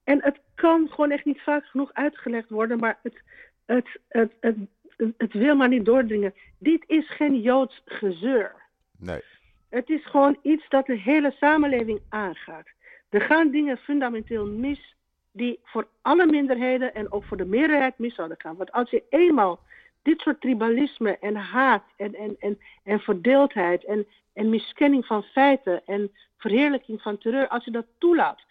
En 0.03 0.21
het 0.21 0.39
kan 0.55 0.89
gewoon 0.89 1.11
echt 1.11 1.25
niet 1.25 1.41
vaak 1.41 1.65
genoeg 1.65 1.93
uitgelegd 1.93 2.49
worden, 2.49 2.79
maar 2.79 2.99
het, 3.01 3.21
het, 3.65 3.87
het, 4.07 4.31
het, 4.39 4.55
het, 4.97 5.13
het 5.17 5.33
wil 5.33 5.55
maar 5.55 5.67
niet 5.67 5.85
doordringen. 5.85 6.33
Dit 6.59 6.83
is 6.87 7.09
geen 7.09 7.41
Joods 7.41 7.81
gezeur. 7.85 8.55
Nee. 8.97 9.21
Het 9.69 9.89
is 9.89 10.05
gewoon 10.05 10.37
iets 10.41 10.69
dat 10.69 10.85
de 10.85 10.97
hele 10.97 11.31
samenleving 11.39 11.99
aangaat. 12.09 12.67
Er 13.09 13.21
gaan 13.21 13.51
dingen 13.51 13.77
fundamenteel 13.77 14.45
mis 14.45 14.95
die 15.31 15.59
voor 15.63 15.87
alle 16.01 16.25
minderheden 16.25 16.93
en 16.93 17.11
ook 17.11 17.23
voor 17.23 17.37
de 17.37 17.45
meerderheid 17.45 17.97
mis 17.97 18.15
zouden 18.15 18.39
gaan. 18.39 18.55
Want 18.55 18.71
als 18.71 18.89
je 18.89 19.03
eenmaal 19.09 19.59
dit 20.05 20.21
soort 20.21 20.41
tribalisme 20.41 21.17
en 21.17 21.35
haat 21.35 21.83
en, 21.97 22.15
en, 22.15 22.35
en, 22.39 22.59
en 22.83 22.99
verdeeldheid 22.99 23.85
en, 23.85 24.05
en 24.33 24.49
miskenning 24.49 25.05
van 25.05 25.23
feiten 25.23 25.81
en 25.85 26.11
verheerlijking 26.37 27.01
van 27.01 27.17
terreur, 27.17 27.47
als 27.47 27.65
je 27.65 27.71
dat 27.71 27.85
toelaat 27.97 28.41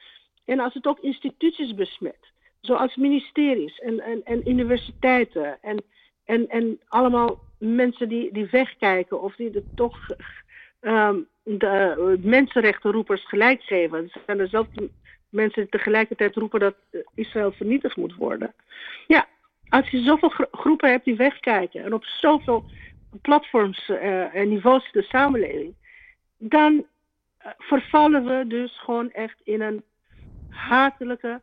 en 0.45 0.61
als 0.61 0.75
het 0.75 0.87
ook 0.87 0.99
instituties 1.01 1.75
besmet, 1.75 2.33
zoals 2.61 2.97
ministeries 2.97 3.79
en, 3.79 4.01
en, 4.01 4.21
en 4.25 4.49
universiteiten 4.49 5.63
en, 5.63 5.85
en, 6.25 6.49
en 6.49 6.81
allemaal 6.89 7.41
mensen 7.59 8.09
die, 8.09 8.33
die 8.33 8.47
wegkijken 8.51 9.23
of 9.23 9.35
die 9.35 9.55
er 9.55 9.75
toch 9.75 9.99
ehm, 10.81 11.19
de 11.43 11.67
eh, 11.67 12.25
mensenrechtenroepers 12.25 13.29
gelijk 13.29 13.63
geven. 13.63 14.03
Het 14.03 14.23
zijn 14.27 14.39
dezelfde 14.39 14.91
mensen 15.29 15.63
die 15.63 15.71
tegelijkertijd 15.71 16.37
roepen 16.37 16.61
dat 16.61 16.75
Israël 17.15 17.53
vernietigd 17.53 17.97
moet 17.97 18.15
worden. 18.15 18.55
Ja, 19.07 19.29
als 19.69 19.89
je 19.89 20.03
zoveel 20.03 20.29
gro- 20.29 20.49
groepen 20.51 20.91
hebt 20.91 21.05
die 21.05 21.17
wegkijken 21.17 21.85
en 21.85 21.95
op 21.95 22.05
zoveel 22.05 22.65
platforms 23.23 23.89
eh, 23.89 24.35
en 24.35 24.49
niveaus 24.49 24.93
de 24.93 25.03
samenleving, 25.03 25.75
dan 26.39 26.87
eh, 27.39 27.51
vervallen 27.59 28.25
we 28.25 28.47
dus 28.47 28.81
gewoon 28.81 29.11
echt 29.11 29.41
in 29.45 29.61
een 29.61 29.85
hatelijke, 30.49 31.41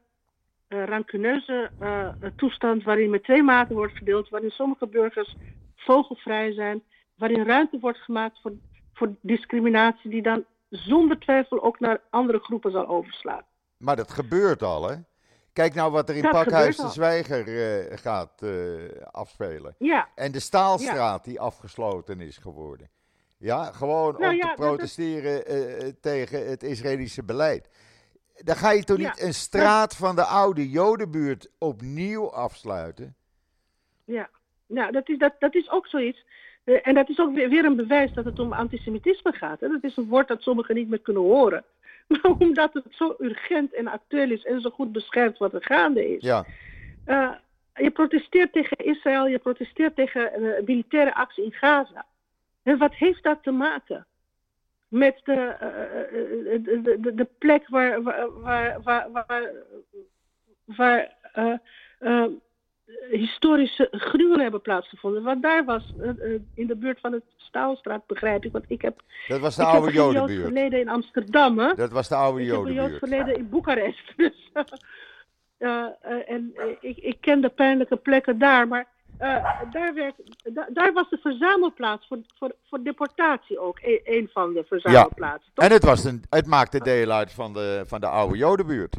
eh 0.67 0.83
rancuneuze 0.83 1.71
toestand 2.35 2.83
waarin 2.83 3.09
met 3.09 3.23
twee 3.23 3.43
maten 3.43 3.75
wordt 3.75 3.95
verdeeld, 3.95 4.29
waarin 4.29 4.49
sommige 4.49 4.87
burgers 4.87 5.35
vogelvrij 5.75 6.53
zijn, 6.53 6.83
waarin 7.15 7.45
ruimte 7.45 7.79
wordt 7.79 7.97
gemaakt 7.97 8.39
voor, 8.41 8.51
voor 8.93 9.15
discriminatie 9.21 10.09
die 10.09 10.21
dan 10.21 10.45
zonder 10.69 11.19
twijfel 11.19 11.63
ook 11.63 11.79
naar 11.79 12.01
andere 12.09 12.39
groepen 12.39 12.71
zal 12.71 12.87
overslaan. 12.87 13.43
Maar 13.77 13.95
dat 13.95 14.11
gebeurt 14.11 14.61
al, 14.63 14.89
hè? 14.89 14.95
Kijk 15.53 15.73
nou 15.73 15.91
wat 15.91 16.09
er 16.09 16.15
in 16.15 16.21
Dat 16.21 16.31
Pakhuis 16.31 16.77
de. 16.77 16.89
Zwijger 16.89 17.47
eh, 17.47 17.97
gaat 17.97 18.41
eh, 18.41 18.51
afspelen. 19.11 19.75
Ja, 19.77 20.09
En 20.15 20.31
de 20.31 20.39
Staalstraat 20.39 21.23
die 21.23 21.39
afgesloten 21.39 22.21
is 22.21 22.37
geworden. 22.37 22.89
Ja, 23.37 23.63
gewoon 23.63 24.15
Nou 24.19 24.31
om 24.31 24.37
ja, 24.37 24.49
te 24.49 24.53
protesteren 24.55 25.45
eh, 25.45 25.87
tegen 26.01 26.49
het 26.49 26.63
Israëlische 26.63 27.23
beleid. 27.23 27.69
Dan 28.35 28.55
ga 28.55 28.71
je 28.71 28.83
toch 28.83 28.97
niet 28.97 29.21
een 29.21 29.33
straat 29.33 29.95
van 29.95 30.15
de 30.15 30.23
oude 30.23 30.69
Jodenbuurt 30.69 31.49
opnieuw 31.57 32.31
afsluiten? 32.31 33.15
ja. 34.05 34.29
Nou, 34.71 34.91
dat 34.91 35.09
is, 35.09 35.17
dat, 35.17 35.33
dat 35.39 35.55
is 35.55 35.69
ook 35.69 35.87
zoiets. 35.87 36.25
En 36.63 36.93
dat 36.93 37.09
is 37.09 37.19
ook 37.19 37.33
weer, 37.33 37.49
weer 37.49 37.65
een 37.65 37.75
bewijs 37.75 38.13
dat 38.13 38.25
het 38.25 38.39
om 38.39 38.53
antisemitisme 38.53 39.31
gaat. 39.31 39.59
Hè? 39.59 39.67
Dat 39.67 39.83
is 39.83 39.97
een 39.97 40.07
woord 40.07 40.27
dat 40.27 40.41
sommigen 40.41 40.75
niet 40.75 40.89
meer 40.89 40.99
kunnen 40.99 41.23
horen. 41.23 41.63
Maar 42.11 42.31
omdat 42.39 42.73
het 42.73 42.85
zo 42.89 43.15
urgent 43.19 43.73
en 43.73 43.87
actueel 43.87 44.31
is 44.31 44.43
en 44.45 44.61
zo 44.61 44.69
goed 44.69 44.91
beschrijft 44.91 45.37
wat 45.37 45.53
er 45.53 45.63
gaande 45.63 46.15
is. 46.15 46.23
Ja, 46.23 46.45
Eh, 47.05 47.31
je 47.73 47.91
protesteert 47.91 48.53
tegen 48.53 48.77
Israël, 48.77 49.27
je 49.27 49.39
protesteert 49.39 49.95
tegen 49.95 50.43
een 50.43 50.63
militaire 50.65 51.13
actie 51.13 51.43
in 51.43 51.51
Gaza. 51.51 52.05
En 52.63 52.77
wat 52.77 52.93
heeft 52.93 53.23
dat 53.23 53.43
te 53.43 53.51
maken 53.51 54.05
met 54.87 55.21
de, 55.23 55.33
eh, 55.33 56.01
eh, 56.53 56.63
de, 56.63 56.97
de, 56.99 57.15
de, 57.15 57.27
plek 57.37 57.67
waar, 57.67 58.01
waar, 58.03 58.41
waar, 58.41 58.81
waar, 58.81 59.11
waar, 59.11 59.51
waar, 60.65 61.17
eh, 61.33 61.57
eh, 61.99 62.25
historische 63.11 63.87
gruwelen 63.91 64.39
hebben 64.41 64.61
plaatsgevonden? 64.61 65.23
Want 65.23 65.41
daar 65.43 65.65
was, 65.65 65.93
eh, 66.01 66.09
eh, 66.09 66.41
in 66.55 66.67
de 66.67 66.75
buurt 66.75 66.99
van 66.99 67.11
het 67.13 67.23
Staalstraat, 67.37 68.07
begrijp 68.07 68.45
ik, 68.45 68.51
want 68.51 68.65
ik 68.67 68.81
heb, 68.81 69.01
dat 69.27 69.39
was 69.39 69.55
de 69.55 69.65
oude 69.65 69.91
Jodenbuurt. 69.91 70.41
verleden 70.43 70.79
in 70.79 70.89
Amsterdam, 70.89 71.59
hè? 71.59 71.73
Dat 71.75 71.91
was 71.91 72.07
de 72.07 72.15
oude 72.15 72.41
Ik 72.41 72.47
heb 72.47 72.55
een 72.55 72.61
Joods 72.61 72.75
Jodenbuurt. 72.75 72.99
verleden 73.09 73.35
in 73.35 73.49
Boekarest. 73.49 74.13
Dus, 74.17 74.49
eh, 75.57 75.85
en 76.29 76.53
ik, 76.79 76.97
ik 76.97 77.17
ken 77.19 77.41
de 77.41 77.49
pijnlijke 77.49 77.95
plekken 77.95 78.37
daar. 78.39 78.67
Maar 78.67 78.87
daar, 79.71 79.93
werd, 79.93 80.15
da- 80.43 80.67
daar 80.73 80.93
was 80.93 81.09
de 81.09 81.17
verzamelplaats 81.17 82.07
voor, 82.07 82.17
voor, 82.37 82.51
voor 82.69 82.83
deportatie 82.83 83.59
ook. 83.59 83.79
e- 83.81 83.99
een 84.03 84.29
van 84.33 84.53
de 84.53 84.63
verzamelplaatsen. 84.67 85.51
toch? 85.53 85.65
En 85.65 85.71
het, 85.71 85.83
was 85.83 86.03
een, 86.03 86.23
het 86.29 86.45
maakte 86.45 86.79
deel 86.79 87.11
uit 87.11 87.31
van 87.31 87.53
de, 87.53 87.83
van 87.87 87.99
de 87.99 88.07
oude 88.07 88.37
Jodenbuurt. 88.37 88.95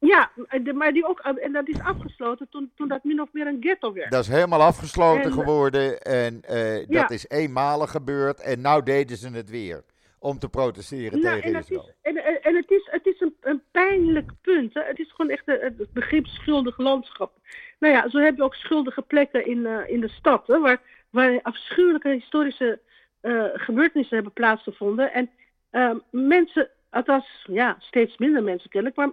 Ja, 0.00 0.30
maar 0.74 0.92
die 0.92 1.06
ook, 1.08 1.18
en 1.20 1.52
dat 1.52 1.68
is 1.68 1.80
afgesloten 1.80 2.48
toen, 2.50 2.70
toen 2.74 2.88
dat 2.88 3.04
min 3.04 3.20
of 3.20 3.28
meer 3.32 3.46
een 3.46 3.56
ghetto 3.60 3.92
werd. 3.92 4.10
Dat 4.10 4.22
is 4.22 4.28
helemaal 4.28 4.62
afgesloten 4.62 5.22
En- 5.24 5.32
geworden 5.32 6.00
en 6.02 6.42
eh, 6.42 6.74
dat 6.76 6.84
Ja. 6.88 7.08
is 7.08 7.28
eenmalig 7.28 7.90
gebeurd. 7.90 8.40
En 8.40 8.60
nou 8.60 8.82
deden 8.82 9.16
ze 9.16 9.28
het 9.30 9.50
weer 9.50 9.84
om 10.18 10.38
te 10.38 10.48
protesteren 10.48 11.20
Nou, 11.20 11.34
tegen 11.40 11.54
en 11.54 11.60
Israël. 11.60 11.88
is, 11.88 11.94
en, 12.02 12.42
en, 12.42 12.54
het 12.56 12.70
is, 12.70 12.88
het 12.90 13.06
is 13.06 13.20
een, 13.20 13.34
een 13.40 13.62
pijnlijk 13.70 14.30
punt. 14.42 14.74
Hè? 14.74 14.82
Het 14.82 14.98
is 14.98 15.12
gewoon 15.12 15.30
echt 15.30 15.48
een- 15.48 15.74
het 15.78 15.92
begrip 15.92 16.26
schuldig 16.26 16.78
landschap. 16.78 17.32
Nou 17.78 17.94
ja, 17.94 18.08
zo 18.08 18.18
heb 18.18 18.36
je 18.36 18.42
ook 18.42 18.54
schuldige 18.54 19.02
plekken 19.02 19.46
in, 19.46 19.66
eh, 19.66 19.88
in 19.88 20.00
de 20.00 20.08
stad, 20.08 20.46
hè, 20.46 20.60
waar, 20.60 20.80
waar 21.10 21.38
afschuwelijke 21.42 22.08
historische 22.08 22.80
eh, 23.20 23.44
gebeurtenissen 23.54 24.14
hebben 24.14 24.32
plaatsgevonden. 24.32 25.12
En 25.12 25.30
eh, 25.70 25.90
mensen, 26.10 26.68
althans, 26.90 27.46
ja, 27.50 27.76
steeds 27.80 28.16
minder 28.18 28.42
mensen 28.42 28.70
kennelijk, 28.70 28.98
maar 28.98 29.10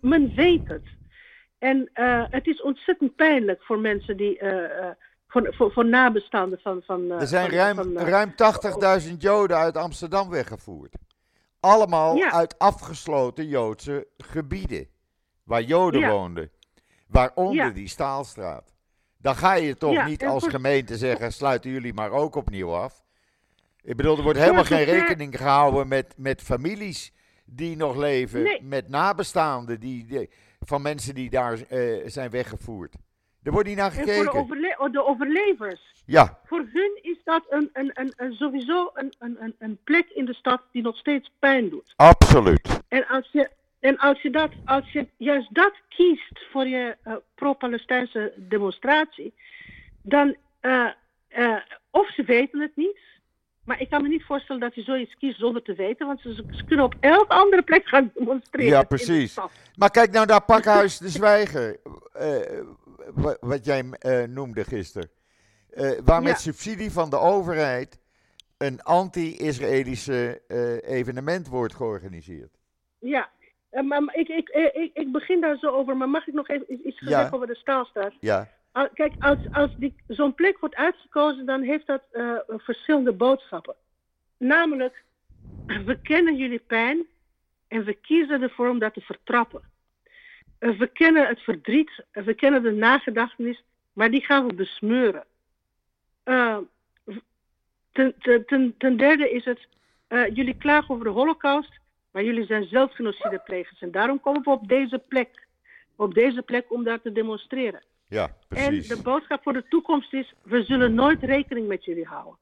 men 0.00 0.34
weet 0.34 0.68
het. 0.68 0.84
En 1.58 1.90
eh, 1.92 2.24
het 2.30 2.46
is 2.46 2.62
ontzettend 2.62 3.14
pijnlijk 3.16 3.62
voor 3.62 3.78
mensen 3.78 4.16
die, 4.16 4.38
eh, 4.38 4.78
eh, 4.88 4.94
voor, 5.28 5.54
voor, 5.54 5.72
voor 5.72 5.86
nabestaanden 5.86 6.58
van. 6.58 6.82
van 6.86 7.10
Er 7.10 7.26
zijn 7.26 7.48
van- 7.48 7.58
ruim, 7.58 7.74
van, 7.76 7.98
ruim 7.98 8.34
80.000 8.34 9.22
Joden 9.22 9.56
uit 9.56 9.76
Amsterdam 9.76 10.28
weggevoerd. 10.30 10.94
Allemaal 11.60 12.16
Ja. 12.16 12.32
uit 12.32 12.58
afgesloten 12.58 13.48
Joodse 13.48 14.06
gebieden. 14.18 14.88
Waar 15.44 15.62
Joden 15.62 16.00
Ja. 16.00 16.10
woonden. 16.10 16.50
Waaronder 17.08 17.54
Ja. 17.66 17.70
die 17.70 17.88
Staalstraat. 17.88 18.74
Dan 19.18 19.36
ga 19.36 19.54
je 19.54 19.76
toch 19.76 20.06
niet 20.06 20.24
als 20.26 20.42
voor- 20.42 20.52
gemeente 20.52 20.96
zeggen: 20.96 21.32
sluiten 21.32 21.70
jullie 21.70 21.94
maar 21.94 22.10
ook 22.10 22.34
opnieuw 22.34 22.74
af. 22.74 23.04
Ik 23.82 23.96
bedoel, 23.96 24.16
er 24.16 24.22
wordt 24.22 24.38
helemaal 24.38 24.64
geen 24.64 24.84
rekening 24.84 25.36
gehouden 25.36 25.88
met, 25.88 26.14
met 26.16 26.42
families 26.42 27.12
die 27.46 27.76
nog 27.76 27.96
leven. 27.96 28.42
Nee. 28.42 28.62
Met 28.62 28.88
nabestaanden. 28.88 29.80
Die, 29.80 30.06
die- 30.06 30.30
van 30.60 30.82
mensen 30.82 31.14
die 31.14 31.30
daar 31.30 31.60
eh, 31.68 32.02
zijn 32.06 32.30
weggevoerd. 32.30 32.94
Er 33.42 33.52
wordt 33.52 33.68
niet 33.68 33.76
naar 33.76 33.90
En 33.90 33.96
voor 33.96 34.04
de, 34.06 34.12
gekeken. 34.12 34.38
overle- 34.40 34.74
oh, 34.78 34.92
de 34.92 35.04
overlevers. 35.06 35.94
Ja, 36.06 36.38
Voor 36.44 36.64
hun 36.72 36.98
is 37.02 37.18
dat 37.24 37.44
een, 37.48 37.70
een, 37.72 37.90
een, 37.94 38.12
een, 38.16 38.32
sowieso 38.32 38.90
een, 38.94 39.12
een, 39.18 39.36
een, 39.40 39.54
een 39.58 39.78
plek 39.84 40.06
in 40.14 40.24
de 40.24 40.34
stad 40.34 40.62
die 40.72 40.82
nog 40.82 40.96
steeds 40.96 41.30
pijn 41.38 41.68
doet. 41.70 41.92
absoluut. 41.96 42.80
En 42.88 43.06
als 43.08 43.28
je, 43.32 43.50
en 43.80 43.96
als 43.98 44.22
je, 44.22 44.30
dat, 44.30 44.50
als 44.64 44.92
je 44.92 45.06
juist 45.16 45.54
dat 45.54 45.72
kiest 45.88 46.40
voor 46.52 46.66
je 46.66 46.96
eh, 47.02 47.14
pro-Palestijnse 47.34 48.32
demonstratie, 48.36 49.34
dan, 50.02 50.36
eh, 50.60 50.86
of 51.90 52.10
ze 52.12 52.22
weten 52.22 52.60
het 52.60 52.76
niet, 52.76 52.98
maar 53.66 53.80
ik 53.80 53.90
kan 53.90 54.02
me 54.02 54.08
niet 54.08 54.24
voorstellen 54.24 54.60
dat 54.60 54.74
je 54.74 54.82
zoiets 54.82 55.14
kiest 55.18 55.38
zonder 55.38 55.62
te 55.62 55.74
weten, 55.74 56.06
want 56.06 56.20
ze, 56.20 56.34
ze 56.50 56.64
kunnen 56.64 56.84
op 56.84 56.94
elke 57.00 57.32
andere 57.34 57.62
plek 57.62 57.88
gaan 57.88 58.10
demonstreren. 58.14 58.70
Ja, 58.70 58.80
de 58.80 58.86
precies. 58.86 59.38
Maar 59.76 59.90
kijk 59.90 60.10
nou 60.10 60.26
naar 60.26 60.42
Pakhuis 60.44 60.98
de 60.98 61.08
Zwijger, 61.08 61.76
wa- 63.14 63.36
wat 63.40 63.64
jij 63.64 63.84
eh, 63.90 64.22
noemde 64.22 64.64
gisteren. 64.64 65.10
Eh, 65.70 65.90
waar 66.04 66.22
met 66.22 66.40
subsidie 66.40 66.90
van 66.92 67.10
de 67.10 67.18
overheid 67.18 67.98
een 68.58 68.82
anti-Israëlische 68.82 70.42
evenement 70.86 71.48
wordt 71.48 71.74
georganiseerd. 71.74 72.50
Ja, 72.98 73.28
maar 73.84 74.02
ik, 74.12 74.28
ik, 74.28 74.48
ik, 74.74 74.90
ik 74.94 75.12
begin 75.12 75.40
daar 75.40 75.56
zo 75.58 75.66
over, 75.70 75.96
maar 75.96 76.08
mag 76.08 76.26
ik 76.26 76.34
nog 76.34 76.48
even 76.48 76.86
iets- 76.88 77.00
Ja. 77.00 77.08
zeggen 77.08 77.32
over 77.34 77.46
de 77.46 77.54
Staalstraat? 77.54 78.12
Ja, 78.20 78.48
Kijk, 78.94 79.14
als, 79.50 79.70
zo'n 80.06 80.34
plek 80.34 80.58
wordt 80.58 80.74
uitgekozen, 80.74 81.46
dan 81.46 81.62
heeft 81.62 81.86
dat 81.86 82.02
eh, 82.10 82.36
verschillende 82.46 83.12
boodschappen. 83.12 83.74
Namelijk, 84.36 85.04
we 85.66 85.98
kennen 86.02 86.36
jullie 86.36 86.58
pijn 86.58 87.06
en 87.68 87.84
we 87.84 87.94
kiezen 87.94 88.42
ervoor 88.42 88.68
om 88.68 88.78
dat 88.78 88.94
te 88.94 89.00
vertrappen. 89.00 89.62
Eh, 90.58 90.78
we 90.78 90.86
kennen 90.86 91.26
het 91.26 91.40
verdriet, 91.40 92.04
we 92.12 92.34
kennen 92.34 92.62
de 92.62 92.72
nagedachtenis, 92.72 93.62
maar 93.92 94.10
die 94.10 94.24
gaan 94.24 94.46
we 94.46 94.54
besmeuren. 94.54 95.24
Eh, 96.22 96.58
ten, 97.92 98.14
ten, 98.46 98.74
ten, 98.78 98.96
derde 98.96 99.30
is 99.30 99.44
het, 99.44 99.68
jullie 100.08 100.56
klagen 100.56 100.94
over 100.94 101.04
de 101.04 101.10
holocaust, 101.10 101.80
maar 102.10 102.24
jullie 102.24 102.46
zijn 102.46 102.64
zelf 102.64 102.94
genocideplegers. 102.94 103.80
En 103.80 103.90
daarom 103.90 104.20
komen 104.20 104.42
we 104.42 104.50
op 104.50 104.68
deze 104.68 104.98
plek. 105.08 105.46
Op 105.96 106.14
deze 106.14 106.42
plek 106.42 106.72
om 106.72 106.84
daar 106.84 107.00
te 107.00 107.12
demonstreren. 107.12 107.82
Ja, 108.08 108.36
precies. 108.48 108.88
En 108.88 108.96
de 108.96 109.02
boodschap 109.02 109.42
voor 109.42 109.52
de 109.52 109.68
toekomst 109.68 110.12
is: 110.12 110.34
we 110.42 110.62
zullen 110.62 110.94
nooit 110.94 111.22
rekening 111.22 111.68
met 111.68 111.84
jullie 111.84 112.06
houden. 112.06 112.36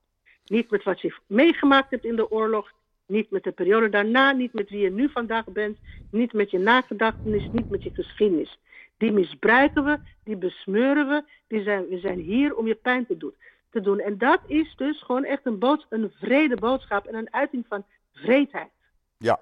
Niet 0.44 0.70
met 0.70 0.82
wat 0.82 1.00
je 1.00 1.14
meegemaakt 1.26 1.90
hebt 1.90 2.04
in 2.04 2.16
de 2.16 2.30
oorlog, 2.30 2.72
niet 3.06 3.30
met 3.30 3.42
de 3.42 3.52
periode 3.52 3.88
daarna, 3.88 4.32
niet 4.32 4.52
met 4.52 4.70
wie 4.70 4.80
je 4.80 4.90
nu 4.90 5.08
vandaag 5.08 5.44
bent, 5.44 5.78
niet 6.10 6.32
met 6.32 6.50
je 6.50 6.58
nagedachtenis, 6.58 7.48
niet 7.52 7.70
met 7.70 7.82
je 7.82 7.90
geschiedenis. 7.94 8.58
Die 8.96 9.12
misbruiken 9.12 9.84
we, 9.84 9.98
die 10.24 10.36
besmeuren 10.36 11.08
we, 11.08 11.24
die 11.48 11.62
zijn, 11.62 11.88
we 11.88 11.98
zijn 11.98 12.18
hier 12.18 12.54
om 12.54 12.66
je 12.66 12.74
pijn 12.74 13.06
te 13.06 13.16
doen. 13.16 13.34
Te 13.70 13.80
doen. 13.80 14.00
En 14.00 14.18
dat 14.18 14.40
is 14.46 14.74
dus 14.76 15.02
gewoon 15.02 15.24
echt 15.24 15.46
een, 15.46 15.58
bood, 15.58 15.86
een 15.88 16.12
vrede 16.20 16.56
boodschap 16.56 17.06
en 17.06 17.14
een 17.14 17.32
uiting 17.34 17.64
van 17.68 17.84
vreedheid. 18.12 18.70
Ja, 19.18 19.40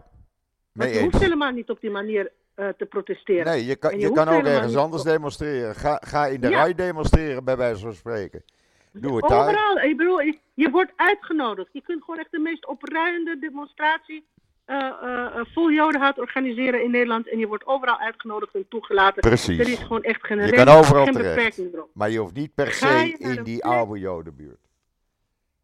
mee 0.73 0.93
je 0.93 1.01
hoeft 1.01 1.15
eens. 1.15 1.23
helemaal 1.23 1.51
niet 1.51 1.71
op 1.71 1.81
die 1.81 1.91
manier 1.91 2.33
eh, 2.55 2.69
te 2.69 2.87
protesteren. 2.87 3.45
Nee, 3.45 3.65
je 3.67 3.77
kan, 3.77 3.93
je 3.95 3.99
je 4.01 4.13
kan 4.13 4.29
ook 4.29 4.45
ergens 4.45 4.77
anders 4.77 5.03
demonstreren. 5.03 5.75
Ga, 5.75 6.01
ga 6.05 6.27
in 6.27 6.41
de 6.41 6.49
Ja. 6.49 6.63
rij 6.63 6.75
demonstreren, 6.75 7.45
bij 7.45 7.57
wijze 7.57 7.81
van 7.81 7.95
spreken. 7.95 8.45
Doe 8.93 9.17
het 9.17 9.29
daar. 9.29 9.47
Overal. 9.49 9.79
Ik 9.79 9.97
bedoel, 9.97 10.21
je- 10.21 10.39
je 10.55 10.71
wordt 10.71 10.93
uitgenodigd. 10.97 11.69
Je 11.73 11.83
kunt 11.83 12.05
gewoon 12.05 12.21
echt 12.21 12.31
de 12.31 12.39
meest 12.39 12.67
opruiende 12.67 13.39
demonstratie 13.39 14.25
eh, 14.65 14.77
eh, 14.79 15.27
vol 15.53 15.71
jodenhaat 15.71 16.19
organiseren 16.19 16.83
in 16.83 16.91
Nederland. 16.91 17.29
En 17.29 17.39
je 17.39 17.47
wordt 17.47 17.67
overal 17.67 17.99
uitgenodigd 17.99 18.55
en 18.55 18.69
toegelaten. 18.69 19.21
Precies. 19.21 19.59
Er 19.59 19.69
is 19.69 19.79
gewoon 19.79 20.03
echt 20.03 20.27
geen 20.27 20.37
Je 20.39 20.45
reden, 20.45 20.65
kan 20.67 20.77
overal 20.77 21.05
geen 21.05 21.13
terecht. 21.13 21.35
beperking 21.35 21.73
erop. 21.75 21.89
Maar 21.95 22.11
je 22.11 22.19
hoeft 22.19 22.35
niet 22.35 22.55
per 22.55 22.73
se 22.73 23.15
in 23.19 23.43
die 23.43 23.59
plek- 23.59 23.73
oude 23.73 23.99
jodenbuurt. 23.99 24.59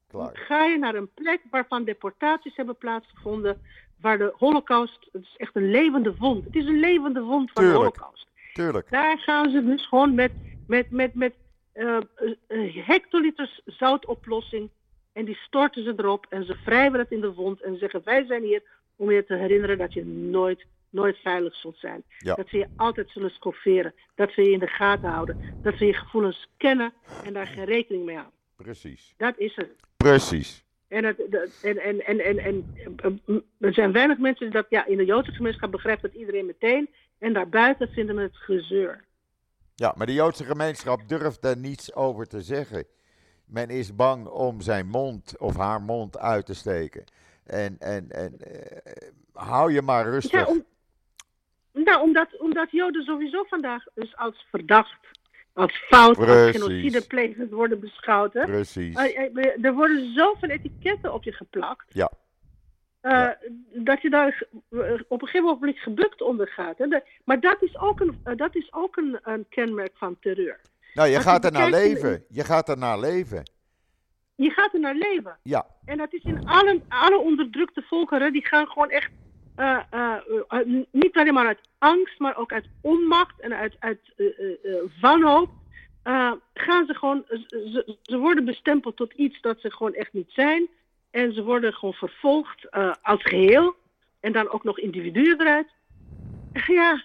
Klaar. 0.08 0.30
Ga 0.32 0.64
je 0.64 0.78
naar 0.78 0.94
een 0.94 1.10
plek 1.14 1.40
waarvan 1.50 1.84
deportaties 1.84 2.56
hebben 2.56 2.76
plaatsgevonden, 2.76 3.62
waar 4.00 4.18
de 4.18 4.32
holocaust, 4.36 5.08
het 5.12 5.22
is 5.22 5.34
echt 5.36 5.56
een 5.56 5.70
levende 5.70 6.14
wond. 6.16 6.44
Het 6.44 6.54
is 6.54 6.64
een 6.66 6.80
levende 6.80 7.20
wond 7.20 7.50
van 7.52 7.62
Tuurlijk. 7.62 7.94
de 7.94 8.00
holocaust. 8.00 8.26
Tuurlijk. 8.52 8.90
Daar 8.90 9.18
gaan 9.18 9.50
ze 9.50 9.64
dus 9.64 9.86
gewoon 9.86 10.14
met, 10.14 10.32
met, 10.66 10.90
met, 10.90 11.14
met 11.14 11.34
eh, 11.72 11.98
hectoliters 12.86 13.60
zoutoplossing. 13.64 14.70
En 15.12 15.24
die 15.24 15.36
storten 15.36 15.84
ze 15.84 15.94
erop 15.96 16.26
en 16.28 16.44
ze 16.44 16.56
wrijven 16.64 16.98
het 16.98 17.10
in 17.10 17.20
de 17.20 17.32
wond. 17.32 17.62
En 17.62 17.78
zeggen: 17.78 18.00
Wij 18.04 18.24
zijn 18.26 18.42
hier 18.42 18.62
om 18.96 19.10
je 19.10 19.24
te 19.24 19.34
herinneren 19.34 19.78
dat 19.78 19.92
je 19.92 20.04
nooit, 20.04 20.66
nooit 20.90 21.16
veilig 21.16 21.54
zult 21.54 21.78
zijn. 21.78 22.02
Ja. 22.18 22.34
Dat 22.34 22.48
ze 22.48 22.56
je 22.56 22.66
altijd 22.76 23.10
zullen 23.10 23.30
schofferen. 23.30 23.94
Dat 24.14 24.30
ze 24.30 24.42
je 24.42 24.50
in 24.50 24.58
de 24.58 24.66
gaten 24.66 25.08
houden. 25.08 25.58
Dat 25.62 25.76
ze 25.76 25.86
je 25.86 25.94
gevoelens 25.94 26.48
kennen 26.56 26.92
en 27.24 27.32
daar 27.32 27.46
geen 27.46 27.64
rekening 27.64 28.04
mee 28.04 28.14
houden. 28.16 28.36
Precies. 28.56 29.14
Dat 29.16 29.38
is 29.38 29.56
het. 29.56 29.70
Precies. 29.96 30.64
En, 30.88 31.04
het, 31.04 31.18
en, 31.62 31.78
en, 31.78 32.06
en, 32.06 32.20
en, 32.20 32.38
en 32.38 32.76
eh, 33.26 33.34
er 33.58 33.74
zijn 33.74 33.92
weinig 33.92 34.18
mensen 34.18 34.50
dat 34.50 34.66
ja, 34.68 34.86
in 34.86 34.96
de 34.96 35.04
Joodse 35.04 35.32
gemeenschap 35.32 35.70
begrijpt 35.70 36.02
dat 36.02 36.14
iedereen 36.14 36.46
meteen. 36.46 36.90
En 37.18 37.32
daarbuiten 37.32 37.88
vinden 37.88 38.16
we 38.16 38.22
het 38.22 38.36
gezeur. 38.36 39.04
Ja, 39.74 39.94
maar 39.96 40.06
de 40.06 40.12
Joodse 40.12 40.44
gemeenschap 40.44 41.08
durft 41.08 41.42
daar 41.42 41.56
niets 41.56 41.94
over 41.94 42.26
te 42.26 42.42
zeggen. 42.42 42.84
Men 43.46 43.68
is 43.68 43.94
bang 43.94 44.26
om 44.26 44.60
zijn 44.60 44.86
mond 44.86 45.38
of 45.38 45.56
haar 45.56 45.80
mond 45.80 46.18
uit 46.18 46.46
te 46.46 46.54
steken. 46.54 47.04
En, 47.44 47.76
en, 47.78 48.10
en 48.10 48.38
eh, 48.38 49.08
hou 49.32 49.72
je 49.72 49.82
maar 49.82 50.04
rustig. 50.04 50.40
Ja, 50.40 50.44
om, 50.44 50.64
nou, 51.72 52.02
omdat, 52.02 52.38
omdat 52.38 52.70
Joden 52.70 53.02
sowieso 53.02 53.44
vandaag 53.44 53.84
dus 53.94 54.16
als 54.16 54.46
verdacht, 54.50 55.17
als 55.52 55.72
fout, 55.88 56.16
als 56.16 56.26
Precies. 56.26 56.60
genocideplegers 56.62 57.50
worden 57.50 57.80
beschouwd. 57.80 58.32
Hè? 58.32 58.44
Precies. 58.44 58.96
Eh, 58.96 59.24
eh, 59.36 59.64
Er 59.64 59.74
worden 59.74 60.12
zoveel 60.14 60.48
etiketten 60.48 61.12
op 61.14 61.22
je 61.22 61.32
geplakt. 61.32 61.84
Ja. 61.88 62.10
eh, 63.00 63.10
Ja. 63.10 63.38
Dat 63.74 64.02
je 64.02 64.10
daar 64.10 64.42
op 65.08 65.22
een 65.22 65.28
gegeven 65.28 65.42
moment 65.60 65.78
gebukt 65.78 66.22
onder 66.22 66.48
gaat. 66.48 66.78
Hè? 66.78 66.86
Maar 67.24 67.40
dat 67.40 67.62
is 67.62 67.78
ook, 67.78 68.00
een, 68.00 68.18
dat 68.36 68.54
is 68.56 68.72
ook 68.72 68.96
een, 68.96 69.18
een 69.22 69.46
kenmerk 69.48 69.92
van 69.94 70.16
terreur. 70.20 70.60
Nou, 70.94 71.08
je 71.08 71.14
als 71.16 71.24
je 71.24 71.30
gaat 71.30 71.44
er 71.44 71.52
naar 71.52 71.64
in- 71.66 71.70
leven. 71.70 72.24
Je 72.28 72.44
gaat 72.44 72.68
er 72.68 72.78
naar 72.78 72.98
leven. 72.98 73.42
Je 74.34 74.50
gaat 74.50 74.74
er 74.74 74.80
naar 74.80 74.94
leven. 74.94 75.38
Ja, 75.42 75.66
En 75.84 75.96
dat 75.98 76.12
is 76.12 76.22
in 76.22 76.46
alle, 76.46 76.80
alle 76.88 77.18
onderdrukte 77.18 77.82
volkeren, 77.82 78.32
die 78.32 78.46
gaan 78.46 78.66
gewoon 78.66 78.90
echt, 78.90 79.10
eh, 79.58 79.78
eh, 79.90 80.16
eh, 80.48 80.84
niet 80.90 81.16
alleen 81.16 81.34
maar 81.34 81.46
uit 81.46 81.68
angst, 81.78 82.18
maar 82.18 82.36
ook 82.36 82.52
uit 82.52 82.68
onmacht 82.80 83.40
en 83.40 83.54
uit, 83.54 83.76
uit 83.78 84.00
wanhoop, 85.00 85.50
gaan 86.54 86.86
ze 86.86 86.94
gewoon, 86.94 87.24
ze, 87.28 87.96
ze- 88.02 88.18
worden 88.18 88.44
bestempeld 88.44 88.96
tot 88.96 89.12
iets 89.12 89.40
dat 89.40 89.60
ze 89.60 89.70
gewoon 89.70 89.94
echt 89.94 90.12
niet 90.12 90.30
zijn. 90.30 90.68
En 91.10 91.32
ze 91.32 91.42
worden 91.44 91.72
gewoon 91.74 91.94
vervolgd 91.94 92.70
als 93.02 93.22
geheel. 93.22 93.74
En 94.20 94.32
dan 94.32 94.50
ook 94.50 94.64
nog 94.64 94.78
individuen 94.78 95.40
eruit. 95.40 95.68
Ja, 96.66 97.04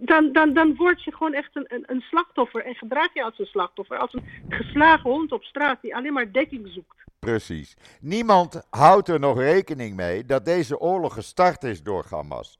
dan, 0.00 0.32
dan, 0.32 0.52
dan 0.52 0.74
word 0.76 1.04
je 1.04 1.12
gewoon 1.12 1.34
echt 1.34 1.56
een, 1.56 1.64
een, 1.68 1.84
een 1.86 2.00
slachtoffer. 2.00 2.64
En 2.64 2.74
gedraag 2.74 3.14
je 3.14 3.22
als 3.22 3.38
een 3.38 3.46
slachtoffer. 3.46 3.98
Als 3.98 4.12
een 4.12 4.24
geslagen 4.48 5.10
hond 5.10 5.32
op 5.32 5.42
straat 5.42 5.82
die 5.82 5.96
alleen 5.96 6.12
maar 6.12 6.32
dekking 6.32 6.68
zoekt. 6.68 7.02
precies. 7.18 7.76
Niemand 8.00 8.66
houdt 8.70 9.08
er 9.08 9.20
nog 9.20 9.38
rekening 9.38 9.96
mee 9.96 10.24
dat 10.24 10.44
deze 10.44 10.78
oorlog 10.80 11.14
gestart 11.14 11.62
is 11.64 11.82
door 11.82 12.04
Hamas. 12.10 12.58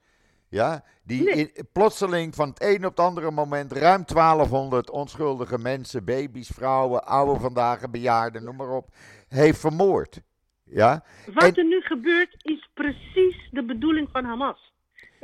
Ja, 0.48 0.84
die 1.02 1.22
Nee. 1.22 1.34
in- 1.52 1.68
plotseling 1.72 2.34
van 2.34 2.48
het 2.48 2.62
een 2.62 2.76
op 2.84 2.96
het 2.96 3.00
andere 3.06 3.30
moment 3.30 3.72
ruim 3.72 4.04
1200 4.06 4.90
onschuldige 4.90 5.58
mensen, 5.58 6.04
baby's, 6.04 6.48
vrouwen, 6.48 7.04
oude 7.06 7.40
vandaag, 7.40 7.90
bejaarden, 7.90 8.44
noem 8.44 8.56
maar 8.56 8.70
op, 8.76 8.88
heeft 9.28 9.60
vermoord. 9.60 10.20
Ja, 10.64 11.04
Wat 11.34 11.42
En- 11.44 11.54
er 11.54 11.64
nu 11.64 11.80
gebeurt 11.80 12.34
is 12.38 12.68
precies 12.74 13.48
de 13.50 13.64
bedoeling 13.64 14.08
van 14.12 14.24
Hamas. 14.24 14.72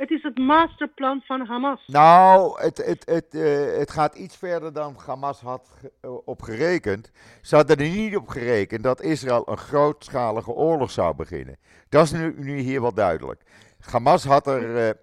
Het 0.01 0.11
is 0.11 0.23
het 0.23 0.37
masterplan 0.37 1.21
van 1.21 1.45
Hamas. 1.45 1.83
Nou, 1.87 2.61
het, 2.61 2.77
het, 2.85 3.05
het, 3.05 3.35
eh, 3.35 3.77
het 3.77 3.91
gaat 3.91 4.15
iets 4.15 4.37
verder 4.37 4.73
dan 4.73 4.95
Hamas 5.05 5.41
had 5.41 5.69
eh, 6.01 6.11
op 6.25 6.41
gerekend. 6.41 7.11
Ze 7.41 7.55
hadden 7.55 7.77
er 7.77 7.89
niet 7.89 8.15
op 8.15 8.27
gerekend 8.27 8.83
dat 8.83 9.01
Israël 9.01 9.49
een 9.49 9.57
grootschalige 9.57 10.51
oorlog 10.51 10.91
zou 10.91 11.15
beginnen. 11.15 11.57
Dat 11.89 12.03
is 12.03 12.11
nu, 12.11 12.33
nu 12.37 12.57
hier 12.59 12.81
wel 12.81 12.93
duidelijk. 12.93 13.43
Hamas 13.91 14.23
had, 14.23 14.47
er, 14.47 14.87
eh, 14.87 14.93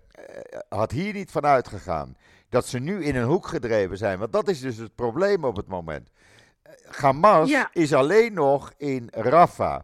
had 0.68 0.92
hier 0.92 1.12
niet 1.12 1.30
van 1.30 1.44
uitgegaan 1.46 2.16
dat 2.48 2.66
ze 2.66 2.78
nu 2.78 3.04
in 3.04 3.16
een 3.16 3.28
hoek 3.28 3.46
gedreven 3.46 3.96
zijn. 3.96 4.18
Want 4.18 4.32
dat 4.32 4.48
is 4.48 4.60
dus 4.60 4.76
het 4.76 4.94
probleem 4.94 5.44
op 5.44 5.56
het 5.56 5.68
moment. 5.68 6.10
Hamas 6.90 7.48
Ja. 7.48 7.70
is 7.72 7.94
alleen 7.94 8.32
nog 8.32 8.72
in 8.76 9.08
Rafah. 9.10 9.80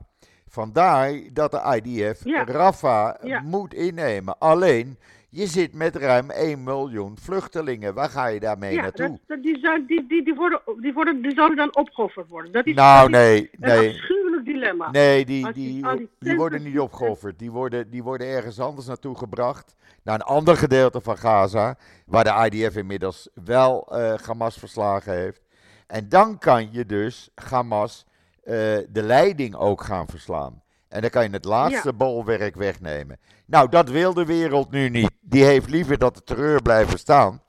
Vandaar 0.54 1.12
dat 1.32 1.50
de 1.50 1.80
IDF 1.82 2.24
Ja. 2.24 3.14
Ja. 3.22 3.40
moet 3.40 3.74
innemen. 3.74 4.38
Alleen, 4.38 4.98
je 5.28 5.46
zit 5.46 5.72
met 5.74 5.96
ruim 5.96 6.30
1 6.30 6.62
miljoen 6.62 7.16
vluchtelingen. 7.20 7.94
Waar 7.94 8.08
ga 8.08 8.26
je 8.26 8.40
daarmee 8.40 8.74
ja, 8.74 8.82
naartoe? 8.82 9.08
dat, 9.08 9.18
dat- 9.26 9.42
die, 9.42 9.58
zou, 9.58 9.86
die, 9.86 10.06
die, 10.06 10.24
die, 10.24 10.34
worden, 10.34 10.60
die, 10.80 10.92
worden, 10.92 11.22
die 11.22 11.34
zouden 11.34 11.56
dan 11.56 11.76
opgeofferd 11.76 12.28
worden. 12.28 12.52
Dat 12.52 12.66
is, 12.66 12.74
nou, 12.74 13.10
dat 13.10 13.20
is 13.20 13.26
nee, 13.26 13.40
een 13.52 13.68
nee. 13.78 13.88
afschuwelijk 13.88 14.44
dilemma. 14.44 14.90
Nee, 14.90 15.24
die, 15.24 15.52
die- 15.52 15.72
die, 15.72 15.86
al 15.86 15.96
die, 15.96 16.08
die 16.18 16.36
worden 16.36 16.62
niet 16.62 16.78
opgeofferd. 16.78 17.38
Die 17.38 17.50
worden, 17.50 17.90
die 17.90 18.02
worden 18.02 18.26
ergens 18.26 18.60
anders 18.60 18.86
naartoe 18.86 19.16
gebracht. 19.16 19.74
Naar 20.02 20.14
een 20.14 20.20
ander 20.22 20.56
gedeelte 20.56 21.00
van 21.00 21.18
Gaza. 21.18 21.76
Waar 22.06 22.24
de 22.24 22.50
IDF 22.50 22.76
inmiddels 22.76 23.28
wel 23.44 23.86
eh, 23.90 24.14
Hamas 24.26 24.58
verslagen 24.58 25.12
heeft. 25.12 25.42
En 25.86 26.08
dan 26.08 26.38
kan 26.38 26.68
je 26.72 26.86
dus 26.86 27.30
Hamas 27.50 28.06
de 28.44 29.02
leiding 29.02 29.54
ook 29.54 29.82
gaan 29.82 30.06
verslaan. 30.06 30.62
En 30.88 31.00
dan 31.00 31.10
kan 31.10 31.22
je 31.22 31.30
het 31.30 31.44
laatste 31.44 31.92
bolwerk 31.92 32.54
wegnemen. 32.54 33.18
Nou, 33.46 33.68
dat 33.68 33.88
wil 33.88 34.14
de 34.14 34.24
wereld 34.24 34.70
nu 34.70 34.88
niet. 34.88 35.10
Die 35.20 35.44
heeft 35.44 35.70
liever 35.70 35.98
dat 35.98 36.14
de 36.14 36.22
terreur 36.22 36.62
blijft 36.62 36.92
bestaan. 36.92 37.42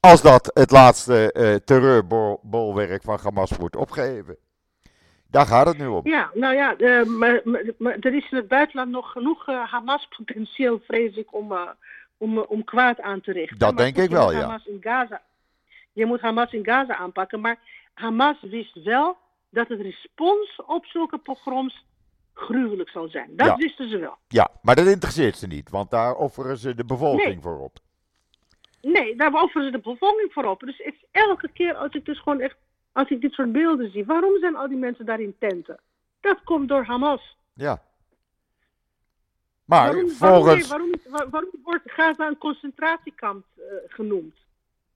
Als 0.00 0.22
dat 0.22 0.50
het 0.54 0.70
laatste 0.70 1.32
eh 1.32 1.54
terreurbolwerk 1.54 3.02
van 3.02 3.18
Hamas 3.22 3.50
wordt 3.50 3.76
opgeheven. 3.76 4.36
Daar 5.30 5.46
gaat 5.46 5.66
het 5.66 5.78
nu 5.78 5.86
om. 5.86 6.00
Ja, 6.08 6.30
nou 6.34 6.54
ja, 6.54 6.76
eh, 6.76 7.04
maar, 7.04 7.40
maar, 7.44 7.62
maar 7.78 7.96
er 8.00 8.14
is 8.14 8.30
in 8.30 8.36
het 8.36 8.48
buitenland 8.48 8.90
nog 8.90 9.12
genoeg 9.12 9.48
eh, 9.48 9.72
Hamas-potentieel, 9.72 10.80
vrees 10.86 11.16
ik, 11.16 11.34
om, 11.34 11.52
eh, 11.52 11.68
om, 12.16 12.38
eh, 12.38 12.50
om 12.50 12.64
kwaad 12.64 13.00
aan 13.00 13.20
te 13.20 13.32
richten. 13.32 13.58
Dat 13.58 13.74
Maar 13.74 13.84
denk 13.84 13.96
ik 13.96 14.10
wel, 14.10 14.24
moet 14.24 14.34
ja. 14.34 14.40
Hamas 14.40 14.66
in 14.66 14.78
Gaza, 14.80 15.22
je 15.92 16.06
moet 16.06 16.20
Hamas 16.20 16.52
in 16.52 16.64
Gaza 16.64 16.96
aanpakken, 16.96 17.40
maar 17.40 17.58
Hamas 17.94 18.36
wist 18.40 18.82
wel 18.84 19.16
dat 19.50 19.68
het 19.68 19.80
respons 19.80 20.60
op 20.66 20.86
zulke 20.86 21.18
pogroms 21.18 21.84
gruwelijk 22.34 22.88
zal 22.90 23.08
zijn. 23.08 23.36
Dat 23.36 23.46
Ja. 23.46 23.56
wisten 23.56 23.88
ze 23.90 23.98
wel. 23.98 24.16
Ja, 24.28 24.48
maar 24.62 24.74
dat 24.76 24.86
interesseert 24.86 25.36
ze 25.36 25.46
niet, 25.46 25.70
want 25.70 25.90
daar 25.90 26.14
offeren 26.14 26.56
ze 26.58 26.74
de 26.74 26.84
bevolking 26.84 27.28
Nee. 27.28 27.40
voor 27.40 27.58
op. 27.58 27.78
Nee, 28.82 29.16
daar 29.16 29.32
offeren 29.42 29.64
ze 29.66 29.70
de 29.70 29.78
bevolking 29.80 30.32
voor 30.32 30.44
op. 30.44 30.60
Dus 30.60 30.76
het 30.78 30.94
is 30.94 31.04
elke 31.10 31.48
keer 31.52 31.74
als 31.74 31.92
ik 31.92 32.04
dus 32.04 32.18
gewoon 32.22 32.40
echt, 32.40 32.56
als 32.92 33.08
ik 33.10 33.20
dit 33.20 33.32
soort 33.32 33.52
beelden 33.52 33.90
zie, 33.90 34.04
waarom 34.04 34.38
zijn 34.38 34.56
al 34.56 34.68
die 34.68 34.76
mensen 34.78 35.06
daar 35.06 35.20
in 35.20 35.36
tenten? 35.38 35.80
Dat 36.20 36.40
komt 36.44 36.68
door 36.68 36.84
Hamas. 36.84 37.36
Ja. 37.54 37.82
Maar 39.64 39.92
waarom, 39.92 40.10
volgens. 40.10 40.68
waarom, 40.68 40.90
waarom, 40.90 41.12
waar- 41.12 41.30
waarom 41.30 41.50
wordt 41.62 41.90
Gaza 41.90 42.26
een 42.26 42.38
concentratiekamp 42.38 43.44
eh, 43.56 43.62
genoemd? 43.86 44.34
Ja, 44.36 44.42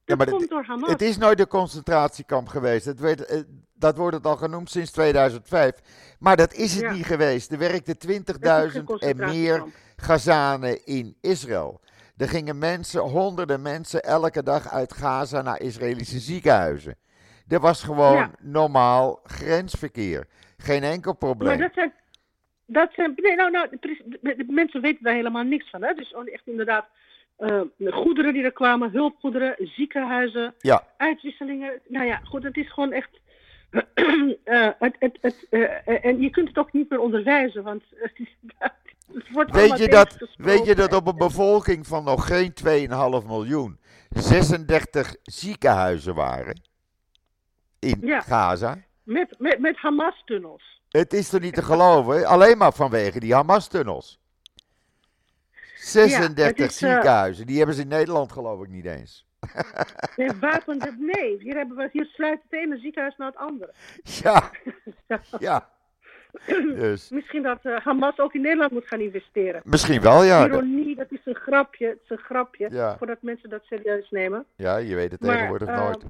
Dat 0.05 0.17
maar 0.17 0.27
komt 0.27 0.41
het- 0.41 0.49
door 0.49 0.63
Hamas. 0.63 0.89
Het 0.89 1.01
is 1.01 1.17
nooit 1.17 1.39
een 1.39 1.47
concentratiekamp 1.47 2.47
geweest. 2.47 2.85
Het 2.85 2.99
werd, 2.99 3.25
eh, 3.25 3.39
dat 3.75 3.97
wordt 3.97 4.15
het 4.15 4.25
al 4.25 4.35
genoemd 4.35 4.69
sinds 4.69 4.91
2005. 4.91 5.71
Maar 6.19 6.35
dat 6.35 6.53
is 6.53 6.73
het 6.73 6.81
Ja. 6.81 6.91
niet 6.91 7.05
geweest. 7.05 7.51
Er 7.51 7.57
werkten 7.57 7.93
Het 7.93 8.03
is 8.03 8.09
geen 8.09 8.23
20.000 8.23 8.83
en 8.99 9.17
meer. 9.17 9.63
Gazanen 9.95 10.85
in 10.85 11.17
Israël. 11.21 11.79
Er 12.17 12.29
gingen 12.29 12.57
mensen, 12.57 13.01
honderden 13.01 13.61
mensen, 13.61 14.01
elke 14.03 14.43
dag 14.43 14.71
uit 14.71 14.93
Gaza 14.93 15.41
naar 15.41 15.61
Israëlische 15.61 16.19
ziekenhuizen. 16.19 16.95
Er 17.47 17.59
was 17.59 17.83
gewoon 17.83 18.15
Ja. 18.15 18.31
normaal 18.41 19.19
grensverkeer. 19.23 20.27
Geen 20.57 20.83
enkel 20.83 21.13
probleem. 21.13 21.47
Maar 21.47 21.67
dat 21.67 21.73
zijn, 21.73 21.93
dat 22.65 22.89
zijn 22.93 23.13
nee, 23.15 23.35
nou, 23.35 23.51
nou, 23.51 23.67
mensen 24.47 24.81
weten 24.81 25.03
daar 25.03 25.13
helemaal 25.13 25.43
niks 25.43 25.69
van. 25.69 25.83
Hè? 25.83 25.93
Dus 25.93 26.13
echt 26.31 26.47
inderdaad 26.47 26.85
eh, 27.37 27.61
goederen 27.91 28.33
die 28.33 28.43
er 28.43 28.51
kwamen, 28.53 28.91
hulpgoederen, 28.91 29.55
ziekenhuizen, 29.57 30.53
Ja, 30.59 30.83
uitwisselingen. 30.97 31.71
Nou 31.87 32.05
ja, 32.05 32.21
goed, 32.23 32.43
het 32.43 32.57
is 32.57 32.73
gewoon 32.73 32.91
echt. 32.91 33.09
eh, 34.43 34.69
het, 34.79 34.95
het, 34.99 35.17
het, 35.21 35.47
eh, 35.49 36.05
en 36.05 36.21
je 36.21 36.29
kunt 36.29 36.47
het 36.47 36.57
ook 36.57 36.73
niet 36.73 36.89
meer 36.89 36.99
onderwijzen, 36.99 37.63
want 37.63 37.83
het, 37.95 38.11
is, 38.15 38.37
het 39.13 39.31
wordt 39.31 39.51
Weet 39.51 39.77
je, 39.77 39.87
dat, 39.87 40.17
weet 40.37 40.65
je 40.65 40.75
dat 40.75 40.93
op 40.93 41.07
een 41.07 41.17
bevolking 41.17 41.87
van 41.87 42.03
nog 42.03 42.27
geen 42.27 42.53
2,5 43.21 43.27
miljoen 43.27 43.79
36 44.09 45.15
ziekenhuizen 45.23 46.15
waren 46.15 46.61
in 47.79 47.97
Ja. 48.01 48.21
Gaza? 48.21 48.77
Met, 49.03 49.35
met, 49.39 49.59
met 49.59 49.77
Hamas-tunnels. 49.77 50.81
Het 50.89 51.13
is 51.13 51.29
toch 51.29 51.41
niet 51.41 51.53
te 51.53 51.63
geloven? 51.63 52.25
Alleen 52.25 52.57
maar 52.57 52.73
vanwege 52.73 53.19
die 53.19 53.33
Hamas-tunnels. 53.33 54.19
36 55.75 56.45
het 56.45 56.71
is, 56.71 56.81
eh, 56.81 56.91
ziekenhuizen, 56.91 57.45
die 57.45 57.57
hebben 57.57 57.75
ze 57.75 57.81
in 57.81 57.87
Nederland 57.87 58.31
geloof 58.31 58.61
ik 58.61 58.69
niet 58.69 58.85
eens. 58.85 59.25
Nee, 60.15 60.29
nee, 60.97 61.37
hier, 61.39 61.55
hebben 61.55 61.77
we, 61.77 61.89
hier 61.91 62.05
sluit 62.05 62.39
het 62.49 62.59
ene 62.59 62.77
ziekenhuis 62.77 63.15
naar 63.17 63.27
het 63.27 63.37
andere. 63.37 63.73
Ja, 64.03 64.49
ja. 65.39 65.69
Dus, 66.75 67.09
Misschien 67.09 67.43
dat 67.43 67.59
eh, 67.61 67.77
Hamas 67.77 68.19
ook 68.19 68.33
in 68.33 68.41
Nederland 68.41 68.71
moet 68.71 68.87
gaan 68.87 68.99
investeren. 68.99 69.61
misschien 69.65 70.01
wel, 70.01 70.23
ja. 70.23 70.39
Dat- 70.47 70.49
Ironie, 70.61 70.95
dat 70.95 71.11
is 71.11 71.19
een 71.25 71.35
grapje. 71.35 71.87
Het 71.87 71.99
is 72.03 72.09
een 72.09 72.17
grapje, 72.17 72.67
Ja. 72.71 72.97
voordat 72.97 73.17
mensen 73.21 73.49
dat 73.49 73.63
serieus 73.63 74.09
nemen. 74.09 74.45
Ja, 74.55 74.77
je 74.77 74.95
weet 74.95 75.11
het 75.11 75.21
Maar, 75.21 75.31
tegenwoordig 75.31 75.67
nooit. 75.67 76.03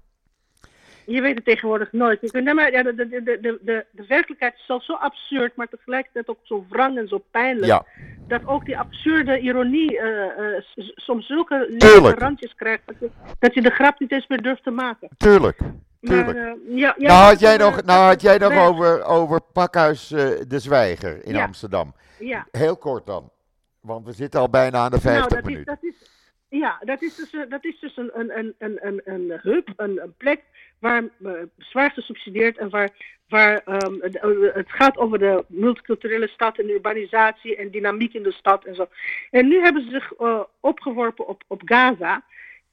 Je 1.05 1.21
weet 1.21 1.35
het 1.35 1.45
tegenwoordig 1.45 1.91
nooit. 1.91 2.21
Je 2.21 2.31
kunt- 2.31 2.43
nee, 2.45 2.53
maar, 2.53 2.71
ja, 2.71 2.83
de, 2.83 2.95
de, 2.95 3.07
de, 3.09 3.37
de, 3.41 3.85
de, 3.91 4.05
werkelijkheid 4.07 4.53
is 4.53 4.65
zelfs 4.65 4.85
zo 4.85 4.93
absurd, 4.93 5.55
maar 5.55 5.67
tegelijkertijd 5.67 6.27
ook 6.29 6.39
zo 6.43 6.65
wrang 6.69 6.97
en 6.97 7.07
zo 7.07 7.23
pijnlijk. 7.31 7.65
Ja, 7.65 7.85
Dat 8.27 8.41
ook 8.47 8.65
die 8.65 8.77
absurde 8.77 9.39
ironie 9.39 9.99
eh, 9.99 10.59
s- 10.59 10.91
soms 10.95 11.27
zulke 11.27 12.13
randjes 12.17 12.55
krijgt, 12.55 12.81
dat 12.85 12.95
je, 12.99 13.09
dat 13.39 13.53
je 13.53 13.61
de 13.61 13.69
grap 13.69 13.99
niet 13.99 14.11
eens 14.11 14.27
meer 14.27 14.41
durft 14.41 14.63
te 14.63 14.71
maken. 14.71 15.09
tuurlijk. 15.17 15.59
Maar, 15.59 15.73
Tuurlijk. 16.25 16.37
eh, 16.37 16.77
ja, 16.77 16.95
ja, 16.97 17.07
nou, 17.07 17.23
had 17.29 17.39
jij 17.39 17.57
nog, 17.57 17.83
nou 17.83 18.05
had 18.07 18.21
jij 18.21 18.37
nog 18.37 18.57
over, 18.67 19.03
over 19.03 19.41
Pakhuis 19.53 20.07
de 20.47 20.59
Zwijger 20.59 21.25
in 21.25 21.33
Ja. 21.33 21.43
Amsterdam. 21.43 21.95
Ja. 22.19 22.47
Heel 22.51 22.77
kort 22.77 23.05
dan. 23.05 23.31
Want 23.81 24.05
we 24.05 24.11
zitten 24.13 24.39
al 24.39 24.49
bijna 24.49 24.77
aan 24.77 24.91
de 24.91 24.99
50 24.99 25.29
nou, 25.29 25.41
dat 25.41 25.51
minuten. 25.51 25.73
Is, 25.73 25.79
dat 25.81 25.91
is, 25.91 26.09
ja, 26.59 26.77
dat 26.83 27.01
is 27.01 27.15
dus, 27.15 27.35
dat 27.49 27.65
is 27.65 27.79
dus 27.79 27.97
een, 27.97 28.11
een, 28.13 28.31
een, 28.37 28.53
een, 28.59 28.79
een, 28.83 29.01
een 29.05 29.39
hub, 29.41 29.67
een, 29.75 29.99
een 30.03 30.13
plek 30.17 30.43
waar 30.79 31.03
eh, 31.23 31.31
zwaar 31.57 31.91
gesubsidieerd 31.91 32.57
en 32.57 32.69
waar, 32.69 32.89
waar 33.29 33.57
ehm, 33.57 33.93
het, 33.99 34.17
eh, 34.17 34.29
het 34.53 34.71
gaat 34.71 34.97
over 34.97 35.19
de 35.19 35.45
multiculturele 35.47 36.27
stad 36.27 36.59
en 36.59 36.69
urbanisatie 36.69 37.55
en 37.55 37.71
dynamiek 37.71 38.13
in 38.13 38.23
de 38.23 38.31
stad 38.31 38.65
en 38.65 38.75
zo. 38.75 38.87
En 39.31 39.47
nu 39.47 39.61
hebben 39.61 39.83
ze 39.83 39.89
zich 39.89 40.13
eh, 40.13 40.39
opgeworpen 40.59 41.27
op, 41.27 41.43
op 41.47 41.61
Gaza. 41.65 42.23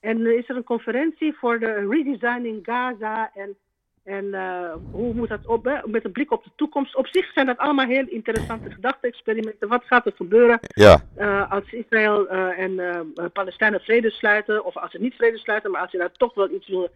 En 0.01 0.37
is 0.37 0.49
er 0.49 0.57
een 0.57 0.65
conferentie 0.65 1.33
voor 1.33 1.59
de 1.59 1.89
redesigning 1.89 2.59
Gaza 2.63 3.31
en 3.35 3.57
en 4.05 4.35
eh, 4.35 4.75
hoe 4.91 5.15
moet 5.15 5.29
dat 5.29 5.47
op, 5.47 5.65
hè? 5.65 5.77
met 5.85 6.05
een 6.05 6.13
blik 6.13 6.31
op 6.31 6.45
de 6.45 6.51
toekomst. 6.57 6.97
Op 6.97 7.07
zich 7.07 7.33
zijn 7.33 7.47
dat 7.47 7.59
allemaal 7.59 7.87
heel 7.87 8.07
interessante 8.09 8.71
gedachte-experimenten. 8.71 9.69
Wat 9.69 9.85
gaat 9.85 10.07
er 10.07 10.13
gebeuren 10.17 10.59
Ja, 10.61 11.03
eh, 11.17 11.51
als 11.53 11.73
Israël 11.73 12.29
eh, 12.29 12.59
en 12.59 13.13
Palestijnen 13.33 13.81
vrede 13.81 14.11
sluiten, 14.11 14.65
of 14.65 14.77
als 14.77 14.91
ze 14.91 14.99
niet 14.99 15.15
vrede 15.15 15.39
sluiten, 15.39 15.71
maar 15.71 15.81
als 15.81 15.91
ze 15.91 15.99
daar 15.99 16.13
toch 16.13 16.35
wel 16.35 16.51
iets 16.51 16.69
willen 16.69 16.91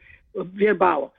weer 0.52 0.76
bouwen. 0.76 1.10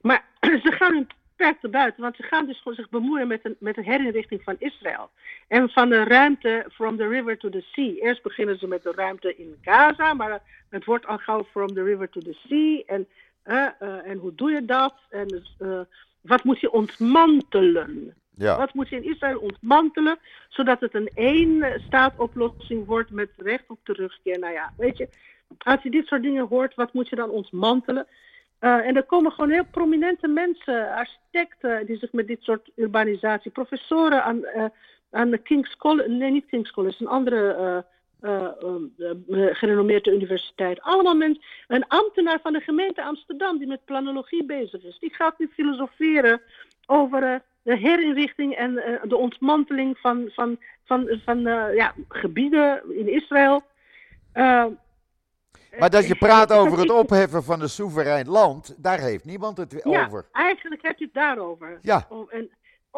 Maar 0.00 0.24
ze 0.64 0.72
gaan 0.72 0.92
hun 0.92 1.06
perk 1.36 1.60
te 1.60 1.68
buiten, 1.68 2.02
want 2.02 2.16
ze 2.16 2.22
gaan 2.22 2.46
dus 2.46 2.58
gewoon 2.58 2.76
zich 2.76 2.88
bemoeien 2.88 3.28
met 3.28 3.42
de, 3.42 3.56
met 3.58 3.76
herinrichting 3.76 4.42
van 4.42 4.56
Israël. 4.58 5.10
En 5.48 5.68
van 5.68 5.88
de 5.88 6.04
ruimte 6.04 6.66
from 6.72 6.96
the 6.96 7.08
river 7.08 7.38
to 7.38 7.48
the 7.48 7.64
sea. 7.72 7.94
Eerst 7.94 8.22
beginnen 8.22 8.58
ze 8.58 8.66
met 8.66 8.82
de 8.82 8.92
ruimte 8.94 9.36
in 9.36 9.56
Gaza, 9.62 10.14
maar 10.14 10.42
het 10.70 10.84
wordt 10.84 11.06
al 11.06 11.18
gauw 11.18 11.44
from 11.44 11.74
the 11.74 11.82
river 11.82 12.08
to 12.08 12.20
the 12.20 12.36
sea. 12.48 12.82
En, 12.94 13.06
eh, 13.46 13.66
eh, 13.78 14.10
en 14.10 14.18
hoe 14.18 14.34
doe 14.34 14.50
je 14.50 14.64
dat? 14.64 14.94
En 15.10 15.28
dus, 15.28 15.54
eh, 15.58 15.80
wat 16.20 16.44
moet 16.44 16.60
je 16.60 16.72
ontmantelen? 16.72 18.14
ja. 18.36 18.56
Wat 18.56 18.74
moet 18.74 18.88
je 18.88 18.96
in 18.96 19.10
Israël 19.10 19.38
ontmantelen, 19.38 20.18
zodat 20.48 20.80
het 20.80 20.94
een 20.94 21.10
één-staat-oplossing 21.14 22.86
wordt 22.86 23.10
met 23.10 23.30
recht 23.36 23.64
op 23.68 23.78
terugkeer? 23.82 24.38
Nou 24.38 24.52
ja, 24.52 24.72
weet 24.76 24.96
je, 24.96 25.08
als 25.58 25.82
je 25.82 25.90
dit 25.90 26.06
soort 26.06 26.22
dingen 26.22 26.46
hoort, 26.46 26.74
wat 26.74 26.92
moet 26.92 27.08
je 27.08 27.16
dan 27.16 27.30
ontmantelen? 27.30 28.06
Eh, 28.58 28.86
en 28.86 28.96
er 28.96 29.04
komen 29.04 29.32
gewoon 29.32 29.50
heel 29.50 29.66
prominente 29.70 30.28
mensen, 30.28 30.90
architecten, 30.90 31.86
die 31.86 31.98
zich 31.98 32.12
met 32.12 32.26
dit 32.26 32.42
soort 32.42 32.70
urbanisatie, 32.74 33.50
professoren 33.50 34.24
aan, 34.24 34.44
eh, 34.44 34.64
aan 35.10 35.30
de 35.30 35.38
King's 35.38 35.76
College, 35.76 36.08
nee 36.08 36.30
niet 36.30 36.46
King's 36.46 36.70
College, 36.70 36.96
een 37.00 37.10
andere 37.10 37.84
eh, 38.20 38.48
gerenommeerde 39.52 40.12
universiteit. 40.14 40.80
Allemaal 40.80 41.14
mensen, 41.14 41.42
een 41.68 41.86
ambtenaar 41.88 42.40
van 42.42 42.52
de 42.52 42.60
gemeente 42.60 43.02
Amsterdam 43.02 43.58
die 43.58 43.66
met 43.66 43.84
planologie 43.84 44.44
bezig 44.44 44.82
is, 44.82 44.98
die 44.98 45.14
gaat 45.14 45.38
nu 45.38 45.50
filosoferen 45.52 46.40
over 46.86 47.22
eh, 47.22 47.38
de 47.62 47.76
herinrichting 47.76 48.54
en 48.54 48.74
de 49.02 49.16
ontmanteling 49.16 49.98
van, 49.98 50.30
van, 50.32 50.58
van, 50.84 51.20
van 51.24 51.40
ja, 51.74 51.94
gebieden 52.08 52.82
in 52.98 53.08
Israël. 53.12 53.62
Eh, 54.32 54.66
Maar 55.78 55.90
dat 55.90 56.06
je 56.06 56.14
praat 56.14 56.52
over 56.52 56.78
het 56.78 56.90
opheffen 56.90 57.44
van 57.44 57.60
een 57.60 57.68
soeverein 57.68 58.28
land, 58.28 58.74
daar 58.76 58.98
heeft 59.00 59.24
niemand 59.24 59.56
het 59.56 59.80
Ja, 59.84 60.04
over. 60.06 60.26
eigenlijk 60.32 60.82
heb 60.82 60.98
je 60.98 61.04
het 61.04 61.14
daarover. 61.14 61.78
Ja. 61.82 62.06
En 62.28 62.50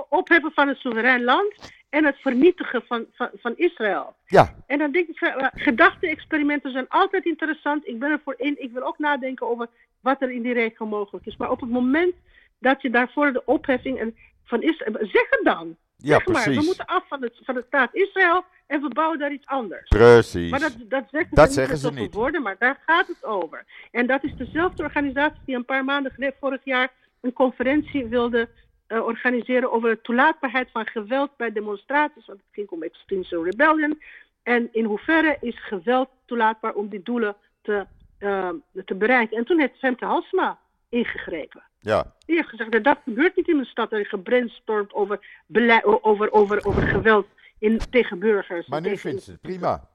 opheffen 0.08 0.52
van 0.52 0.68
het 0.68 0.78
soeverein 0.78 1.24
land 1.24 1.54
en 1.89 2.05
het 2.05 2.16
vernietigen 2.16 2.82
van, 2.86 3.07
van, 3.12 3.30
van 3.34 3.57
Israël. 3.57 4.14
Ja, 4.26 4.55
En 4.66 4.78
dan 4.78 4.93
denk 4.93 5.09
ik, 5.09 5.20
eh, 5.20 5.47
gedachte-experimenten 5.55 6.72
zijn 6.72 6.89
altijd 6.89 7.24
interessant. 7.24 7.86
Ik 7.86 7.99
ben 7.99 8.11
er 8.11 8.20
voor 8.24 8.34
in. 8.36 8.62
Ik 8.62 8.72
wil 8.72 8.82
ook 8.82 8.99
nadenken 8.99 9.51
over 9.51 9.68
wat 10.01 10.22
er 10.22 10.30
in 10.30 10.43
die 10.43 10.53
regio 10.53 10.86
mogelijk 10.86 11.26
is. 11.26 11.36
Maar 11.36 11.51
op 11.51 11.61
het 11.61 11.70
moment 11.70 12.14
dat 12.59 12.82
je 12.82 12.91
daarvoor 12.91 13.32
de 13.32 13.43
opheffing 13.45 13.99
en 13.99 14.16
van 14.45 14.62
Israël. 14.62 14.93
Zeg 15.01 15.26
het 15.30 15.41
dan. 15.43 15.76
ja 15.97 16.16
zeg 16.16 16.26
maar, 16.26 16.36
we 16.36 16.43
precies. 16.43 16.66
moeten 16.66 16.86
af 16.86 17.09
van, 17.09 17.22
het, 17.22 17.39
van 17.43 17.55
de 17.55 17.64
staat 17.66 17.95
Israël 17.95 18.45
en 18.66 18.80
we 18.82 18.89
bouwen 18.89 19.18
daar 19.18 19.32
iets 19.32 19.47
anders. 19.47 19.89
Precies. 19.89 20.51
Maar 20.51 20.61
dat, 20.61 20.74
dat 20.89 21.05
zeggen 21.11 21.34
Dat 21.34 21.49
ze 21.49 21.53
zeggen 21.53 21.74
niet 21.74 21.95
ze 21.95 22.01
niet. 22.01 22.14
woorden, 22.14 22.43
maar 22.43 22.57
daar 22.59 22.82
gaat 22.86 23.07
het 23.07 23.24
over. 23.24 23.64
En 23.91 24.07
dat 24.07 24.24
is 24.24 24.34
dezelfde 24.36 24.82
organisatie 24.82 25.41
die 25.45 25.57
een 25.57 25.64
paar 25.64 25.84
maanden 25.84 26.12
geleden, 26.12 26.36
vorig 26.41 26.61
jaar, 26.64 26.93
een 27.20 27.32
conferentie 27.32 28.07
wilde 28.07 28.49
eh, 28.89 29.05
organiseren 29.05 29.72
over 29.72 29.91
de 29.91 30.01
toelaatbaarheid 30.01 30.70
van 30.70 30.86
geweld 30.86 31.36
bij 31.36 31.53
demonstraties. 31.53 32.26
Want 32.26 32.39
het 32.39 32.49
ging 32.53 32.68
om 32.68 32.82
Extinction 32.82 33.45
Rebellion. 33.45 34.03
En 34.43 34.68
in 34.72 34.84
hoeverre 34.84 35.36
is 35.41 35.66
geweld 35.66 36.09
toelaatbaar 36.24 36.74
om 36.74 36.89
die 36.89 37.03
doelen 37.03 37.36
te, 37.62 37.86
uh, 38.18 38.49
te 38.84 38.95
bereiken. 38.95 39.36
En 39.36 39.45
toen 39.45 39.59
heeft 39.59 39.78
Femke 39.78 40.05
Halsma 40.05 40.59
ingegrepen. 40.89 41.62
Ja. 41.80 42.14
Die 42.26 42.36
heeft 42.36 42.49
gezegd, 42.49 42.84
dat 42.84 42.99
gebeurt 43.05 43.36
niet 43.36 43.49
in 43.49 43.59
een 43.59 43.64
stad. 43.64 43.93
Er 43.93 44.01
is 44.01 44.09
gebrainstormd 44.09 44.93
over, 44.93 45.43
beleid, 45.47 45.84
over, 45.84 46.32
over, 46.32 46.64
over 46.64 46.82
geweld 46.82 47.26
in, 47.59 47.80
tegen 47.91 48.18
burgers. 48.18 48.66
Maar 48.66 48.80
nu 48.80 48.89
tegen 48.89 49.01
vindt 49.01 49.22
ze 49.22 49.30
het 49.30 49.41
prima. 49.41 49.89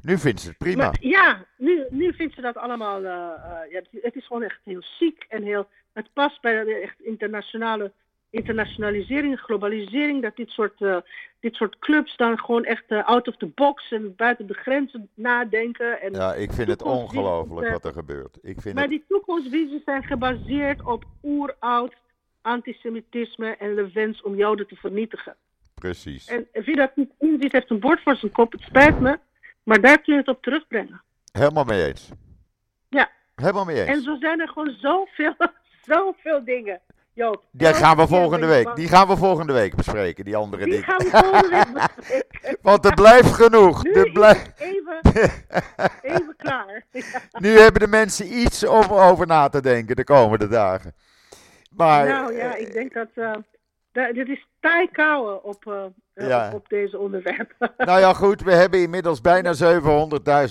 Nu 0.00 0.18
vindt 0.18 0.40
ze 0.40 0.48
het 0.48 0.58
prima. 0.58 0.84
Maar, 0.84 0.96
ja, 1.00 1.44
nu, 1.56 1.84
nu 1.90 2.12
vindt 2.12 2.34
ze 2.34 2.40
dat 2.40 2.56
allemaal. 2.56 3.02
Uh, 3.02 3.10
uh, 3.10 3.72
ja, 3.72 3.80
het 4.02 4.16
is 4.16 4.26
gewoon 4.26 4.42
echt 4.42 4.60
heel 4.64 4.82
ziek 4.98 5.24
en 5.28 5.42
heel. 5.42 5.68
Het 5.94 6.08
past 6.12 6.40
bij 6.40 6.64
de 6.64 6.74
echt 6.74 7.00
internationale 7.00 7.92
internationalisering, 8.30 9.40
globalisering, 9.40 10.22
dat 10.22 10.36
dit 10.36 10.50
soort, 10.50 10.80
uh, 10.80 10.96
dit 11.40 11.54
soort 11.54 11.78
clubs 11.78 12.16
dan 12.16 12.38
gewoon 12.38 12.64
echt 12.64 12.90
out 12.90 13.28
of 13.28 13.36
the 13.36 13.46
box 13.46 13.92
en 13.92 14.16
buiten 14.16 14.46
de 14.46 14.54
grenzen 14.54 15.08
nadenken. 15.14 16.00
En 16.00 16.12
ja, 16.12 16.34
ik 16.34 16.52
vind 16.52 16.68
het 16.68 16.82
ongelooflijk 16.82 17.68
wat 17.68 17.84
er 17.84 17.92
gebeurt. 17.92 18.38
Ik 18.42 18.60
vind 18.60 18.74
maar 18.74 18.82
het... 18.82 18.92
die 18.92 19.04
toekomstvisies 19.08 19.84
zijn 19.84 20.04
gebaseerd 20.04 20.82
op 20.84 21.04
oeroud 21.22 21.94
antisemitisme 22.42 23.56
en 23.56 23.74
de 23.74 23.90
wens 23.92 24.22
om 24.22 24.34
Joden 24.34 24.66
te 24.66 24.76
vernietigen. 24.76 25.36
Precies. 25.74 26.26
En 26.26 26.46
wie 26.52 26.76
dat 26.76 26.96
niet 26.96 27.10
inziet, 27.18 27.52
heeft 27.52 27.70
een 27.70 27.80
bord 27.80 28.02
voor 28.02 28.16
zijn 28.16 28.32
kop. 28.32 28.52
Het 28.52 28.60
spijt 28.60 29.00
me. 29.00 29.18
Maar 29.62 29.80
daar 29.80 30.00
kun 30.00 30.12
je 30.12 30.20
het 30.20 30.28
op 30.28 30.42
terugbrengen. 30.42 31.02
Helemaal 31.32 31.64
mee 31.64 31.86
eens. 31.86 32.10
Ja. 32.88 33.10
Helemaal 33.34 33.64
mee 33.64 33.80
eens. 33.80 33.88
En 33.88 34.02
zo 34.02 34.16
zijn 34.20 34.40
er 34.40 34.48
gewoon 34.48 34.76
zoveel, 34.80 35.34
zoveel 35.86 36.44
dingen. 36.44 36.80
Joop. 37.14 37.44
Die 37.50 37.74
gaan 37.74 37.96
we 37.96 38.06
volgende 38.06 38.46
week. 38.46 38.76
Die 38.76 38.88
gaan 38.88 39.08
we 39.08 39.16
volgende 39.16 39.52
week 39.52 39.74
bespreken, 39.74 40.24
die 40.24 40.36
andere 40.36 40.64
die 40.64 40.72
dingen. 40.72 40.86
gaan 40.86 40.98
we 40.98 41.10
volgende 41.10 41.48
week 41.48 41.72
bespreken. 41.96 42.58
Want 42.62 42.84
er 42.84 42.94
blijft 42.94 43.32
genoeg. 43.32 43.82
Nu 43.82 43.92
er 43.92 44.12
blijft... 44.12 44.50
even, 44.58 45.00
even 46.12 46.34
klaar. 46.36 46.84
Ja. 46.92 47.40
Nu 47.40 47.58
hebben 47.58 47.80
de 47.80 47.88
mensen 47.88 48.38
iets 48.38 48.66
om 48.66 48.84
over 48.84 49.26
na 49.26 49.48
te 49.48 49.60
denken 49.60 49.96
de 49.96 50.04
komende 50.04 50.48
dagen. 50.48 50.94
Maar, 51.70 52.06
nou 52.06 52.36
ja, 52.36 52.54
ik 52.54 52.72
denk 52.72 52.92
dat... 52.92 53.08
Uh, 53.14 53.34
dit 54.12 54.28
is 54.28 54.46
taai 54.60 54.88
kouwen 54.90 55.44
op, 55.44 55.64
uh, 55.68 55.84
Ja. 56.14 56.48
op, 56.48 56.54
op 56.54 56.68
deze 56.68 56.98
onderwerpen. 56.98 57.72
Nou 57.86 58.00
ja, 58.00 58.12
goed, 58.12 58.42
we 58.42 58.52
hebben 58.52 58.80
inmiddels 58.80 59.20
bijna 59.20 59.52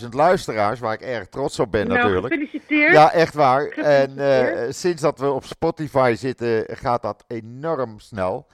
700.000 0.02 0.10
luisteraars, 0.10 0.80
waar 0.80 0.94
ik 0.94 1.02
erg 1.02 1.28
trots 1.28 1.60
op 1.60 1.72
ben 1.72 1.88
nou, 1.88 2.00
natuurlijk. 2.00 2.34
gefeliciteerd. 2.34 2.94
Ja, 2.94 3.12
echt 3.12 3.34
waar. 3.34 3.68
En 3.68 4.18
eh, 4.18 4.72
sinds 4.72 5.02
dat 5.02 5.20
we 5.20 5.32
op 5.32 5.44
Spotify 5.44 6.14
zitten, 6.18 6.66
gaat 6.78 7.02
dat 7.02 7.24
enorm 7.28 8.00
snel. 8.00 8.48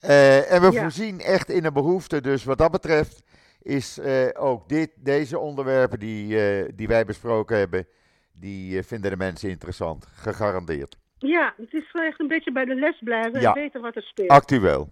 Eh, 0.00 0.52
en 0.52 0.60
we 0.60 0.70
Ja. 0.72 0.80
voorzien 0.82 1.20
echt 1.20 1.50
in 1.50 1.64
een 1.64 1.72
behoefte. 1.72 2.20
Dus 2.20 2.44
wat 2.44 2.58
dat 2.58 2.70
betreft 2.70 3.22
is 3.62 3.98
eh, 3.98 4.26
ook 4.34 4.68
dit, 4.68 4.90
deze 4.96 5.38
onderwerpen 5.38 5.98
die, 5.98 6.40
eh, 6.40 6.68
die 6.74 6.88
wij 6.88 7.04
besproken 7.04 7.58
hebben, 7.58 7.86
die 8.32 8.78
eh, 8.78 8.84
vinden 8.84 9.10
de 9.10 9.16
mensen 9.16 9.48
interessant. 9.50 10.06
Gegarandeerd. 10.14 10.96
Ja, 11.18 11.54
het 11.56 11.72
is 11.72 11.90
gewoon 11.90 12.06
echt 12.06 12.20
een 12.20 12.28
beetje 12.28 12.52
bij 12.52 12.64
de 12.64 12.74
les 12.74 12.98
blijven 13.00 13.40
Ja. 13.40 13.48
en 13.54 13.60
weten 13.60 13.80
wat 13.80 13.96
er 13.96 14.02
speelt. 14.02 14.28
Actueel. 14.30 14.88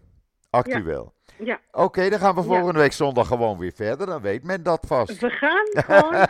Actueel. 0.50 1.12
Ja, 1.38 1.60
Oké, 1.72 2.08
dan 2.08 2.18
gaan 2.18 2.34
we 2.34 2.40
Ja. 2.40 2.46
volgende 2.46 2.78
week 2.78 2.92
zondag 2.92 3.26
gewoon 3.26 3.58
weer 3.58 3.72
verder. 3.72 4.06
Dan 4.06 4.20
weet 4.22 4.42
men 4.44 4.62
dat 4.62 4.84
vast. 4.86 5.20
we 5.20 5.30
gaan 5.30 5.66
gewoon 5.84 6.26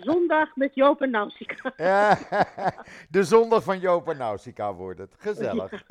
zondag 0.00 0.56
met 0.56 0.74
Joop 0.74 1.00
en 1.02 1.10
Nausicaa. 1.10 1.72
Ja, 1.76 2.18
de 3.10 3.22
zondag 3.24 3.62
van 3.62 3.78
Joop 3.78 4.08
en 4.08 4.16
Nausicaa 4.16 4.72
wordt 4.74 4.98
het. 4.98 5.14
Gezellig. 5.18 5.72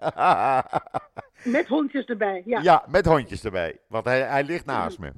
Met 1.43 1.68
hondjes 1.68 2.06
erbij. 2.06 2.41
Ja, 2.45 2.58
ja. 2.58 2.64
Ja, 2.64 2.86
met 2.88 3.06
hondjes 3.06 3.43
erbij. 3.43 3.80
Want 3.88 4.06
hij, 4.06 4.22
hij 4.22 4.43
ligt 4.43 4.66
naast 4.66 5.00
me. 5.00 5.12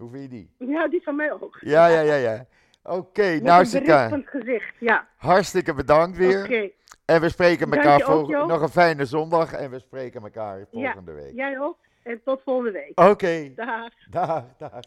Hoe 0.00 0.10
vind 0.10 0.22
je 0.22 0.28
die? 0.28 0.54
die 0.90 1.02
van 1.02 1.16
mij 1.16 1.32
ook. 1.32 1.56
Ja, 1.60 1.86
ja, 1.86 2.00
ja, 2.00 2.14
ja. 2.14 2.46
Oké, 2.82 3.22
Met 3.22 3.38
een 3.38 3.42
Nausicaa, 3.42 4.08
berispend 4.08 4.28
gezicht. 4.44 4.74
Ja, 4.78 5.08
hartstikke 5.16 5.74
bedankt 5.74 6.16
weer. 6.16 6.42
oké. 6.44 6.70
En 7.08 7.20
we 7.20 7.28
spreken 7.28 7.72
elkaar 7.72 7.98
je 7.98 8.04
ook, 8.04 8.10
volg- 8.10 8.28
Joop. 8.30 8.48
nog 8.48 8.60
een 8.60 8.68
fijne 8.68 9.04
zondag. 9.06 9.52
En 9.52 9.70
we 9.70 9.78
spreken 9.78 10.22
elkaar 10.22 10.58
Ja, 10.58 10.66
volgende 10.72 11.12
week. 11.12 11.34
jij 11.34 11.60
ook. 11.60 11.76
En 12.02 12.20
tot 12.24 12.40
volgende 12.44 12.70
week. 12.72 13.00
Oké, 13.00 13.52
Dag. 13.54 13.92
dag, 14.10 14.44
dag. 14.58 14.80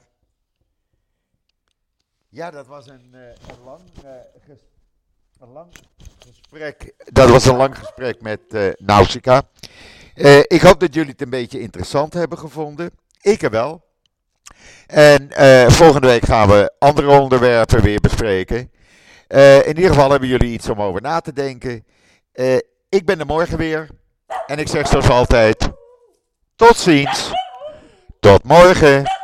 Ja, 2.30 2.52
dat 2.52 2.68
was 2.68 2.88
een, 2.88 3.10
eh, 3.14 3.20
een, 3.22 3.64
lang, 3.66 3.80
eh, 4.04 4.12
ges- 4.48 4.66
een 5.40 5.52
lang 5.52 5.72
gesprek. 6.20 6.94
Dat 6.98 7.30
was 7.30 7.46
een 7.46 7.56
lang 7.56 7.78
gesprek 7.78 8.22
met 8.22 8.40
eh 8.50 8.68
Nausicaa. 8.78 9.42
Ik 10.48 10.62
hoop 10.62 10.80
dat 10.80 10.94
jullie 10.94 11.12
het 11.12 11.22
een 11.22 11.30
beetje 11.30 11.60
interessant 11.60 12.14
hebben 12.14 12.38
gevonden. 12.38 12.92
Ik 13.22 13.42
er 13.42 13.50
wel. 13.50 13.84
En 14.88 15.30
volgende 15.72 16.08
week 16.08 16.26
gaan 16.26 16.48
we 16.48 16.72
andere 16.80 17.20
onderwerpen 17.20 17.82
weer 17.82 18.00
bespreken. 18.00 18.72
In 19.66 19.68
ieder 19.76 19.90
geval 19.90 20.12
hebben 20.12 20.30
jullie 20.30 20.52
iets 20.54 20.70
om 20.70 20.82
over 20.82 21.02
na 21.02 21.20
te 21.20 21.34
denken. 21.34 21.86
Eh, 22.32 22.58
ik 22.90 23.06
ben 23.06 23.20
er 23.20 23.26
morgen 23.26 23.58
weer. 23.58 23.90
En 24.46 24.60
ik 24.60 24.68
zeg 24.68 24.88
zoals 24.88 25.10
altijd: 25.10 25.70
tot 26.56 26.78
ziens. 26.78 27.32
Tot 28.20 28.44
morgen. 28.44 29.21